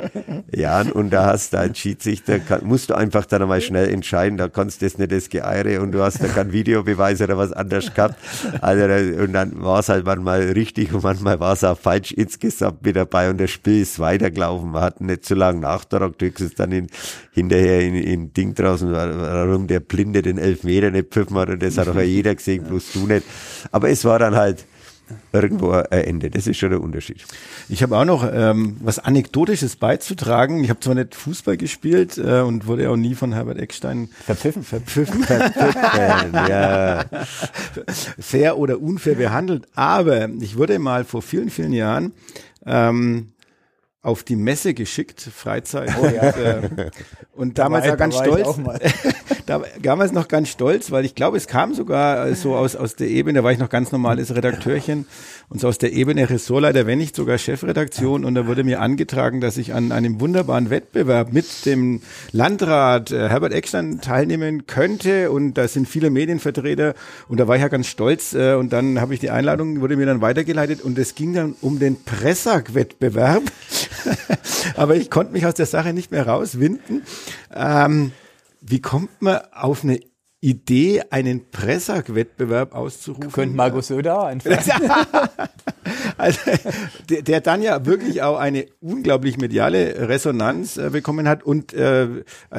Jahren. 0.55 0.93
Und 0.93 1.15
da 1.15 1.27
hast 1.27 1.55
du 1.55 1.59
als 1.59 1.79
Schiedsrichter, 1.79 2.41
kann, 2.41 2.67
musst 2.67 2.91
du 2.91 2.95
einfach 2.95 3.25
dann 3.25 3.41
einmal 3.41 3.63
schnell 3.63 3.89
entscheiden, 3.89 4.37
da 4.37 4.49
kannst 4.49 4.83
du 4.83 4.87
das 4.87 4.99
nicht 4.99 5.13
das 5.13 5.31
Geeire 5.31 5.81
und 5.81 5.93
du 5.93 6.03
hast 6.03 6.23
da 6.23 6.29
keinen 6.29 6.53
Videobeweis 6.53 7.23
oder 7.23 7.39
was 7.39 7.53
anderes 7.53 7.95
gehabt. 7.95 8.17
Also, 8.61 8.85
und 9.23 9.33
dann 9.33 9.63
war 9.63 9.81
es 9.81 9.89
halt 9.89 10.05
manchmal 10.05 10.43
richtig 10.43 10.93
und 10.93 11.05
manchmal 11.05 11.41
war 11.41 11.55
es 11.55 11.65
auch 11.65 11.79
falsch 11.79 12.13
insgesamt 12.13 12.85
mit 12.85 12.97
dabei 12.97 13.31
und 13.31 13.41
das 13.41 13.51
Spiel 13.51 13.81
ist 13.81 13.99
weitergelaufen. 13.99 14.73
Wir 14.73 14.83
hatten 14.83 15.07
nicht 15.07 15.25
so 15.25 15.35
lange 15.35 15.61
Nachtrag, 15.61 16.13
höchstens 16.21 16.55
dann 16.55 16.73
in, 16.73 16.89
hinterher 17.33 17.81
in, 17.81 17.95
in 17.95 18.33
Ding 18.35 18.55
draußen, 18.55 18.93
warum 18.93 19.67
der 19.67 19.81
Blinde 20.03 20.23
den 20.23 20.39
Elfmeter 20.39 20.91
nicht 20.91 21.11
pfiffen 21.11 21.37
hat 21.37 21.49
und 21.49 21.63
das 21.63 21.79
hat 21.79 21.89
auch 21.89 22.01
jeder 22.01 22.35
gesehen, 22.35 22.65
bloß 22.65 22.93
du 22.93 23.07
nicht. 23.07 23.25
Aber 23.71 23.89
es 23.89 24.05
war 24.05 24.19
dann 24.19 24.35
halt 24.35 24.65
irgendwo 25.33 25.71
ein 25.71 25.85
Ende. 25.91 26.31
Das 26.31 26.47
ist 26.47 26.57
schon 26.57 26.71
der 26.71 26.81
Unterschied. 26.81 27.25
Ich 27.69 27.83
habe 27.83 27.97
auch 27.97 28.05
noch 28.05 28.29
ähm, 28.33 28.77
was 28.81 28.99
Anekdotisches 28.99 29.77
beizutragen. 29.77 30.65
Ich 30.65 30.71
habe 30.71 30.81
zwar 30.81 30.95
nicht 30.95 31.15
Fußball 31.15 31.57
gespielt 31.57 32.19
äh, 32.19 32.41
und 32.41 32.67
wurde 32.67 32.91
auch 32.91 32.97
nie 32.97 33.15
von 33.15 33.33
Herbert 33.33 33.59
Eckstein 33.59 34.09
verpfiffen. 34.25 34.63
Verpfiffen. 34.65 35.23
verpfiffen 35.25 36.33
ja. 36.33 37.05
Fair 38.19 38.59
oder 38.59 38.81
unfair 38.81 39.17
behandelt. 39.17 39.67
Aber 39.75 40.29
ich 40.41 40.57
wurde 40.57 40.79
mal 40.79 41.05
vor 41.05 41.23
vielen, 41.23 41.51
vielen 41.51 41.73
Jahren 41.73 42.13
ähm, 42.67 43.32
auf 44.03 44.25
die 44.25 44.35
Messe 44.35 44.75
geschickt, 44.75 45.21
Freizeit. 45.21 45.91
Oh, 46.01 46.07
ja. 46.07 46.31
und, 46.31 46.79
äh, 46.79 46.91
und 47.35 47.59
damals 47.59 47.87
war, 47.87 47.97
ganz 47.97 48.17
stolz. 48.17 48.59
da, 49.47 49.63
damals 49.81 50.11
noch 50.11 50.27
ganz 50.27 50.49
stolz, 50.49 50.91
weil 50.91 51.05
ich 51.05 51.15
glaube, 51.15 51.37
es 51.37 51.47
kam 51.47 51.73
sogar 51.73 52.27
äh, 52.27 52.35
so 52.35 52.57
aus, 52.57 52.75
aus 52.75 52.97
der 52.97 53.07
Ebene, 53.09 53.39
da 53.39 53.45
war 53.45 53.53
ich 53.53 53.59
noch 53.59 53.69
ganz 53.69 53.93
normales 53.93 54.35
Redakteurchen 54.35 55.07
und 55.53 55.61
so 55.61 55.69
aus 55.69 55.77
der 55.77 55.93
Ebene 55.93 56.31
Ressortleiter, 56.31 56.87
wenn 56.87 56.97
nicht 56.97 57.15
sogar 57.15 57.37
Chefredaktion. 57.37 58.25
Und 58.25 58.35
da 58.35 58.47
wurde 58.47 58.65
mir 58.65 58.81
angetragen, 58.81 59.43
dass 59.43 59.59
ich 59.59 59.75
an 59.75 59.93
einem 59.93 60.19
wunderbaren 60.19 60.71
Wettbewerb 60.71 61.35
mit 61.35 61.67
dem 61.67 62.01
Landrat 62.31 63.11
äh, 63.11 63.29
Herbert 63.29 63.53
Eckstein 63.53 64.01
teilnehmen 64.01 64.67
könnte. 64.67 65.31
Und 65.31 65.55
da 65.55 65.69
sind 65.69 65.87
viele 65.87 66.09
Medienvertreter. 66.09 66.95
Und 67.29 67.39
da 67.39 67.49
war 67.49 67.57
ich 67.57 67.63
ja 67.63 67.69
ganz 67.69 67.87
stolz. 67.87 68.33
Äh, 68.33 68.55
und 68.55 68.73
dann 68.73 68.99
habe 68.99 69.13
ich 69.13 69.21
die 69.21 69.29
Einladung, 69.29 69.83
wurde 69.83 69.97
mir 69.97 70.07
dann 70.07 70.23
weitergeleitet. 70.23 70.81
Und 70.81 70.99
es 70.99 71.15
ging 71.15 71.35
dann 71.35 71.55
um 71.61 71.79
den 71.79 72.03
Pressack-Wettbewerb. 72.03 73.43
Aber 74.77 74.97
ich 74.97 75.11
konnte 75.11 75.35
mich 75.35 75.45
aus 75.45 75.55
der 75.55 75.67
Sache 75.67 75.93
nicht 75.93 76.11
mehr 76.11 76.27
rauswinden. 76.27 77.03
Ähm, 77.55 78.13
wie 78.63 78.81
kommt 78.81 79.21
man 79.21 79.41
auf 79.53 79.85
eine 79.85 80.01
Idee, 80.43 81.05
einen 81.11 81.51
Pressack-Wettbewerb 81.51 82.75
auszurufen. 82.75 83.31
Könnte 83.31 83.55
Markus 83.55 83.87
Söder 83.87 84.25
einfallen. 84.25 84.59
also, 86.23 86.39
der, 87.11 87.23
der, 87.23 87.41
dann 87.41 87.63
ja 87.63 87.85
wirklich 87.85 88.23
auch 88.23 88.39
eine 88.39 88.67
unglaublich 88.81 89.39
mediale 89.39 90.09
Resonanz 90.09 90.77
äh, 90.77 90.91
bekommen 90.91 91.29
hat. 91.29 91.43
Und 91.43 91.75
äh, 91.75 92.07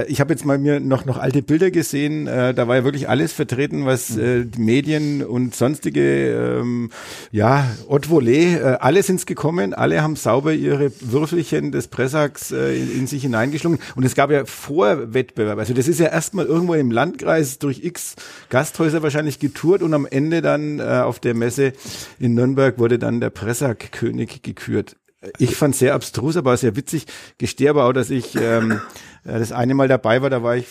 ich 0.08 0.20
habe 0.20 0.34
jetzt 0.34 0.46
mal 0.46 0.58
mir 0.58 0.82
noch, 0.82 1.06
noch 1.06 1.18
alte 1.18 1.42
Bilder 1.42 1.72
gesehen. 1.72 2.28
Äh, 2.28 2.54
da 2.54 2.68
war 2.68 2.76
ja 2.76 2.84
wirklich 2.84 3.08
alles 3.08 3.32
vertreten, 3.32 3.86
was 3.86 4.18
äh, 4.18 4.46
die 4.46 4.60
Medien 4.60 5.24
und 5.24 5.56
sonstige, 5.56 6.60
ähm, 6.60 6.90
ja, 7.32 7.66
Haute 7.90 8.10
Volée, 8.10 8.58
äh, 8.58 8.78
alle 8.82 9.02
sind's 9.02 9.26
gekommen. 9.26 9.74
Alle 9.74 10.04
haben 10.04 10.18
sauber 10.18 10.52
ihre 10.52 10.92
Würfelchen 11.00 11.72
des 11.72 11.88
Pressacks 11.88 12.52
äh, 12.52 12.76
in, 12.76 13.00
in 13.00 13.08
sich 13.08 13.22
hineingeschlungen. 13.22 13.80
Und 13.96 14.04
es 14.04 14.14
gab 14.14 14.30
ja 14.30 14.44
Vorwettbewerb. 14.46 15.58
Also 15.58 15.74
das 15.74 15.88
ist 15.88 16.02
ja 16.02 16.08
erstmal 16.08 16.46
irgendwo 16.46 16.74
im 16.74 16.92
Landkreis 16.92 17.60
durch 17.60 17.84
x 17.84 18.16
Gasthäuser 18.50 19.04
wahrscheinlich 19.04 19.40
getourt 19.40 19.82
und 19.82 19.94
am 19.94 20.06
Ende 20.06 20.42
dann 20.42 20.80
äh, 20.80 20.84
auf 20.84 21.20
der 21.20 21.34
Messe 21.34 21.72
in 22.20 22.34
Nürnberg 22.34 22.78
wurde 22.78 23.00
dann 23.00 23.20
der 23.20 23.30
Pressack-König 23.54 24.42
gekürt. 24.42 24.96
Ich 25.38 25.56
fand 25.56 25.76
sehr 25.76 25.94
abstrus, 25.94 26.36
aber 26.36 26.58
sehr 26.58 26.76
witzig. 26.76 27.06
Gestehe 27.38 27.70
aber 27.70 27.86
auch, 27.86 27.94
dass 27.94 28.10
ich 28.10 28.36
ähm, 28.36 28.82
äh, 29.24 29.40
das 29.40 29.52
eine 29.52 29.76
Mal 29.76 29.88
dabei 29.88 30.22
war, 30.24 30.32
da 30.32 30.42
war 30.42 30.58
ich 30.58 30.66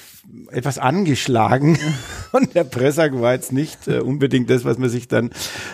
etwas 0.51 0.79
angeschlagen 0.79 1.79
und 2.33 2.55
der 2.55 2.65
Pressack 2.65 3.19
war 3.19 3.35
jetzt 3.35 3.53
nicht 3.53 3.87
äh, 3.87 4.01
unbedingt 4.01 4.51
das, 4.51 4.65
was 4.65 4.79
man 4.79 4.91
sich 4.91 5.07
dann 5.07 5.31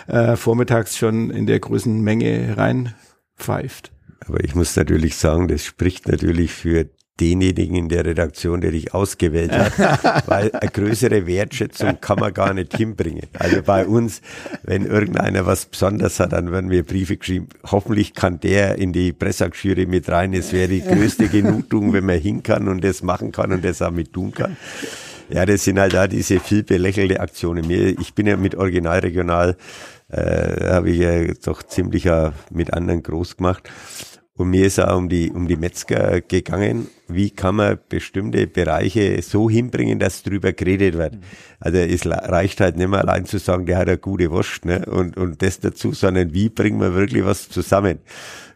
äh, 0.07 0.35
vormittags 0.35 0.97
schon 0.97 1.31
in 1.31 1.47
der 1.47 1.59
größten 1.59 1.99
Menge 1.99 2.55
reinpfeift. 2.55 3.91
Aber 4.27 4.43
ich 4.43 4.53
muss 4.53 4.75
natürlich 4.75 5.15
sagen, 5.15 5.47
das 5.47 5.65
spricht 5.65 6.07
natürlich 6.07 6.53
für 6.53 6.89
denjenigen 7.19 7.75
in 7.75 7.89
der 7.89 8.05
Redaktion, 8.05 8.61
der 8.61 8.71
dich 8.71 8.93
ausgewählt 8.93 9.51
hat, 9.51 10.27
weil 10.27 10.51
eine 10.51 10.69
größere 10.71 11.27
Wertschätzung 11.27 11.99
kann 12.01 12.19
man 12.19 12.33
gar 12.33 12.53
nicht 12.53 12.75
hinbringen. 12.75 13.27
Also 13.37 13.61
bei 13.61 13.85
uns, 13.85 14.21
wenn 14.63 14.85
irgendeiner 14.85 15.45
was 15.45 15.65
Besonderes 15.65 16.19
hat, 16.19 16.33
dann 16.33 16.51
werden 16.51 16.69
wir 16.69 16.83
Briefe 16.83 17.17
geschrieben. 17.17 17.49
Hoffentlich 17.69 18.13
kann 18.13 18.39
der 18.39 18.77
in 18.77 18.93
die 18.93 19.11
Pressagjury 19.11 19.85
mit 19.85 20.09
rein. 20.09 20.33
Es 20.33 20.53
wäre 20.53 20.67
die 20.67 20.81
größte 20.81 21.27
Genugtuung, 21.27 21.93
wenn 21.93 22.05
man 22.05 22.19
hin 22.19 22.43
kann 22.43 22.67
und 22.67 22.83
das 22.83 23.03
machen 23.03 23.31
kann 23.31 23.51
und 23.51 23.63
das 23.65 23.81
auch 23.81 23.91
mit 23.91 24.13
tun 24.13 24.33
kann. 24.33 24.57
Ja, 25.29 25.45
das 25.45 25.63
sind 25.63 25.79
halt 25.79 25.93
da 25.93 26.07
diese 26.07 26.39
viel 26.39 26.63
belächelte 26.63 27.19
Aktionen. 27.19 27.69
Ich 27.69 28.15
bin 28.15 28.25
ja 28.25 28.35
mit 28.35 28.55
Original 28.55 28.99
Regional, 28.99 29.57
äh, 30.09 30.71
habe 30.71 30.89
ich 30.89 30.99
ja 30.99 31.33
doch 31.45 31.61
ziemlich 31.61 32.09
mit 32.49 32.73
anderen 32.73 33.03
groß 33.03 33.37
gemacht. 33.37 33.69
Und 34.39 34.51
mir 34.51 34.67
ist 34.67 34.79
auch 34.79 34.97
um 34.97 35.09
die, 35.09 35.31
um 35.31 35.49
die 35.49 35.57
Metzger 35.57 36.21
gegangen. 36.21 36.87
Wie 37.09 37.29
kann 37.29 37.55
man 37.55 37.77
bestimmte 37.89 38.47
Bereiche 38.47 39.21
so 39.21 39.49
hinbringen, 39.49 39.99
dass 39.99 40.23
drüber 40.23 40.53
geredet 40.53 40.97
wird? 40.97 41.17
Also 41.59 41.79
es 41.79 42.05
reicht 42.05 42.61
halt 42.61 42.77
nicht 42.77 42.87
mehr 42.87 43.01
allein 43.01 43.25
zu 43.25 43.37
sagen, 43.37 43.65
der 43.65 43.79
hat 43.79 43.89
eine 43.89 43.97
gute 43.97 44.31
Wurst, 44.31 44.63
ne? 44.63 44.85
Und, 44.85 45.17
und 45.17 45.41
das 45.41 45.59
dazu, 45.59 45.91
sondern 45.91 46.33
wie 46.33 46.47
bringen 46.47 46.79
wir 46.79 46.95
wirklich 46.95 47.25
was 47.25 47.49
zusammen? 47.49 47.99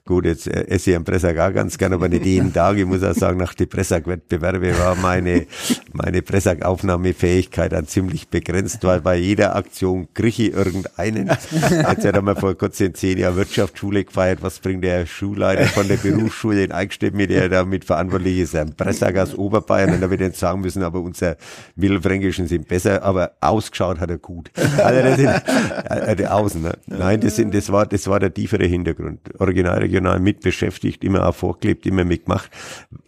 Gut, 0.06 0.26
jetzt 0.26 0.48
äh, 0.48 0.68
esse 0.68 0.90
ich 0.90 0.96
einen 0.98 1.06
Pressack 1.06 1.40
auch 1.40 1.54
ganz 1.54 1.78
gern, 1.78 1.94
aber 1.94 2.10
nicht 2.10 2.26
jeden 2.26 2.52
Tag. 2.52 2.76
Ich 2.76 2.86
muss 2.86 3.04
auch 3.04 3.14
sagen, 3.14 3.38
nach 3.38 3.54
den 3.54 3.70
Pressack-Wettbewerbe 3.70 4.78
war 4.78 4.96
meine, 4.96 5.48
meine 5.94 6.22
Pressack-Aufnahmefähigkeit 6.22 7.72
dann 7.72 7.88
ziemlich 7.88 8.28
begrenzt, 8.28 8.84
weil 8.84 9.00
bei 9.00 9.16
jeder 9.16 9.56
Aktion 9.56 10.10
kriege 10.14 10.44
ich 10.44 10.54
irgendeinen. 10.54 11.28
Jetzt 11.30 12.06
hat 12.06 12.16
er 12.16 12.22
mal 12.22 12.36
vor 12.36 12.54
kurzem 12.56 12.94
zehn 12.94 13.18
Jahren 13.18 13.38
Wirtschaftsschule 13.38 14.04
gefeiert. 14.04 14.40
Was 14.42 14.60
bringt 14.60 14.84
der 14.84 15.06
Schulleiter 15.06 15.68
von 15.68 15.88
der 15.88 15.96
Berufsschule 15.96 16.66
in 16.66 16.74
Eichstätt 16.74 17.14
mit, 17.14 17.30
der 17.30 17.48
damit 17.48 17.86
verantwortlich 17.86 18.40
ist? 18.40 18.58
Ein 18.58 18.76
Pressack 18.76 19.18
aus 19.18 19.34
Oberbayern. 19.34 19.94
Und 19.94 20.02
da 20.02 20.10
wird 20.10 20.20
jetzt 20.20 20.40
sagen 20.40 20.60
müssen, 20.60 20.84
aber 20.84 21.00
unsere 21.00 21.38
Mittelfränkischen 21.78 22.50
sind 22.50 22.68
besser, 22.68 23.04
aber 23.04 23.32
ausgeschaut 23.40 24.02
hat 24.02 24.10
er 24.10 24.18
gut. 24.18 24.52
Also 24.84 25.02
das 25.02 25.16
sind, 25.16 26.20
äh, 26.20 26.26
außen, 26.26 26.62
ne? 26.62 26.74
Nein, 26.88 27.22
das 27.22 27.38
sind, 27.38 27.56
das 27.56 27.72
war, 27.72 27.86
das 27.86 28.06
war 28.08 28.20
der 28.20 28.34
tiefere 28.34 28.66
Hintergrund. 28.66 29.22
Original 29.40 29.93
regional 29.94 30.20
mitbeschäftigt, 30.20 31.04
immer 31.04 31.28
auch 31.28 31.36
vorgelebt, 31.36 31.86
immer 31.86 32.04
mitgemacht. 32.04 32.50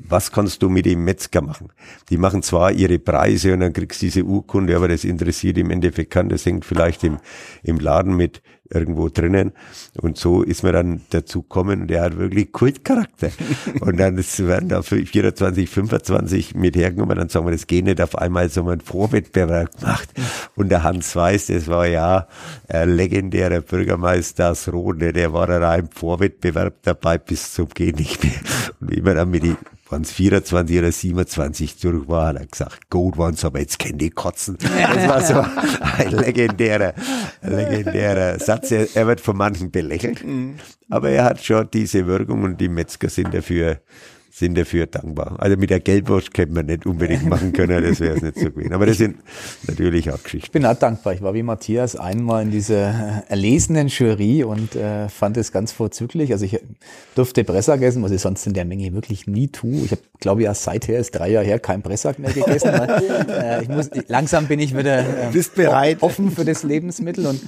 Was 0.08 0.32
kannst 0.32 0.62
du 0.62 0.70
mit 0.70 0.86
dem 0.86 1.04
Metzger 1.04 1.42
machen? 1.42 1.70
Die 2.10 2.18
machen 2.18 2.44
zwar 2.44 2.72
ihre 2.72 3.00
Preise 3.00 3.54
und 3.54 3.62
dann 3.62 3.74
kriegst 3.74 4.02
du 4.02 4.06
diese 4.06 4.24
Urkunde, 4.24 4.76
aber 4.76 4.88
das 4.88 5.04
interessiert 5.04 5.58
im 5.58 5.72
Endeffekt 5.72 6.12
kann, 6.12 6.30
das 6.30 6.46
hängt 6.46 6.66
vielleicht 6.66 7.04
im, 7.04 7.18
im 7.64 7.80
Laden 7.80 8.16
mit 8.16 8.42
irgendwo 8.70 9.10
drinnen. 9.10 9.52
Und 10.02 10.18
so 10.18 10.42
ist 10.42 10.64
man 10.64 10.74
dann 10.74 11.02
dazu 11.12 11.44
gekommen 11.44 11.84
und 11.84 11.92
er 11.92 12.04
hat 12.04 12.18
wirklich 12.18 12.52
Kultcharakter. 12.52 13.30
und 13.82 13.98
dann 13.98 14.18
werden 14.18 14.70
da 14.70 14.82
24, 14.82 15.70
25 15.70 16.56
mit 16.56 16.76
hergenommen, 16.76 17.18
dann 17.18 17.30
sagen 17.30 17.46
wir, 17.46 17.52
das 17.52 17.68
geht 17.68 17.86
nicht 17.86 18.02
auf 18.02 18.18
einmal 18.18 18.50
so 18.50 18.68
ein 18.68 18.82
Vorwettbewerb 18.82 19.80
gemacht. 19.80 20.10
Und 20.56 20.70
der 20.70 20.84
Hans 20.84 21.16
Weiß, 21.16 21.48
das 21.48 21.68
war 21.68 21.88
ja 21.88 22.28
ein 22.68 22.90
legendärer 22.90 23.62
Bürgermeister 23.62 24.52
aus 24.52 24.68
Rode, 24.72 25.14
der 25.14 25.34
war 25.34 25.48
da 25.48 25.76
im 25.76 25.90
Vorwettbewerb 25.90 26.76
dabei 26.84 27.18
bis 27.18 27.54
zum 27.54 27.70
Gehen 27.70 27.96
nicht 27.96 28.24
mehr. 28.24 28.34
Und 28.80 28.92
wie 28.92 29.02
man 29.02 29.16
dann 29.16 29.30
mit 29.30 29.44
die 29.44 29.56
waren 29.90 30.02
es 30.02 30.12
24 30.12 30.80
oder 30.80 30.92
27 30.92 31.78
durch 31.78 32.08
war, 32.08 32.28
hat 32.28 32.38
er 32.38 32.46
gesagt, 32.48 32.90
gut 32.90 33.18
waren's, 33.18 33.46
aber 33.46 33.60
jetzt 33.60 33.80
kennen 33.80 34.00
die 34.00 34.10
Kotzen. 34.10 34.58
Das 34.60 35.08
war 35.08 35.22
so 35.22 35.46
ein 35.82 36.12
legendärer, 36.12 36.94
legendärer 37.42 38.40
Satz. 38.40 38.72
Er, 38.72 38.88
er 38.96 39.08
wird 39.08 39.22
von 39.22 39.38
manchen 39.38 39.72
belächelt, 39.72 40.24
mhm. 40.24 40.56
aber 40.90 41.10
er 41.10 41.26
hat 41.26 41.44
schon 41.44 41.70
diese 41.72 42.08
Wirkung 42.08 42.44
und 42.44 42.60
die 42.60 42.70
Metzger 42.70 43.10
sind 43.10 43.34
dafür 43.34 43.80
sind 44.38 44.58
dafür 44.58 44.86
dankbar. 44.86 45.38
Also 45.40 45.56
mit 45.56 45.70
der 45.70 45.80
Geldwurst 45.80 46.34
könnte 46.34 46.54
man 46.54 46.66
nicht 46.66 46.86
unbedingt 46.86 47.26
machen 47.30 47.54
können, 47.54 47.82
das 47.82 48.02
wäre 48.02 48.18
es 48.18 48.22
nicht 48.22 48.38
so 48.38 48.52
gewesen. 48.52 48.74
Aber 48.74 48.86
das 48.86 48.98
sind 48.98 49.16
natürlich 49.66 50.12
auch 50.12 50.22
Geschichten. 50.22 50.48
Ich 50.48 50.52
bin 50.52 50.66
auch 50.66 50.78
dankbar. 50.78 51.14
Ich 51.14 51.22
war 51.22 51.34
wie 51.34 51.42
Matthias 51.42 51.96
einmal 51.96 52.44
in 52.44 52.52
dieser 52.52 53.24
erlesenen 53.30 53.88
Jury 53.88 54.44
und 54.44 54.76
äh, 54.76 55.08
fand 55.08 55.38
es 55.38 55.54
ganz 55.54 55.72
vorzüglich. 55.72 56.34
Also 56.34 56.44
ich 56.44 56.60
durfte 57.16 57.46
Pressack 57.46 57.82
essen, 57.82 58.04
was 58.04 58.12
ich 58.12 58.20
sonst 58.20 58.46
in 58.46 58.54
der 58.54 58.66
Menge 58.66 58.92
wirklich 58.94 59.26
nie 59.26 59.48
tue. 59.48 59.86
Ich 59.86 59.92
habe, 59.92 60.02
glaube 60.20 60.42
ich, 60.42 60.48
erst 60.48 60.64
seither, 60.64 61.00
ist 61.00 61.12
drei 61.12 61.30
Jahre 61.30 61.46
her, 61.46 61.60
kein 61.60 61.82
Pressack 61.82 62.20
mehr 62.20 62.34
gegessen. 62.34 62.74
Weil, 62.74 63.30
äh, 63.30 63.64
ich 63.64 63.70
muss, 63.70 63.90
langsam 64.08 64.48
bin 64.48 64.60
ich 64.60 64.76
wieder 64.76 65.00
äh, 65.00 65.32
Bist 65.32 65.56
bereit. 65.56 66.02
offen 66.02 66.30
für 66.32 66.44
das 66.44 66.64
Lebensmittel 66.64 67.26
und 67.26 67.40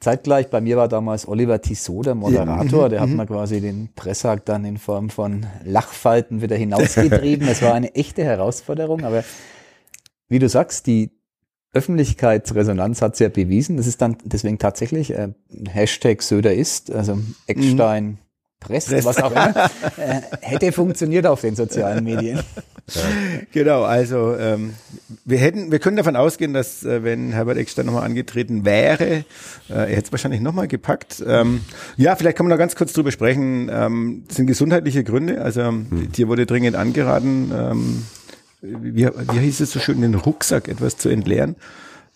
Zeitgleich, 0.00 0.50
bei 0.50 0.60
mir 0.60 0.76
war 0.76 0.88
damals 0.88 1.26
Oliver 1.26 1.60
Tissot 1.60 2.06
der 2.06 2.14
Moderator, 2.14 2.88
der 2.90 3.00
hat 3.00 3.08
mir 3.08 3.26
quasi 3.26 3.60
den 3.60 3.88
Presssack 3.94 4.44
dann 4.44 4.64
in 4.64 4.76
Form 4.76 5.08
von 5.08 5.46
Lachfalten 5.64 6.42
wieder 6.42 6.56
hinausgetrieben. 6.56 7.48
Es 7.48 7.62
war 7.62 7.72
eine 7.72 7.94
echte 7.94 8.22
Herausforderung, 8.22 9.04
aber 9.04 9.24
wie 10.28 10.38
du 10.38 10.48
sagst, 10.48 10.86
die 10.86 11.10
Öffentlichkeitsresonanz 11.72 13.00
hat 13.02 13.14
es 13.14 13.20
ja 13.20 13.28
bewiesen. 13.28 13.76
Das 13.76 13.86
ist 13.86 14.02
dann 14.02 14.16
deswegen 14.24 14.58
tatsächlich 14.58 15.12
äh, 15.12 15.28
Hashtag 15.68 16.22
Söder 16.22 16.54
ist, 16.54 16.90
also 16.90 17.18
Eckstein 17.46 18.18
Press, 18.66 18.90
was 19.04 19.22
auch 19.22 19.30
immer, 19.30 19.70
äh, 19.96 20.20
hätte 20.40 20.72
funktioniert 20.72 21.26
auf 21.26 21.40
den 21.40 21.56
sozialen 21.56 22.04
Medien. 22.04 22.40
Genau, 23.52 23.82
also 23.82 24.36
ähm, 24.36 24.74
wir 25.24 25.38
hätten, 25.38 25.72
wir 25.72 25.80
können 25.80 25.96
davon 25.96 26.14
ausgehen, 26.14 26.54
dass 26.54 26.84
äh, 26.84 27.02
wenn 27.02 27.32
Herbert 27.32 27.56
Eckstein 27.56 27.86
nochmal 27.86 28.04
angetreten 28.04 28.64
wäre, 28.64 29.04
äh, 29.04 29.24
er 29.68 29.86
hätte 29.86 30.06
es 30.06 30.12
wahrscheinlich 30.12 30.40
nochmal 30.40 30.68
gepackt. 30.68 31.20
Ähm, 31.26 31.62
ja, 31.96 32.14
vielleicht 32.14 32.36
kann 32.36 32.46
man 32.46 32.52
noch 32.52 32.60
ganz 32.60 32.76
kurz 32.76 32.92
drüber 32.92 33.10
sprechen. 33.10 33.68
Ähm, 33.72 34.22
das 34.28 34.36
sind 34.36 34.46
gesundheitliche 34.46 35.02
Gründe. 35.02 35.42
Also 35.42 35.64
hm. 35.64 36.12
dir 36.12 36.28
wurde 36.28 36.46
dringend 36.46 36.76
angeraten, 36.76 37.50
ähm, 37.52 38.06
wie, 38.60 39.08
wie 39.08 39.38
hieß 39.38 39.60
es 39.60 39.72
so 39.72 39.80
schön, 39.80 40.00
den 40.00 40.14
Rucksack 40.14 40.68
etwas 40.68 40.96
zu 40.96 41.08
entleeren. 41.08 41.56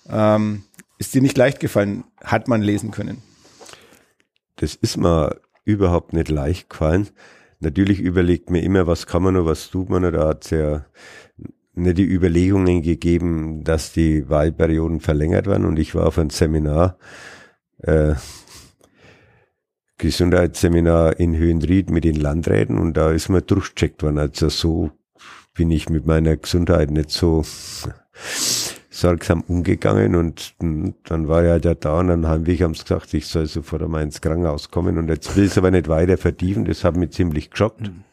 Ähm, 0.09 0.63
ist 0.99 1.15
dir 1.15 1.23
nicht 1.23 1.37
leicht 1.37 1.59
gefallen? 1.59 2.05
Hat 2.23 2.47
man 2.47 2.63
lesen 2.63 2.93
können? 2.93 3.23
Das 4.57 4.75
ist 4.75 4.99
mal 4.99 5.41
überhaupt 5.65 6.13
nicht 6.13 6.29
leicht 6.29 6.71
gefallen. 6.71 7.09
Natürlich 7.61 8.01
überlegt 8.01 8.51
mir 8.51 8.63
immer, 8.63 8.87
was 8.87 9.07
kann 9.07 9.23
man 9.23 9.35
noch, 9.35 9.45
was 9.45 9.71
tut 9.71 9.91
man 9.91 10.03
noch. 10.03 10.13
Da 10.13 10.29
hat 10.29 10.45
es 10.45 10.51
ja 10.51 10.87
nicht 11.75 11.99
die 11.99 12.05
Überlegungen 12.05 12.83
gegeben, 12.83 13.65
dass 13.65 13.93
die 13.93 14.29
Wahlperioden 14.29 15.01
verlängert 15.01 15.47
werden. 15.47 15.67
Und 15.67 15.79
ich 15.79 15.95
war 15.95 16.07
auf 16.07 16.19
ein 16.19 16.31
Seminar, 16.31 16.99
äh, 17.79 18.15
Gesundheitsseminar 19.99 21.21
in 21.21 21.37
Höhenried 21.37 21.91
mit 21.91 22.05
den 22.05 22.17
Landräten 22.17 22.79
und 22.79 22.97
da 22.97 23.13
ist 23.13 23.29
mir 23.29 23.43
durchgecheckt 23.43 24.03
worden. 24.03 24.19
Also 24.19 24.49
so 24.49 24.91
bin 25.55 25.71
ich 25.71 25.91
mit 25.91 26.07
meiner 26.07 26.39
Gesundheit 26.39 26.91
nicht 26.91 27.11
so 27.11 27.45
sorgsam 29.01 29.43
umgegangen 29.49 30.15
und 30.15 30.55
dann 30.59 31.29
war 31.29 31.43
er 31.43 31.53
halt 31.53 31.85
da 31.85 31.99
und 31.99 32.09
dann 32.09 32.27
haben 32.27 32.47
wir 32.47 32.57
haben 32.59 32.73
gesagt, 32.73 33.15
ich 33.15 33.27
soll 33.27 33.47
sofort 33.47 33.83
einmal 33.83 34.03
ins 34.03 34.21
Krankenhaus 34.21 34.71
kommen 34.71 34.99
und 34.99 35.09
jetzt 35.09 35.37
will 35.37 35.45
es 35.45 35.59
aber 35.59 35.71
nicht 35.71 35.89
weiter 35.89 36.19
vertiefen, 36.19 36.65
das 36.65 36.85
hat 36.85 36.97
mich 36.97 37.11
ziemlich 37.11 37.51
geschockt. 37.51 37.83
Mhm 37.83 38.05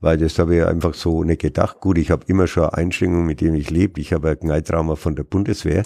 weil 0.00 0.18
das 0.18 0.38
habe 0.38 0.56
ich 0.56 0.64
einfach 0.64 0.94
so 0.94 1.24
nicht 1.24 1.40
gedacht. 1.40 1.80
Gut, 1.80 1.98
ich 1.98 2.10
habe 2.10 2.24
immer 2.26 2.46
schon 2.46 2.66
Einschränkungen, 2.66 3.26
mit 3.26 3.40
denen 3.40 3.54
ich 3.56 3.70
lebe. 3.70 4.00
Ich 4.00 4.12
habe 4.12 4.30
ein 4.30 4.38
Knalltrauma 4.38 4.96
von 4.96 5.16
der 5.16 5.24
Bundeswehr. 5.24 5.80
Mhm. 5.80 5.84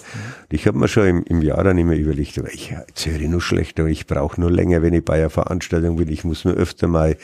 Ich 0.51 0.67
habe 0.67 0.79
mir 0.79 0.89
schon 0.89 1.07
im, 1.07 1.25
im 1.25 1.43
Jahr 1.43 1.63
dann 1.65 1.79
immer 1.79 1.95
überlegt, 1.95 2.37
ich, 2.53 2.71
jetzt 2.71 3.07
höre 3.07 3.21
ich 3.21 3.29
nur 3.29 3.41
schlechter, 3.41 3.87
ich 3.87 4.07
brauche 4.07 4.41
nur 4.41 4.51
länger, 4.51 4.83
wenn 4.83 4.95
ich 4.95 5.05
bei 5.05 5.19
einer 5.19 5.31
Veranstaltung 5.31 5.97
bin. 5.97 6.09
Ich 6.09 6.25
muss 6.25 6.45
nur 6.45 6.55
öfter 6.55 6.89
mal 6.89 7.17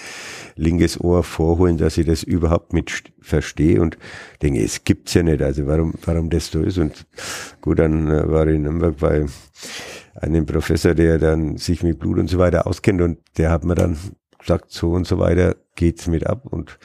linkes 0.56 1.00
Ohr 1.00 1.22
vorholen, 1.22 1.78
dass 1.78 1.98
ich 1.98 2.06
das 2.06 2.22
überhaupt 2.22 2.72
mit 2.72 3.12
verstehe 3.20 3.80
und 3.80 3.98
denke, 4.42 4.62
es 4.62 4.84
gibt's 4.84 5.14
ja 5.14 5.22
nicht. 5.22 5.42
Also 5.42 5.66
warum, 5.66 5.94
warum 6.04 6.30
das 6.30 6.50
so 6.50 6.62
ist? 6.62 6.78
Und 6.78 7.06
gut, 7.60 7.78
dann 7.78 8.08
äh, 8.08 8.30
war 8.30 8.46
ich 8.46 8.56
in 8.56 8.62
Nürnberg 8.62 8.96
bei 8.96 9.26
einem 10.14 10.46
Professor, 10.46 10.94
der 10.94 11.18
dann 11.18 11.56
sich 11.56 11.82
mit 11.82 11.98
Blut 11.98 12.18
und 12.18 12.28
so 12.28 12.38
weiter 12.38 12.66
auskennt 12.66 13.02
und 13.02 13.18
der 13.36 13.50
hat 13.50 13.64
mir 13.64 13.74
dann 13.74 13.98
sagt 14.42 14.70
so 14.70 14.92
und 14.92 15.06
so 15.06 15.18
weiter, 15.18 15.56
geht's 15.76 16.06
mit 16.06 16.26
ab 16.26 16.46
und 16.46 16.78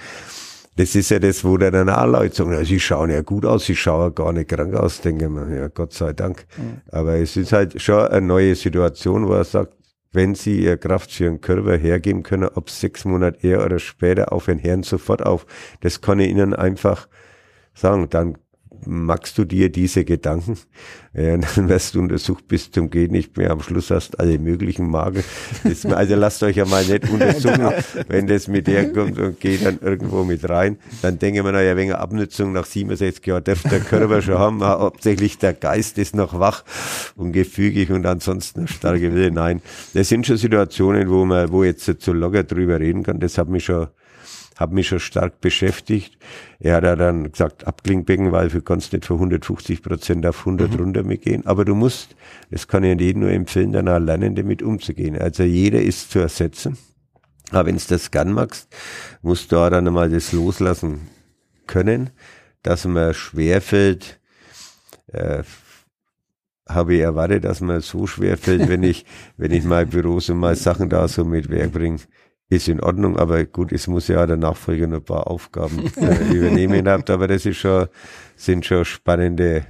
das 0.78 0.96
ist 0.96 1.12
ja 1.12 1.20
das, 1.20 1.44
wo 1.44 1.58
dann 1.58 1.90
auch 1.90 2.06
Leute 2.08 2.36
sagen, 2.36 2.54
ja, 2.54 2.64
sie 2.64 2.80
schauen 2.80 3.10
ja 3.10 3.22
gut 3.22 3.46
aus, 3.46 3.66
sie 3.66 3.76
schauen 3.76 4.16
gar 4.16 4.32
nicht 4.32 4.50
krank 4.50 4.74
aus, 4.74 5.02
denke 5.02 5.26
ich 5.26 5.58
ja, 5.58 5.68
Gott 5.68 5.94
sei 5.94 6.14
Dank. 6.14 6.46
Mhm. 6.58 6.82
Aber 6.92 7.16
es 7.16 7.36
ist 7.36 7.52
halt 7.52 7.82
schon 7.82 8.08
eine 8.08 8.26
neue 8.26 8.56
Situation, 8.56 9.28
wo 9.28 9.34
er 9.34 9.44
sagt, 9.44 9.74
wenn 10.14 10.36
sie 10.36 10.62
ihr 10.62 10.78
Kraft 10.78 11.12
für 11.12 11.26
ihren 11.26 11.42
Körper 11.42 11.78
hergeben 11.78 12.24
können, 12.24 12.50
ob 12.56 12.70
sechs 12.70 13.06
Monate 13.06 13.46
eher 13.46 13.66
oder 13.66 13.80
später 13.80 14.34
auf 14.34 14.46
den 14.46 14.60
Herrn 14.60 14.84
sofort 14.84 15.26
auf. 15.26 15.46
Das 15.82 16.02
kann 16.02 16.20
ich 16.20 16.30
ihnen 16.30 16.54
einfach 16.54 17.08
sagen. 17.74 18.10
Dann 18.10 18.38
magst 18.86 19.38
du 19.38 19.46
dir 19.46 19.70
diese 19.70 20.06
Gedanken? 20.06 20.58
Ja, 21.14 21.36
dann 21.36 21.68
wirst 21.68 21.94
du 21.94 22.00
untersucht 22.00 22.48
bis 22.48 22.72
zum 22.72 22.90
Gehen 22.90 23.12
nicht 23.12 23.36
mehr. 23.36 23.52
Am 23.52 23.60
Schluss 23.62 23.92
hast 23.92 24.18
alle 24.18 24.40
möglichen 24.40 24.90
Magen. 24.90 25.26
also 25.90 26.16
lasst 26.16 26.42
euch 26.42 26.56
ja 26.56 26.64
mal 26.64 26.86
nicht 26.86 27.10
untersuchen, 27.10 27.70
wenn 28.08 28.28
das 28.28 28.48
mit 28.48 28.66
der 28.66 28.94
kommt 28.94 29.20
und 29.20 29.38
geht 29.38 29.66
dann 29.66 29.80
irgendwo 29.82 30.24
mit 30.24 30.48
rein. 30.48 30.78
Dann 31.02 31.20
denke 31.20 31.44
man, 31.44 31.52
naja, 31.52 31.76
wegen 31.76 31.92
Abnutzung 31.92 32.54
nach 32.54 32.66
67 32.66 33.26
Jahren 33.26 33.44
darf 33.44 33.62
der 33.64 33.82
Körper 33.82 34.22
schon 34.22 34.40
haben. 34.40 34.64
Hauptsächlich 34.64 35.38
der 35.38 35.54
Geist 35.54 35.98
ist 35.98 36.16
noch 36.16 36.40
wach 36.40 36.64
und 37.18 37.34
gefügig 37.34 37.92
und 37.92 38.06
ansonsten 38.06 38.70
starke 38.70 39.14
Wille. 39.14 39.32
Nein, 39.32 39.62
das 39.94 40.08
sind 40.08 40.26
schon 40.26 40.38
Situationen, 40.38 41.10
wo 41.10 41.26
man, 41.26 41.52
wo 41.52 41.66
jetzt 41.66 41.92
so 42.02 42.14
locker 42.14 42.44
drüber 42.44 42.80
reden 42.80 43.04
kann. 43.04 43.20
Das 43.20 43.38
hat 43.38 43.50
mich 43.50 43.66
schon 43.66 43.88
habe 44.62 44.76
mich 44.76 44.88
schon 44.88 45.00
stark 45.00 45.42
beschäftigt. 45.42 46.18
Er 46.60 46.76
hat 46.76 46.84
ja 46.84 46.96
dann 46.96 47.32
gesagt, 47.32 47.68
Abklingbecken, 47.68 48.32
weil 48.32 48.48
du 48.48 48.62
kannst 48.62 48.94
nicht 48.94 49.06
für 49.06 49.16
150 49.16 49.82
Prozent 49.82 50.26
auf 50.26 50.40
100 50.40 50.72
mhm. 50.72 50.78
runter 50.78 51.04
mitgehen. 51.04 51.46
Aber 51.46 51.66
du 51.66 51.76
musst, 51.76 52.16
das 52.50 52.68
kann 52.68 52.84
ich 52.84 53.00
jedem 53.00 53.24
nur 53.24 53.32
empfehlen, 53.32 53.74
dann 53.74 53.90
auch 53.90 54.00
lernen, 54.00 54.36
damit 54.36 54.62
umzugehen. 54.62 55.18
Also 55.18 55.44
jeder 55.44 55.82
ist 55.82 56.12
zu 56.12 56.20
ersetzen. 56.20 56.78
Aber 57.52 57.68
wenn 57.68 57.76
du 57.76 57.84
das 57.90 58.12
gern 58.12 58.32
magst, 58.32 58.74
musst 59.22 59.52
du 59.52 59.58
auch 59.58 59.70
dann 59.70 59.88
einmal 59.88 60.10
das 60.10 60.32
loslassen 60.32 61.10
können, 61.68 62.12
dass 62.64 62.86
man 62.86 63.14
schwerfällt, 63.14 64.20
äh, 65.08 65.44
habe 66.70 66.96
ich 66.96 67.02
erwartet, 67.02 67.44
dass 67.44 67.60
man 67.60 67.82
so 67.82 68.08
schwer 68.08 68.38
fällt, 68.38 68.70
wenn 68.70 68.84
ich, 68.84 69.06
wenn 69.38 69.52
ich 69.52 69.64
mal 69.64 69.86
Büros 69.86 70.30
und 70.30 70.38
mal 70.38 70.56
Sachen 70.56 70.90
da 70.90 71.08
so 71.08 71.26
mit 71.26 71.50
Werk 71.50 71.74
bringe 71.74 72.00
ist 72.52 72.68
in 72.68 72.82
Ordnung, 72.82 73.18
aber 73.18 73.46
gut, 73.46 73.72
es 73.72 73.88
muss 73.88 74.10
ja 74.10 74.26
der 74.26 74.36
Nachfolger 74.36 74.86
noch 74.86 74.98
ein 74.98 75.04
paar 75.04 75.28
Aufgaben 75.28 75.90
äh, 75.96 76.34
übernehmen 76.34 76.88
habt, 76.88 77.10
aber 77.10 77.28
das 77.28 77.46
ist 77.46 77.58
schon, 77.58 77.88
sind 78.36 78.66
schon 78.66 78.84
spannende 78.84 79.66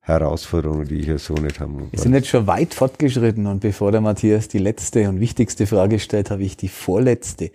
Herausforderungen, 0.00 0.88
die 0.88 1.00
ich 1.00 1.06
ja 1.06 1.18
so 1.18 1.34
nicht 1.34 1.60
haben. 1.60 1.88
Wir 1.90 1.98
sind 1.98 2.14
jetzt 2.14 2.28
schon 2.28 2.46
weit 2.46 2.72
fortgeschritten 2.72 3.46
und 3.46 3.60
bevor 3.60 3.92
der 3.92 4.00
Matthias 4.00 4.48
die 4.48 4.58
letzte 4.58 5.06
und 5.08 5.20
wichtigste 5.20 5.66
Frage 5.66 5.98
stellt, 5.98 6.30
habe 6.30 6.42
ich 6.42 6.56
die 6.56 6.68
vorletzte. 6.68 7.50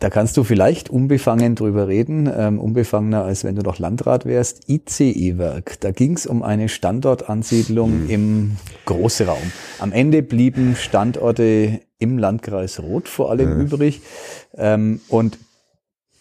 Da 0.00 0.10
kannst 0.10 0.36
du 0.36 0.44
vielleicht 0.44 0.90
unbefangen 0.90 1.56
drüber 1.56 1.88
reden, 1.88 2.30
ähm, 2.32 2.60
unbefangener 2.60 3.24
als 3.24 3.42
wenn 3.42 3.56
du 3.56 3.62
noch 3.62 3.80
Landrat 3.80 4.26
wärst. 4.26 4.68
ICE-Werk, 4.68 5.80
da 5.80 5.90
ging 5.90 6.12
es 6.12 6.24
um 6.24 6.44
eine 6.44 6.68
Standortansiedlung 6.68 8.04
mhm. 8.04 8.10
im 8.10 8.56
Großraum. 8.84 9.52
Am 9.80 9.90
Ende 9.90 10.22
blieben 10.22 10.76
Standorte 10.76 11.80
im 11.98 12.16
Landkreis 12.16 12.80
Roth 12.80 13.08
vor 13.08 13.30
allem 13.30 13.54
mhm. 13.54 13.60
übrig. 13.62 14.00
Ähm, 14.56 15.00
und 15.08 15.38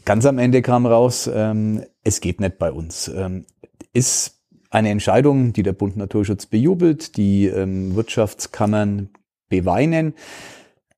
ganz 0.06 0.26
am 0.26 0.40
Ende 0.40 0.64
kam 0.64 0.88
raus, 0.88 1.30
ähm, 1.32 1.84
es 2.04 2.20
geht 2.20 2.40
nicht 2.40 2.58
bei 2.58 2.72
uns. 2.72 3.12
Ähm, 3.16 3.46
ist 3.94 4.42
eine 4.72 4.90
Entscheidung, 4.90 5.54
die 5.54 5.62
der 5.62 5.74
Bund 5.74 5.98
Naturschutz 5.98 6.48
bejubelt, 6.48 7.16
die 7.16 7.46
ähm, 7.46 7.96
Wirtschaftskammern 7.96 9.10
beweinen. 9.50 10.16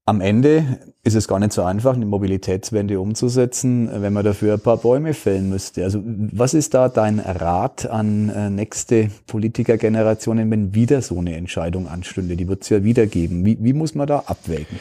Am 0.10 0.22
Ende 0.22 0.80
ist 1.04 1.14
es 1.14 1.28
gar 1.28 1.38
nicht 1.38 1.54
so 1.54 1.62
einfach, 1.62 1.94
eine 1.94 2.08
Mobilitätswende 2.08 3.00
umzusetzen, 3.00 3.92
wenn 3.94 4.12
man 4.12 4.26
dafür 4.26 4.56
ein 4.56 4.60
paar 4.60 4.78
Bäume 4.78 5.14
fällen 5.14 5.50
müsste. 5.50 5.84
Also 5.84 6.02
was 6.04 6.56
ist 6.56 6.74
da 6.74 6.90
dein 6.90 7.20
Rat 7.20 7.86
an 7.86 8.30
äh, 8.30 8.50
nächste 8.50 9.12
Politikergenerationen, 9.28 10.50
wenn 10.50 10.74
wieder 10.74 11.04
so 11.04 11.20
eine 11.20 11.36
Entscheidung 11.36 11.88
anstünde? 11.88 12.36
Die 12.36 12.48
wird 12.48 12.64
es 12.64 12.70
ja 12.70 12.84
wieder 12.84 13.06
geben. 13.06 13.46
Wie, 13.46 13.60
wie 13.62 13.74
muss 13.74 13.94
man 13.94 14.08
da 14.08 14.24
abwägen? 14.26 14.80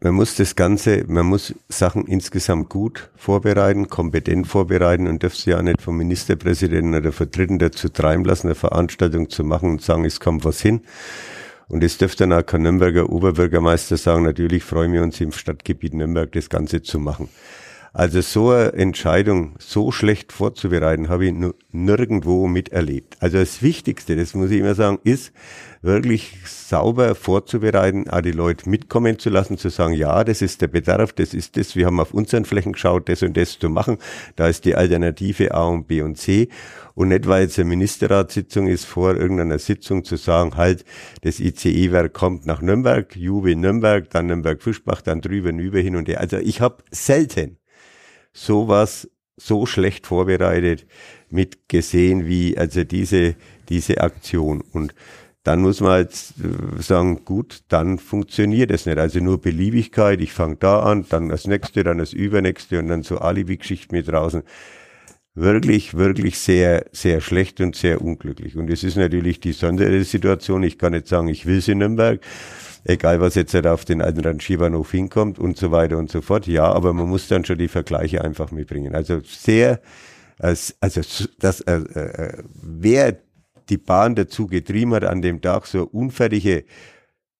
man 0.00 0.14
muss 0.14 0.36
das 0.36 0.54
Ganze, 0.56 1.04
man 1.06 1.26
muss 1.26 1.54
Sachen 1.68 2.06
insgesamt 2.06 2.70
gut 2.70 3.10
vorbereiten, 3.16 3.88
kompetent 3.88 4.46
vorbereiten 4.46 5.06
und 5.06 5.22
darf 5.22 5.34
sie 5.34 5.50
ja 5.50 5.60
nicht 5.60 5.82
vom 5.82 5.98
Ministerpräsidenten 5.98 6.94
oder 6.94 7.12
Vertreten 7.12 7.58
dazu 7.58 7.90
treiben 7.90 8.24
lassen, 8.24 8.46
eine 8.46 8.54
Veranstaltung 8.54 9.28
zu 9.28 9.44
machen 9.44 9.70
und 9.70 9.82
sagen, 9.82 10.06
es 10.06 10.18
kommt 10.18 10.46
was 10.46 10.62
hin. 10.62 10.80
Und 11.68 11.84
es 11.84 11.98
dürfte 11.98 12.26
dann 12.26 12.32
auch 12.32 12.46
kein 12.46 12.62
Nürnberger 12.62 13.10
Oberbürgermeister 13.10 13.98
sagen, 13.98 14.24
natürlich 14.24 14.64
freuen 14.64 14.92
wir 14.92 15.02
uns 15.02 15.20
im 15.20 15.32
Stadtgebiet 15.32 15.94
Nürnberg 15.94 16.32
das 16.32 16.48
Ganze 16.48 16.82
zu 16.82 16.98
machen. 16.98 17.28
Also 17.92 18.20
so 18.20 18.50
eine 18.50 18.72
Entscheidung 18.74 19.54
so 19.58 19.90
schlecht 19.90 20.32
vorzubereiten, 20.32 21.08
habe 21.08 21.26
ich 21.26 21.34
nirgendwo 21.70 22.46
miterlebt. 22.46 23.16
Also 23.20 23.38
das 23.38 23.62
Wichtigste, 23.62 24.16
das 24.16 24.34
muss 24.34 24.50
ich 24.50 24.60
immer 24.60 24.74
sagen, 24.74 24.98
ist 25.04 25.32
wirklich 25.82 26.36
sauber 26.44 27.14
vorzubereiten, 27.14 28.10
auch 28.10 28.20
die 28.20 28.32
Leute 28.32 28.68
mitkommen 28.68 29.18
zu 29.18 29.30
lassen, 29.30 29.58
zu 29.58 29.68
sagen, 29.70 29.94
ja, 29.94 30.24
das 30.24 30.42
ist 30.42 30.60
der 30.60 30.68
Bedarf, 30.68 31.12
das 31.12 31.34
ist 31.34 31.56
das, 31.56 31.76
wir 31.76 31.86
haben 31.86 32.00
auf 32.00 32.12
unseren 32.12 32.44
Flächen 32.44 32.72
geschaut, 32.72 33.08
das 33.08 33.22
und 33.22 33.36
das 33.36 33.58
zu 33.58 33.68
machen, 33.68 33.98
da 34.36 34.48
ist 34.48 34.64
die 34.64 34.74
Alternative 34.74 35.54
A 35.54 35.64
und 35.66 35.86
B 35.86 36.02
und 36.02 36.16
C 36.16 36.48
und 36.94 37.08
nicht, 37.08 37.28
weil 37.28 37.46
es 37.46 37.58
eine 37.58 37.68
Ministerratssitzung 37.68 38.66
ist, 38.66 38.84
vor 38.84 39.14
irgendeiner 39.14 39.60
Sitzung 39.60 40.04
zu 40.04 40.16
sagen, 40.16 40.56
halt, 40.56 40.84
das 41.22 41.38
ICE-Werk 41.38 42.12
kommt 42.12 42.44
nach 42.44 42.60
Nürnberg, 42.60 43.14
Juve 43.14 43.54
Nürnberg, 43.54 44.10
dann 44.10 44.26
Nürnberg-Fischbach, 44.26 45.00
dann 45.02 45.20
drüber 45.20 45.50
über 45.50 45.78
hin 45.78 45.94
und 45.94 46.08
her. 46.08 46.20
Also 46.20 46.38
ich 46.38 46.60
habe 46.60 46.82
selten 46.90 47.57
sowas 48.32 49.08
so 49.36 49.66
schlecht 49.66 50.06
vorbereitet 50.06 50.86
mit 51.30 51.68
gesehen 51.68 52.26
wie 52.26 52.56
also 52.58 52.84
diese 52.84 53.36
diese 53.68 54.00
Aktion 54.00 54.62
und 54.72 54.94
dann 55.48 55.62
muss 55.62 55.80
man 55.80 56.00
jetzt 56.00 56.34
äh, 56.40 56.82
sagen, 56.82 57.24
gut, 57.24 57.62
dann 57.68 57.98
funktioniert 57.98 58.70
es 58.70 58.84
nicht. 58.84 58.98
Also 58.98 59.20
nur 59.20 59.40
Beliebigkeit, 59.40 60.20
ich 60.20 60.32
fange 60.32 60.56
da 60.56 60.80
an, 60.80 61.06
dann 61.08 61.30
das 61.30 61.46
nächste, 61.46 61.84
dann 61.84 61.96
das 61.96 62.12
übernächste 62.12 62.78
und 62.78 62.88
dann 62.88 63.02
so 63.02 63.16
Alibi-Geschichten 63.16 63.94
mit 63.94 64.08
draußen. 64.08 64.42
Wirklich, 65.34 65.94
wirklich 65.94 66.38
sehr, 66.38 66.84
sehr 66.92 67.22
schlecht 67.22 67.62
und 67.62 67.76
sehr 67.76 68.02
unglücklich. 68.02 68.56
Und 68.56 68.68
es 68.68 68.84
ist 68.84 68.96
natürlich 68.96 69.40
die 69.40 69.52
Sondersituation. 69.52 70.64
Ich 70.64 70.78
kann 70.78 70.92
nicht 70.92 71.06
sagen, 71.06 71.28
ich 71.28 71.46
will 71.46 71.62
sie 71.62 71.74
Nürnberg 71.74 72.20
egal 72.88 73.20
was 73.20 73.34
jetzt 73.34 73.54
halt 73.54 73.66
auf 73.66 73.84
den 73.84 74.02
alten 74.02 74.20
Rangierbahnhof 74.20 74.90
hinkommt 74.90 75.38
und 75.38 75.56
so 75.56 75.70
weiter 75.70 75.98
und 75.98 76.10
so 76.10 76.22
fort. 76.22 76.46
Ja, 76.46 76.64
aber 76.72 76.92
man 76.92 77.08
muss 77.08 77.28
dann 77.28 77.44
schon 77.44 77.58
die 77.58 77.68
Vergleiche 77.68 78.24
einfach 78.24 78.50
mitbringen. 78.50 78.94
Also 78.94 79.20
sehr, 79.20 79.80
also 80.38 81.00
das, 81.38 81.60
äh, 81.60 81.76
äh, 81.76 82.42
wer 82.62 83.18
die 83.68 83.78
Bahn 83.78 84.14
dazu 84.14 84.46
getrieben 84.46 84.94
hat, 84.94 85.04
an 85.04 85.20
dem 85.20 85.42
Tag 85.42 85.66
so 85.66 85.84
unfertige 85.84 86.64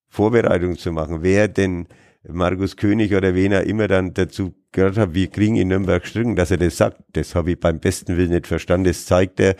Vorbereitung 0.09 0.77
zu 0.77 0.93
machen, 0.93 1.23
wer 1.23 1.49
denn 1.49 1.89
Markus 2.27 2.77
König 2.77 3.15
oder 3.15 3.35
wen 3.35 3.53
er 3.53 3.65
immer 3.65 3.89
dann 3.89 4.13
dazu 4.13 4.55
gehört 4.73 4.99
hat, 4.99 5.15
wir 5.15 5.29
kriegen 5.29 5.57
in 5.57 5.69
Nürnberg 5.69 6.07
Stricken, 6.07 6.37
dass 6.37 6.51
er 6.51 6.59
das 6.59 6.77
sagt, 6.77 6.99
das 7.15 7.35
habe 7.35 7.53
ich 7.53 7.61
beim 7.61 7.81
besten 7.81 8.19
Willen 8.19 8.33
nicht 8.33 8.47
verstanden. 8.47 8.89
Das 8.89 9.07
zeigt 9.07 9.41
er, 9.41 9.57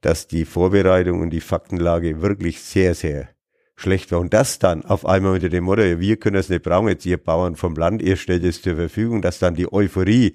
dass 0.00 0.26
die 0.26 0.44
Vorbereitung 0.44 1.20
und 1.20 1.30
die 1.30 1.40
Faktenlage 1.40 2.20
wirklich 2.20 2.60
sehr, 2.60 2.94
sehr 2.94 3.33
schlecht 3.76 4.12
war. 4.12 4.20
Und 4.20 4.32
das 4.32 4.58
dann 4.58 4.84
auf 4.84 5.06
einmal 5.06 5.34
unter 5.34 5.48
dem 5.48 5.64
Motto, 5.64 5.82
wir 5.82 6.16
können 6.16 6.36
es 6.36 6.48
nicht 6.48 6.62
brauchen, 6.62 6.88
jetzt 6.88 7.06
ihr 7.06 7.18
Bauern 7.18 7.56
vom 7.56 7.74
Land, 7.74 8.02
ihr 8.02 8.16
stellt 8.16 8.44
es 8.44 8.62
zur 8.62 8.76
Verfügung, 8.76 9.22
dass 9.22 9.38
dann 9.38 9.54
die 9.54 9.72
Euphorie 9.72 10.34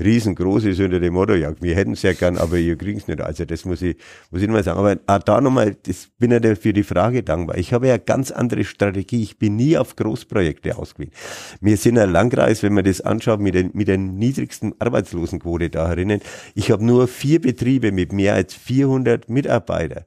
riesengroß 0.00 0.64
ist 0.64 0.80
unter 0.80 0.98
dem 0.98 1.14
Motto, 1.14 1.34
ja, 1.34 1.52
wir 1.60 1.74
hätten 1.74 1.92
es 1.92 2.02
ja 2.02 2.12
gern, 2.12 2.38
aber 2.38 2.56
ihr 2.56 2.76
kriegt 2.76 3.02
es 3.02 3.08
nicht. 3.08 3.20
Also 3.20 3.44
das 3.44 3.64
muss 3.64 3.82
ich, 3.82 3.96
muss 4.30 4.40
ich 4.40 4.48
nochmal 4.48 4.64
sagen. 4.64 4.78
Aber 4.78 4.96
auch 5.06 5.22
da 5.22 5.40
nochmal, 5.40 5.76
das 5.82 6.08
bin 6.18 6.30
ja 6.30 6.54
für 6.54 6.72
die 6.72 6.82
Frage 6.82 7.22
dankbar. 7.22 7.58
Ich 7.58 7.72
habe 7.72 7.88
ja 7.88 7.98
ganz 7.98 8.30
andere 8.30 8.64
Strategie. 8.64 9.22
Ich 9.22 9.38
bin 9.38 9.56
nie 9.56 9.76
auf 9.76 9.96
Großprojekte 9.96 10.76
ausgewiesen. 10.76 11.12
Wir 11.60 11.76
sind 11.76 11.98
ein 11.98 12.10
Landkreis, 12.10 12.62
wenn 12.62 12.74
man 12.74 12.84
das 12.84 13.00
anschaut, 13.00 13.40
mit, 13.40 13.54
den, 13.54 13.70
mit 13.74 13.88
der 13.88 13.98
niedrigsten 13.98 14.74
Arbeitslosenquote 14.78 15.70
da 15.70 15.88
herinnen. 15.88 16.20
Ich 16.54 16.70
habe 16.70 16.84
nur 16.84 17.06
vier 17.08 17.40
Betriebe 17.40 17.92
mit 17.92 18.12
mehr 18.12 18.34
als 18.34 18.54
400 18.54 19.28
Mitarbeitern 19.28 20.04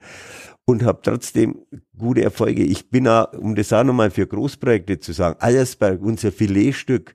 und 0.65 0.83
habe 0.83 0.99
trotzdem 1.03 1.65
gute 1.97 2.23
Erfolge. 2.23 2.63
Ich 2.63 2.89
bin 2.89 3.07
auch, 3.07 3.33
um 3.33 3.55
das 3.55 3.73
auch 3.73 3.83
nochmal 3.83 4.11
für 4.11 4.25
Großprojekte 4.25 4.99
zu 4.99 5.13
sagen, 5.13 5.35
Allersberg, 5.39 6.01
unser 6.01 6.31
Filetstück, 6.31 7.13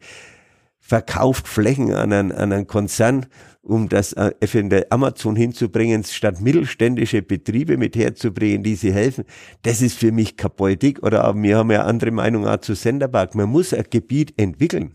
verkauft 0.88 1.48
Flächen 1.48 1.92
an 1.92 2.12
einen, 2.12 2.32
an 2.32 2.52
einen 2.52 2.66
Konzern, 2.66 3.26
um 3.60 3.90
das 3.90 4.14
äh, 4.14 4.32
eventuell 4.40 4.86
Amazon 4.88 5.36
hinzubringen, 5.36 6.02
statt 6.04 6.40
mittelständische 6.40 7.20
Betriebe 7.20 7.76
mit 7.76 7.94
herzubringen, 7.94 8.62
die 8.62 8.74
sie 8.74 8.92
helfen. 8.92 9.24
Das 9.62 9.82
ist 9.82 9.98
für 9.98 10.12
mich 10.12 10.36
Politik. 10.36 11.02
Oder 11.02 11.34
wir 11.34 11.58
haben 11.58 11.70
ja 11.70 11.84
andere 11.84 12.10
Meinung 12.10 12.46
auch 12.46 12.56
zu 12.58 12.74
Senderpark. 12.74 13.34
Man 13.34 13.50
muss 13.50 13.74
ein 13.74 13.84
Gebiet 13.90 14.32
entwickeln. 14.40 14.94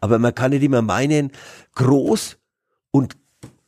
Aber 0.00 0.18
man 0.18 0.34
kann 0.34 0.50
nicht 0.50 0.64
immer 0.64 0.82
meinen, 0.82 1.30
groß 1.74 2.38
und 2.90 3.16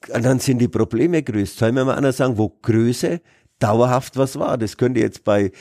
dann 0.08 0.40
sind 0.40 0.58
die 0.58 0.68
Probleme 0.68 1.22
größer. 1.22 1.58
Soll 1.58 1.72
mir 1.72 1.84
mal 1.84 1.96
einer 1.96 2.12
sagen, 2.12 2.38
wo 2.38 2.48
Größe 2.48 3.20
dauerhaft 3.60 4.16
was 4.16 4.38
war. 4.38 4.58
Das 4.58 4.76
könnte 4.76 5.00
jetzt 5.00 5.24
bei 5.24 5.52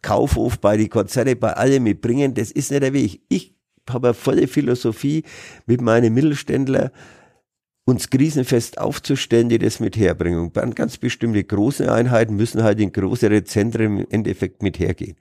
Kaufhof, 0.00 0.58
bei 0.58 0.76
die 0.76 0.88
Konzerne, 0.88 1.36
bei 1.36 1.52
allem 1.52 1.82
mitbringen. 1.82 2.34
Das 2.34 2.50
ist 2.50 2.70
nicht 2.70 2.82
der 2.82 2.92
Weg. 2.92 3.20
Ich 3.28 3.54
habe 3.88 4.08
eine 4.08 4.14
volle 4.14 4.48
Philosophie 4.48 5.24
mit 5.66 5.80
meinen 5.80 6.14
Mittelständler 6.14 6.92
uns 7.88 8.10
krisenfest 8.10 8.76
aufzustellen, 8.76 9.48
die 9.48 9.58
das 9.58 9.80
mit 9.80 9.96
herbringen. 9.96 10.50
Und 10.54 10.76
ganz 10.76 10.98
bestimmte 10.98 11.42
große 11.42 11.90
Einheiten 11.90 12.36
müssen 12.36 12.62
halt 12.62 12.80
in 12.80 12.92
größere 12.92 13.44
Zentren 13.44 14.00
im 14.00 14.06
Endeffekt 14.10 14.62
mit 14.62 14.78
hergehen. 14.78 15.16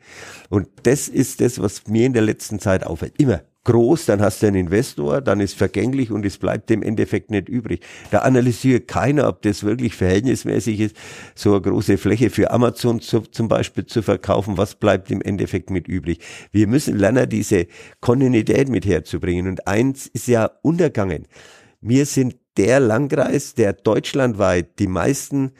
Und 0.50 0.68
das 0.84 1.08
ist 1.08 1.40
das, 1.40 1.62
was 1.62 1.88
mir 1.88 2.06
in 2.06 2.12
der 2.12 2.24
letzten 2.24 2.60
Zeit 2.60 2.86
auffällt. 2.86 3.14
Immer 3.20 3.42
groß, 3.64 4.08
dann 4.08 4.22
hast 4.22 4.44
du 4.44 4.48
einen 4.48 4.58
Investor, 4.58 5.22
dann 5.22 5.40
ist 5.40 5.54
vergänglich 5.54 6.12
und 6.12 6.26
es 6.26 6.38
bleibt 6.38 6.70
im 6.70 6.84
Endeffekt 6.84 7.32
nicht 7.32 7.48
übrig. 7.48 7.86
Da 8.12 8.20
analysiert 8.20 8.90
keiner, 8.90 9.30
ob 9.30 9.44
das 9.44 9.64
wirklich 9.64 9.96
verhältnismäßig 9.96 10.80
ist, 10.82 10.96
so 11.36 11.54
eine 11.54 11.62
große 11.62 11.98
Fläche 11.98 12.30
für 12.30 12.52
Amazon 12.52 13.00
zu, 13.00 13.22
zum 13.22 13.48
Beispiel 13.48 13.86
zu 13.86 14.02
verkaufen. 14.02 14.58
Was 14.58 14.76
bleibt 14.76 15.10
im 15.10 15.22
Endeffekt 15.22 15.70
mit 15.70 15.88
übrig? 15.88 16.20
Wir 16.52 16.68
müssen 16.68 16.98
lernen, 16.98 17.30
diese 17.30 17.68
Kontinuität 18.02 18.68
mit 18.68 18.86
herzubringen. 18.86 19.48
Und 19.48 19.68
eins 19.68 20.08
ist 20.08 20.28
ja 20.28 20.52
untergangen. 20.64 21.28
Wir 21.80 22.06
sind 22.06 22.36
der 22.58 22.80
Landkreis, 22.80 23.54
der 23.54 23.74
deutschlandweit 23.74 24.80
die 24.80 24.88
meisten 24.88 25.52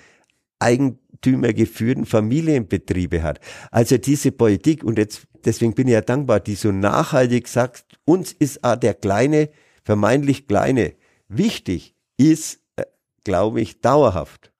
eigentümergeführten 0.60 2.06
Familienbetriebe 2.06 3.24
hat. 3.24 3.40
Also 3.72 3.98
diese 3.98 4.32
Politik, 4.32 4.84
und 4.84 4.98
jetzt 4.98 5.28
deswegen 5.46 5.74
bin 5.74 5.88
ich 5.88 5.94
ja 5.94 6.02
dankbar, 6.02 6.40
die 6.40 6.56
so 6.56 6.72
nachhaltig 6.72 7.48
sagt, 7.48 7.86
uns 8.06 8.34
ist 8.34 8.64
auch 8.64 8.76
der 8.76 8.94
kleine, 8.94 9.50
vermeintlich 9.84 10.48
kleine, 10.48 10.94
wichtig, 11.28 11.96
ist, 12.18 12.60
äh, 12.76 12.84
glaube 13.24 13.62
ich, 13.62 13.80
dauerhaft. 13.82 14.52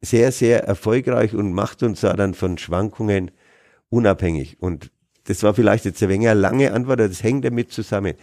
Sehr, 0.00 0.32
sehr 0.32 0.64
erfolgreich 0.64 1.34
und 1.34 1.52
macht 1.52 1.84
uns 1.84 2.00
da 2.00 2.14
dann 2.14 2.34
von 2.34 2.58
Schwankungen 2.58 3.30
unabhängig. 3.90 4.60
Und 4.60 4.90
das 5.24 5.44
war 5.44 5.54
vielleicht 5.54 5.84
jetzt 5.84 6.02
ein 6.02 6.08
wenig 6.08 6.28
eine 6.28 6.40
lange 6.40 6.72
Antwort, 6.72 7.00
aber 7.00 7.08
das 7.08 7.22
hängt 7.22 7.44
damit 7.44 7.70
zusammen. 7.70 8.14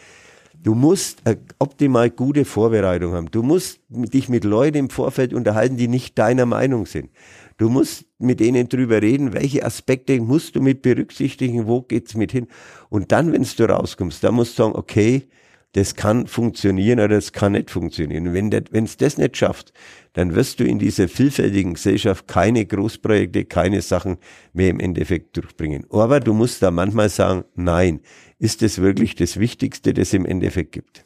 Du 0.62 0.76
musst 0.76 1.26
eine 1.26 1.38
optimal 1.60 2.10
gute 2.10 2.44
Vorbereitung 2.44 3.14
haben. 3.14 3.32
Du 3.32 3.44
musst 3.44 3.80
dich 3.88 4.28
mit 4.28 4.44
Leuten 4.44 4.78
im 4.78 4.90
Vorfeld 4.90 5.34
unterhalten, 5.34 5.78
die 5.78 5.88
nicht 5.88 6.20
deiner 6.20 6.46
Meinung 6.46 6.86
sind. 6.86 7.10
Du 7.58 7.70
musst 7.70 8.06
mit 8.18 8.42
denen 8.42 8.68
drüber 8.68 9.02
reden, 9.02 9.34
welche 9.34 9.66
Aspekte 9.66 10.20
musst 10.20 10.56
du 10.56 10.62
mit 10.62 10.82
berücksichtigen, 10.82 11.66
wo 11.68 11.82
geht's 11.82 12.14
mit 12.16 12.34
hin. 12.34 12.48
Und 12.90 13.14
dann, 13.14 13.32
wenn 13.32 13.44
du 13.44 13.64
rauskommst, 13.70 14.22
dann 14.24 14.36
musst 14.36 14.60
du 14.60 14.64
sagen, 14.64 14.76
okay, 14.76 15.28
das 15.74 15.96
kann 15.96 16.26
funktionieren 16.26 17.00
oder 17.00 17.16
das 17.16 17.32
kann 17.32 17.52
nicht 17.52 17.70
funktionieren. 17.70 18.34
Wenn 18.34 18.84
es 18.84 18.98
das 18.98 19.18
nicht 19.18 19.38
schafft, 19.38 19.72
dann 20.14 20.34
wirst 20.34 20.60
du 20.60 20.64
in 20.64 20.80
dieser 20.80 21.08
vielfältigen 21.08 21.76
Gesellschaft 21.76 22.28
keine 22.28 22.66
Großprojekte, 22.66 23.46
keine 23.46 23.82
Sachen 23.82 24.18
mehr 24.54 24.70
im 24.70 24.80
Endeffekt 24.80 25.38
durchbringen. 25.38 25.86
Aber 25.92 26.20
du 26.20 26.34
musst 26.34 26.64
da 26.64 26.72
manchmal 26.72 27.10
sagen, 27.10 27.44
nein, 27.56 28.02
ist 28.40 28.62
das 28.62 28.80
wirklich 28.80 29.16
das 29.16 29.40
Wichtigste, 29.40 29.94
das 29.94 30.08
es 30.10 30.14
im 30.14 30.26
Endeffekt 30.26 30.72
gibt? 30.72 31.06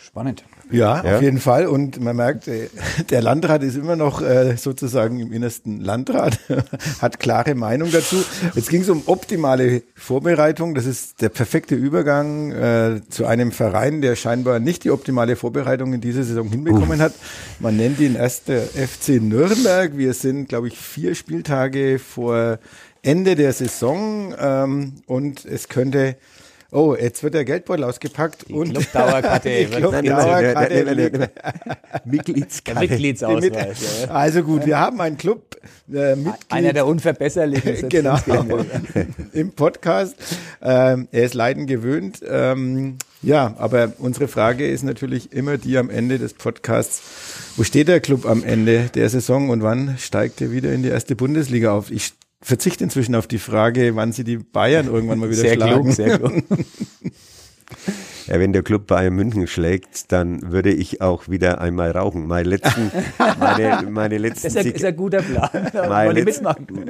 Spannend. 0.00 0.44
Ja, 0.70 1.04
ja, 1.04 1.16
auf 1.16 1.22
jeden 1.22 1.38
Fall. 1.38 1.66
Und 1.66 2.00
man 2.00 2.16
merkt, 2.16 2.48
äh, 2.48 2.68
der 3.10 3.22
Landrat 3.22 3.62
ist 3.62 3.76
immer 3.76 3.96
noch 3.96 4.20
äh, 4.20 4.56
sozusagen 4.56 5.20
im 5.20 5.32
innersten 5.32 5.80
Landrat, 5.80 6.38
hat 7.00 7.20
klare 7.20 7.54
Meinung 7.54 7.90
dazu. 7.92 8.16
Jetzt 8.54 8.70
ging 8.70 8.82
es 8.82 8.88
um 8.88 9.02
optimale 9.06 9.82
Vorbereitung. 9.94 10.74
Das 10.74 10.86
ist 10.86 11.20
der 11.20 11.28
perfekte 11.28 11.74
Übergang 11.74 12.50
äh, 12.52 13.00
zu 13.08 13.26
einem 13.26 13.52
Verein, 13.52 14.02
der 14.02 14.16
scheinbar 14.16 14.58
nicht 14.58 14.84
die 14.84 14.90
optimale 14.90 15.36
Vorbereitung 15.36 15.92
in 15.92 16.00
dieser 16.00 16.24
Saison 16.24 16.48
hinbekommen 16.48 17.00
hat. 17.00 17.12
Man 17.60 17.76
nennt 17.76 18.00
ihn 18.00 18.16
erst 18.16 18.48
der 18.48 18.62
FC 18.62 19.20
Nürnberg. 19.20 19.96
Wir 19.96 20.14
sind, 20.14 20.48
glaube 20.48 20.68
ich, 20.68 20.78
vier 20.78 21.14
Spieltage 21.14 21.98
vor 21.98 22.58
Ende 23.02 23.36
der 23.36 23.52
Saison 23.52 24.34
ähm, 24.36 24.94
und 25.06 25.44
es 25.44 25.68
könnte 25.68 26.16
Oh, 26.72 26.96
jetzt 26.98 27.22
wird 27.22 27.34
der 27.34 27.44
Geldbeutel 27.44 27.84
ausgepackt 27.84 28.48
die 28.48 28.52
und 28.52 28.70
Clubdauerkarte. 28.70 29.48
die 29.58 29.64
Clubdauerkarte. 29.66 31.30
Mitgliedskarte. 32.04 32.80
Mitgliedsausweis. 32.80 34.08
Also 34.08 34.42
gut, 34.42 34.66
wir 34.66 34.78
haben 34.78 35.00
einen 35.00 35.16
Club. 35.16 35.56
Äh, 35.92 36.16
Einer 36.48 36.72
der 36.72 36.86
unverbesserlichen. 36.86 37.88
genau. 37.88 38.18
Im 39.32 39.52
Podcast. 39.52 40.16
Ähm, 40.60 41.06
er 41.12 41.24
ist 41.24 41.34
leiden 41.34 41.66
gewöhnt. 41.66 42.20
Ähm, 42.28 42.98
ja, 43.22 43.54
aber 43.58 43.92
unsere 43.98 44.26
Frage 44.26 44.68
ist 44.68 44.82
natürlich 44.82 45.32
immer 45.32 45.58
die 45.58 45.78
am 45.78 45.88
Ende 45.88 46.18
des 46.18 46.34
Podcasts. 46.34 47.00
Wo 47.56 47.62
steht 47.62 47.88
der 47.88 48.00
Club 48.00 48.26
am 48.26 48.42
Ende 48.42 48.90
der 48.94 49.08
Saison 49.08 49.50
und 49.50 49.62
wann 49.62 49.96
steigt 49.98 50.40
er 50.40 50.50
wieder 50.50 50.72
in 50.72 50.82
die 50.82 50.88
erste 50.88 51.14
Bundesliga 51.14 51.72
auf? 51.72 51.90
Ich 51.90 52.12
verzichte 52.46 52.84
inzwischen 52.84 53.16
auf 53.16 53.26
die 53.26 53.40
Frage, 53.40 53.96
wann 53.96 54.12
sie 54.12 54.22
die 54.22 54.36
Bayern 54.36 54.86
irgendwann 54.86 55.18
mal 55.18 55.28
wieder 55.28 55.40
sehr 55.40 55.54
schlagen. 55.54 55.82
Klug, 55.82 55.94
sehr 55.94 56.16
klug. 56.16 56.44
Ja, 58.26 58.40
wenn 58.40 58.52
der 58.52 58.62
Club 58.62 58.86
Bayern 58.86 59.14
München 59.14 59.46
schlägt, 59.46 60.10
dann 60.10 60.50
würde 60.50 60.72
ich 60.72 61.00
auch 61.00 61.28
wieder 61.28 61.60
einmal 61.60 61.92
rauchen. 61.92 62.26
Meine 62.26 62.48
letzten, 62.48 62.90
meine, 63.38 63.88
meine 63.88 64.18
letzten 64.18 64.48
Das 64.48 64.56
ist, 64.56 64.66
ein, 64.66 64.72
ist 64.72 64.84
ein 64.84 64.96
guter 64.96 65.22
Plan. 65.22 65.50
Mein 65.88 66.16
letzt, 66.16 66.42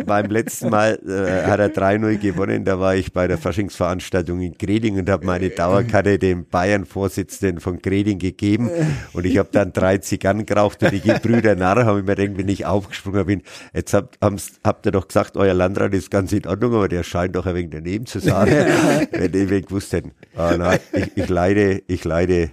beim 0.07 0.27
letzten 0.27 0.71
Mal 0.71 0.99
äh, 1.07 1.47
hat 1.47 1.61
er 1.61 1.69
3-0 1.69 2.19
gewonnen. 2.19 2.65
Da 2.65 2.81
war 2.81 2.95
ich 2.95 3.13
bei 3.13 3.27
der 3.27 3.39
Faschingsveranstaltung 3.39 4.41
in 4.41 4.55
Greding 4.55 4.99
und 4.99 5.11
habe 5.11 5.27
meine 5.27 5.51
Dauerkarte 5.51 6.19
dem 6.19 6.47
Bayern-Vorsitzenden 6.47 7.61
von 7.61 7.81
Greding 7.81 8.19
gegeben. 8.19 8.71
Und 9.13 9.27
ich 9.27 9.39
habe 9.39 9.49
dann 9.53 9.73
drei 9.73 9.99
Zigarren 9.99 10.47
geraucht 10.47 10.83
und 10.83 10.93
die 10.93 11.01
Brüder 11.01 11.55
Narr 11.55 11.85
haben 11.85 12.05
mir 12.05 12.19
irgendwie 12.19 12.45
nicht 12.45 12.67
aufgesprungen 12.67 13.27
bin. 13.27 13.43
Jetzt 13.75 13.93
habt, 13.95 14.19
habt 14.65 14.87
ihr 14.87 14.93
doch 14.93 15.09
gesagt, 15.09 15.37
euer 15.37 15.55
Landrat 15.55 15.95
ist 15.95 16.11
ganz 16.11 16.33
in 16.33 16.47
Ordnung, 16.47 16.75
aber 16.75 16.89
der 16.89 17.03
scheint 17.03 17.37
doch 17.37 17.47
ein 17.47 17.55
wenig 17.55 17.71
daneben 17.71 18.07
zu 18.07 18.21
sein. 18.21 18.49
wenn 19.11 19.33
die 19.33 19.63
gewusst 19.63 19.93
hätten. 19.93 20.13
Ah, 20.37 20.55
nein, 20.57 20.79
ich, 20.93 21.17
ich 21.17 21.26
leide, 21.29 21.83
ich 21.87 22.05
leide 22.05 22.51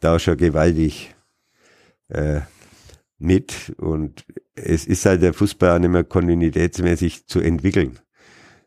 da 0.00 0.18
schon 0.18 0.36
gewaltig. 0.36 1.14
Äh, 2.08 2.40
mit 3.22 3.72
und 3.78 4.24
es 4.54 4.84
ist 4.84 5.06
halt 5.06 5.22
der 5.22 5.32
Fußball 5.32 5.76
auch 5.76 5.78
nicht 5.78 5.90
mehr 5.90 6.04
kontinuitätsmäßig 6.04 7.26
zu 7.26 7.40
entwickeln. 7.40 7.98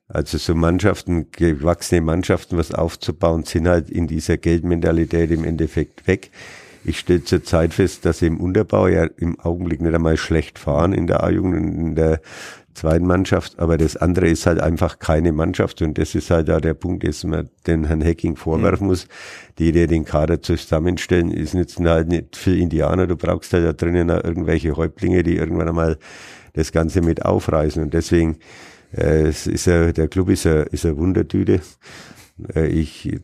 Also 0.08 0.38
so 0.38 0.56
Mannschaften, 0.56 1.32
gewachsene 1.32 2.02
Mannschaften, 2.02 2.58
was 2.58 2.72
aufzubauen, 2.72 3.44
sind 3.44 3.68
halt 3.68 3.90
in 3.90 4.08
dieser 4.08 4.38
Geldmentalität 4.38 5.32
im 5.32 5.44
Endeffekt 5.44 6.08
weg. 6.08 6.32
Ich 6.84 7.00
stelle 7.00 7.24
zurzeit 7.24 7.74
fest, 7.74 8.06
dass 8.06 8.20
sie 8.20 8.28
im 8.28 8.40
Unterbau 8.40 8.88
ja 8.88 9.06
im 9.18 9.40
Augenblick 9.40 9.82
nicht 9.82 9.96
einmal 9.96 10.18
schlecht 10.18 10.60
fahren 10.60 10.94
in 10.94 11.08
der 11.08 11.24
A-Jugend 11.24 11.56
und 11.56 11.80
in 11.80 11.96
der 11.96 12.22
zweiten 12.76 13.08
Mannschaft, 13.08 13.60
aber 13.60 13.78
das 13.78 13.98
andere 13.98 14.28
ist 14.28 14.46
halt 14.46 14.60
einfach 14.60 15.00
keine 15.00 15.32
Mannschaft 15.32 15.82
und 15.82 15.98
das 15.98 16.14
ist 16.14 16.30
halt 16.30 16.50
auch 16.50 16.62
der 16.62 16.74
Punkt, 16.74 17.08
dass 17.08 17.24
man 17.24 17.50
den 17.66 17.86
Herrn 17.86 18.04
Hacking 18.04 18.36
vorwerfen 18.36 18.88
muss, 18.88 19.08
die, 19.58 19.72
die 19.72 19.88
den 19.88 20.06
Kader 20.06 20.42
zusammenstellen, 20.42 21.32
ist 21.32 21.54
jetzt 21.54 21.80
halt 21.80 22.10
nicht 22.10 22.36
für 22.36 22.56
Indianer, 22.56 23.08
du 23.08 23.16
brauchst 23.16 23.54
halt 23.54 23.66
da 23.66 23.74
drinnen 23.74 24.10
irgendwelche 24.10 24.76
Häuptlinge, 24.76 25.24
die 25.24 25.38
irgendwann 25.38 25.70
einmal 25.70 25.98
das 26.54 26.72
Ganze 26.72 27.02
mit 27.02 27.26
aufreißen 27.26 27.82
und 27.82 27.94
deswegen 27.94 28.38
äh, 28.96 29.28
es 29.28 29.48
ist 29.48 29.66
ja, 29.66 29.92
der 29.92 30.08
Club 30.08 30.30
ist 30.30 30.46
ja, 30.46 30.62
ist 30.64 30.86
eine 30.86 30.98
Wundertüte. 30.98 31.62
Äh, 32.54 32.68
ich 32.68 33.12
äh, 33.12 33.20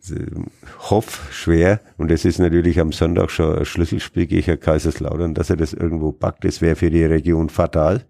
hoffe 0.89 1.31
schwer, 1.31 1.81
und 1.97 2.11
es 2.11 2.25
ist 2.25 2.39
natürlich 2.39 2.79
am 2.79 2.91
Sonntag 2.91 3.29
schon 3.31 3.57
ein 3.57 3.65
Schlüsselspiel 3.65 4.27
gegen 4.27 4.59
Kaiserslautern, 4.59 5.33
dass 5.33 5.49
er 5.49 5.57
das 5.57 5.73
irgendwo 5.73 6.11
packt. 6.11 6.45
Das 6.45 6.61
wäre 6.61 6.75
für 6.75 6.89
die 6.89 7.03
Region 7.03 7.49
fatal. 7.49 8.05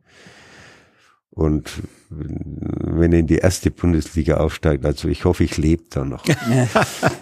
Und 1.33 1.71
wenn 2.09 3.13
er 3.13 3.19
in 3.19 3.27
die 3.27 3.37
erste 3.37 3.71
Bundesliga 3.71 4.35
aufsteigt, 4.37 4.85
also 4.85 5.07
ich 5.07 5.23
hoffe, 5.23 5.45
ich 5.45 5.57
lebe 5.57 5.83
da 5.89 6.03
noch. 6.03 6.25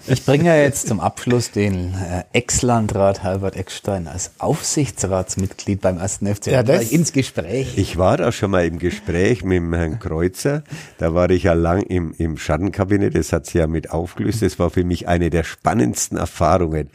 Ich 0.08 0.26
bringe 0.26 0.46
ja 0.46 0.56
jetzt 0.56 0.88
zum 0.88 1.00
Abschluss 1.00 1.52
den 1.52 1.94
äh, 1.94 2.24
Ex-Landrat 2.34 3.22
Herbert 3.22 3.56
Eckstein 3.56 4.08
als 4.08 4.32
Aufsichtsratsmitglied 4.40 5.82
beim 5.82 6.00
ersten 6.00 6.26
FC 6.34 6.48
Ja, 6.48 6.64
das- 6.64 6.92
ins 6.92 7.14
Gespräch. 7.14 7.78
Ich 7.78 7.98
war 7.98 8.18
da 8.18 8.32
schon 8.32 8.50
mal 8.50 8.66
im 8.66 8.80
Gespräch 8.80 9.44
mit 9.44 9.58
dem 9.58 9.74
Herrn 9.76 10.00
Kreuzer. 10.00 10.64
Da 10.98 11.14
war 11.14 11.30
ich 11.30 11.44
ja 11.44 11.54
lang 11.54 11.84
im, 11.84 12.12
im 12.18 12.38
Schattenkabinett. 12.38 13.14
Das 13.16 13.32
hat 13.32 13.46
sie 13.46 13.60
ja 13.60 13.68
mit 13.68 13.92
aufgelöst. 13.92 14.42
Das 14.42 14.58
war 14.58 14.72
für 14.72 14.84
mich 14.84 15.08
eine 15.08 15.30
der 15.30 15.44
spannendsten 15.44 16.18
Erfahrungen. 16.18 16.90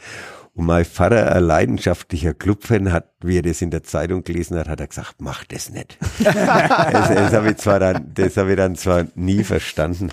Und 0.53 0.65
mein 0.65 0.83
Vater, 0.85 1.33
ein 1.33 1.43
leidenschaftlicher 1.43 2.33
Clubfan, 2.33 2.91
hat, 2.91 3.09
wie 3.27 3.37
er 3.37 3.41
das 3.41 3.61
in 3.61 3.71
der 3.71 3.83
Zeitung 3.83 4.23
gelesen 4.23 4.57
hat, 4.57 4.67
hat 4.67 4.79
er 4.79 4.87
gesagt, 4.87 5.15
mach 5.19 5.43
das 5.45 5.69
nicht. 5.69 5.97
das 6.23 7.09
das 7.09 7.33
habe 7.33 7.51
ich, 7.51 7.57
zwar 7.57 7.79
dann, 7.79 8.13
ich 8.17 8.33
dann 8.33 8.75
zwar 8.75 9.05
nie 9.15 9.43
verstanden, 9.43 10.11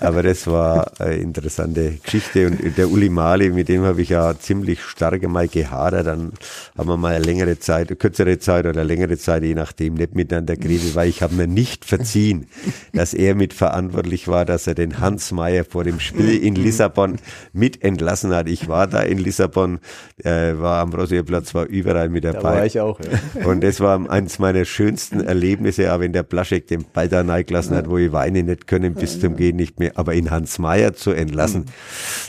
aber 0.00 0.22
das 0.22 0.46
war 0.46 1.00
eine 1.00 1.16
interessante 1.16 1.98
Geschichte. 2.02 2.48
Und 2.48 2.76
der 2.76 2.90
Uli 2.90 3.08
Mali, 3.08 3.50
mit 3.50 3.68
dem 3.68 3.84
habe 3.84 4.02
ich 4.02 4.10
ja 4.10 4.38
ziemlich 4.38 4.82
stark 4.82 5.24
einmal 5.24 5.48
gehadert. 5.48 6.06
Dann 6.06 6.32
haben 6.76 6.88
wir 6.88 6.96
mal 6.96 7.14
eine 7.14 7.24
längere 7.24 7.58
Zeit, 7.58 7.98
kürzere 7.98 8.38
Zeit 8.38 8.66
oder 8.66 8.84
längere 8.84 9.16
Zeit, 9.16 9.42
je 9.42 9.54
nachdem, 9.54 9.94
nicht 9.94 10.14
miteinander 10.14 10.56
geredet, 10.56 10.94
weil 10.94 11.08
ich 11.08 11.22
habe 11.22 11.34
mir 11.34 11.46
nicht 11.46 11.84
verziehen, 11.84 12.46
dass 12.92 13.14
er 13.14 13.34
mitverantwortlich 13.34 14.28
war, 14.28 14.44
dass 14.44 14.66
er 14.66 14.74
den 14.74 14.98
Hans 15.00 15.32
Meyer 15.32 15.64
vor 15.64 15.84
dem 15.84 16.00
Spiel 16.00 16.36
in 16.42 16.54
Lissabon 16.54 17.16
mit 17.52 17.82
entlassen 17.82 18.34
hat. 18.34 18.48
Ich 18.48 18.68
war 18.68 18.86
da 18.86 19.00
in 19.00 19.18
Lissabon, 19.18 19.80
äh, 20.22 20.52
war 20.58 20.82
am 20.82 20.92
Rosierplatz, 20.92 21.54
war 21.54 21.66
überall 21.66 22.08
mit 22.08 22.25
dabei. 22.32 22.50
Da 22.50 22.56
war 22.56 22.66
ich 22.66 22.80
auch. 22.80 23.00
Ja. 23.00 23.46
Und 23.46 23.62
das 23.62 23.80
war 23.80 24.10
eines 24.10 24.38
meiner 24.38 24.64
schönsten 24.64 25.20
Erlebnisse, 25.20 25.92
auch 25.92 26.00
wenn 26.00 26.12
der 26.12 26.22
Blaschek 26.22 26.66
den 26.66 26.84
Ball 26.92 27.08
da 27.08 27.22
reingelassen 27.22 27.76
hat, 27.76 27.88
wo 27.88 27.98
ich 27.98 28.12
weinen 28.12 28.46
nicht 28.46 28.66
können 28.66 28.94
bis 28.94 29.20
zum 29.20 29.36
Gehen 29.36 29.56
nicht 29.56 29.78
mehr. 29.78 29.92
Aber 29.94 30.14
in 30.14 30.30
Hans 30.30 30.58
Meyer 30.58 30.94
zu 30.94 31.12
entlassen, 31.12 31.66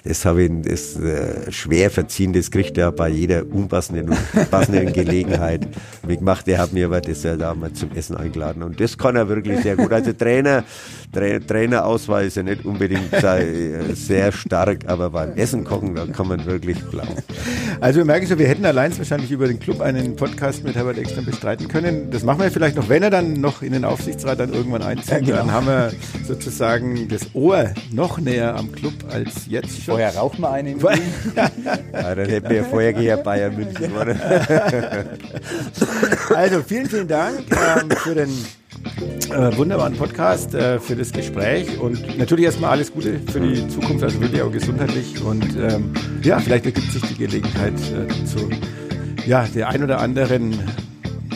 das 0.04 0.26
habe 0.26 0.44
ich 0.44 0.52
das, 0.64 0.96
äh, 0.98 1.52
schwer 1.52 1.90
verziehen. 1.90 2.34
Das 2.34 2.52
kriegt 2.52 2.78
er 2.78 2.92
bei 2.92 3.10
jeder 3.10 3.44
unpassenden 3.52 4.16
passenden 4.52 4.94
Gelegenheit. 4.94 5.68
Wie 6.06 6.18
gemacht, 6.18 6.48
er 6.48 6.60
hat 6.60 6.74
mir 6.74 6.86
aber 6.86 7.02
das 7.02 7.24
ja 7.24 7.36
da 7.36 7.54
mal 7.54 7.74
zum 7.74 7.92
Essen 7.94 8.16
eingeladen. 8.16 8.64
Und 8.64 8.80
das 8.80 8.98
kann 8.98 9.16
er 9.16 9.28
wirklich 9.30 9.62
sehr 9.62 9.76
gut. 9.76 9.92
Also 9.92 10.14
Trainer, 10.14 10.64
Tra 11.12 11.40
Trainerauswahl 11.40 12.26
ist 12.26 12.38
ja 12.38 12.44
nicht 12.44 12.66
unbedingt 12.66 13.14
äh, 13.14 13.94
sehr 13.94 14.32
stark, 14.32 14.82
aber 14.88 15.10
beim 15.10 15.34
Essen 15.34 15.64
kochen, 15.64 15.96
da 15.96 16.06
kann 16.06 16.28
man 16.28 16.46
wirklich 16.46 16.84
blau. 16.86 17.08
Also 17.80 18.00
wir 18.00 18.06
merken 18.06 18.28
schon, 18.28 18.40
wir 18.40 18.48
hätten 18.48 18.66
allein 18.66 18.98
wahrscheinlich 18.98 19.32
über 19.32 19.48
den 19.48 19.60
Club 19.60 19.82
einen 19.96 20.16
Podcast 20.16 20.64
mit 20.64 20.76
Herbert 20.76 20.98
Eckstein 20.98 21.26
bestreiten 21.26 21.68
können. 21.68 22.12
Das 22.12 22.24
machen 22.24 22.42
wir 22.42 22.52
vielleicht 22.52 22.76
noch, 22.76 22.90
wenn 22.90 23.04
er 23.04 23.10
dann 23.10 23.34
noch 23.34 23.62
in 23.62 23.74
den 23.74 23.86
Aufsichtsrat 23.86 24.40
dann 24.40 24.54
irgendwann 24.54 24.82
einzieht. 24.82 25.10
Ja, 25.10 25.20
genau. 25.20 25.36
Dann 25.38 25.52
haben 25.52 25.68
wir 25.68 25.92
sozusagen 26.26 27.08
das 27.08 27.22
Ohr 27.34 27.72
noch 27.92 28.20
näher 28.20 28.56
am 28.56 28.72
Club 28.72 28.94
als 29.10 29.48
jetzt 29.48 29.76
schon. 29.76 29.96
Vorher 29.96 30.16
rauchen 30.16 30.42
wir 30.42 30.52
einen. 30.52 30.80
Ja, 30.80 31.50
dann 32.16 32.28
hätten 32.28 32.50
wir 32.50 32.58
ja 32.58 32.64
vorher 32.64 32.94
gegen 32.94 33.24
Bayern 33.24 33.56
München. 33.56 33.92
Also 36.36 36.62
vielen, 36.62 36.88
vielen 36.88 37.08
Dank 37.08 37.40
ähm, 37.52 37.90
für 37.90 38.14
den 38.14 38.30
äh, 39.32 39.58
wunderbaren 39.58 39.96
Podcast, 39.96 40.54
äh, 40.54 40.80
für 40.80 40.96
das 40.96 41.12
Gespräch 41.12 41.80
und 41.80 42.18
natürlich 42.18 42.46
erstmal 42.46 42.72
alles 42.72 42.92
Gute 42.92 43.20
für 43.32 43.40
die 43.40 43.68
Zukunft, 43.68 44.04
also 44.04 44.22
wirklich 44.22 44.42
auch 44.42 44.52
gesundheitlich 44.52 45.22
und 45.22 45.46
ähm, 45.58 45.94
ja, 46.24 46.40
vielleicht 46.40 46.66
ergibt 46.66 46.92
sich 46.92 47.02
die 47.04 47.16
Gelegenheit 47.16 47.74
äh, 47.74 48.26
zu 48.26 48.50
ja, 49.28 49.46
der 49.46 49.68
ein 49.68 49.84
oder 49.84 50.00
anderen, 50.00 50.58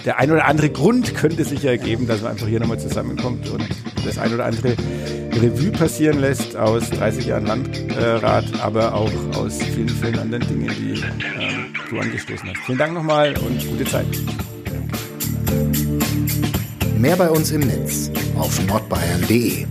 der 0.06 0.18
ein 0.18 0.32
oder 0.32 0.46
andere 0.46 0.70
Grund 0.70 1.14
könnte 1.14 1.44
sich 1.44 1.66
ergeben, 1.66 2.08
dass 2.08 2.22
man 2.22 2.32
einfach 2.32 2.48
hier 2.48 2.60
nochmal 2.60 2.80
zusammenkommt 2.80 3.50
und 3.50 3.68
das 4.06 4.18
ein 4.18 4.34
oder 4.34 4.46
andere 4.46 4.76
Revue 5.34 5.72
passieren 5.72 6.20
lässt 6.20 6.56
aus 6.56 6.90
30 6.90 7.26
Jahren 7.26 7.46
Landrat, 7.46 8.46
aber 8.62 8.94
auch 8.94 9.12
aus 9.36 9.62
vielen, 9.62 9.90
vielen 9.90 10.20
anderen 10.20 10.48
Dingen, 10.48 10.72
die 10.80 11.02
ähm, 11.42 11.74
du 11.90 12.00
angestoßen 12.00 12.50
hast. 12.50 12.66
Vielen 12.66 12.78
Dank 12.78 12.94
nochmal 12.94 13.36
und 13.38 13.68
gute 13.68 13.84
Zeit. 13.84 14.08
Mehr 16.98 17.18
bei 17.18 17.30
uns 17.30 17.52
im 17.52 17.62
Netz 17.62 18.10
auf 18.38 18.66
nordbayern.de. 18.68 19.66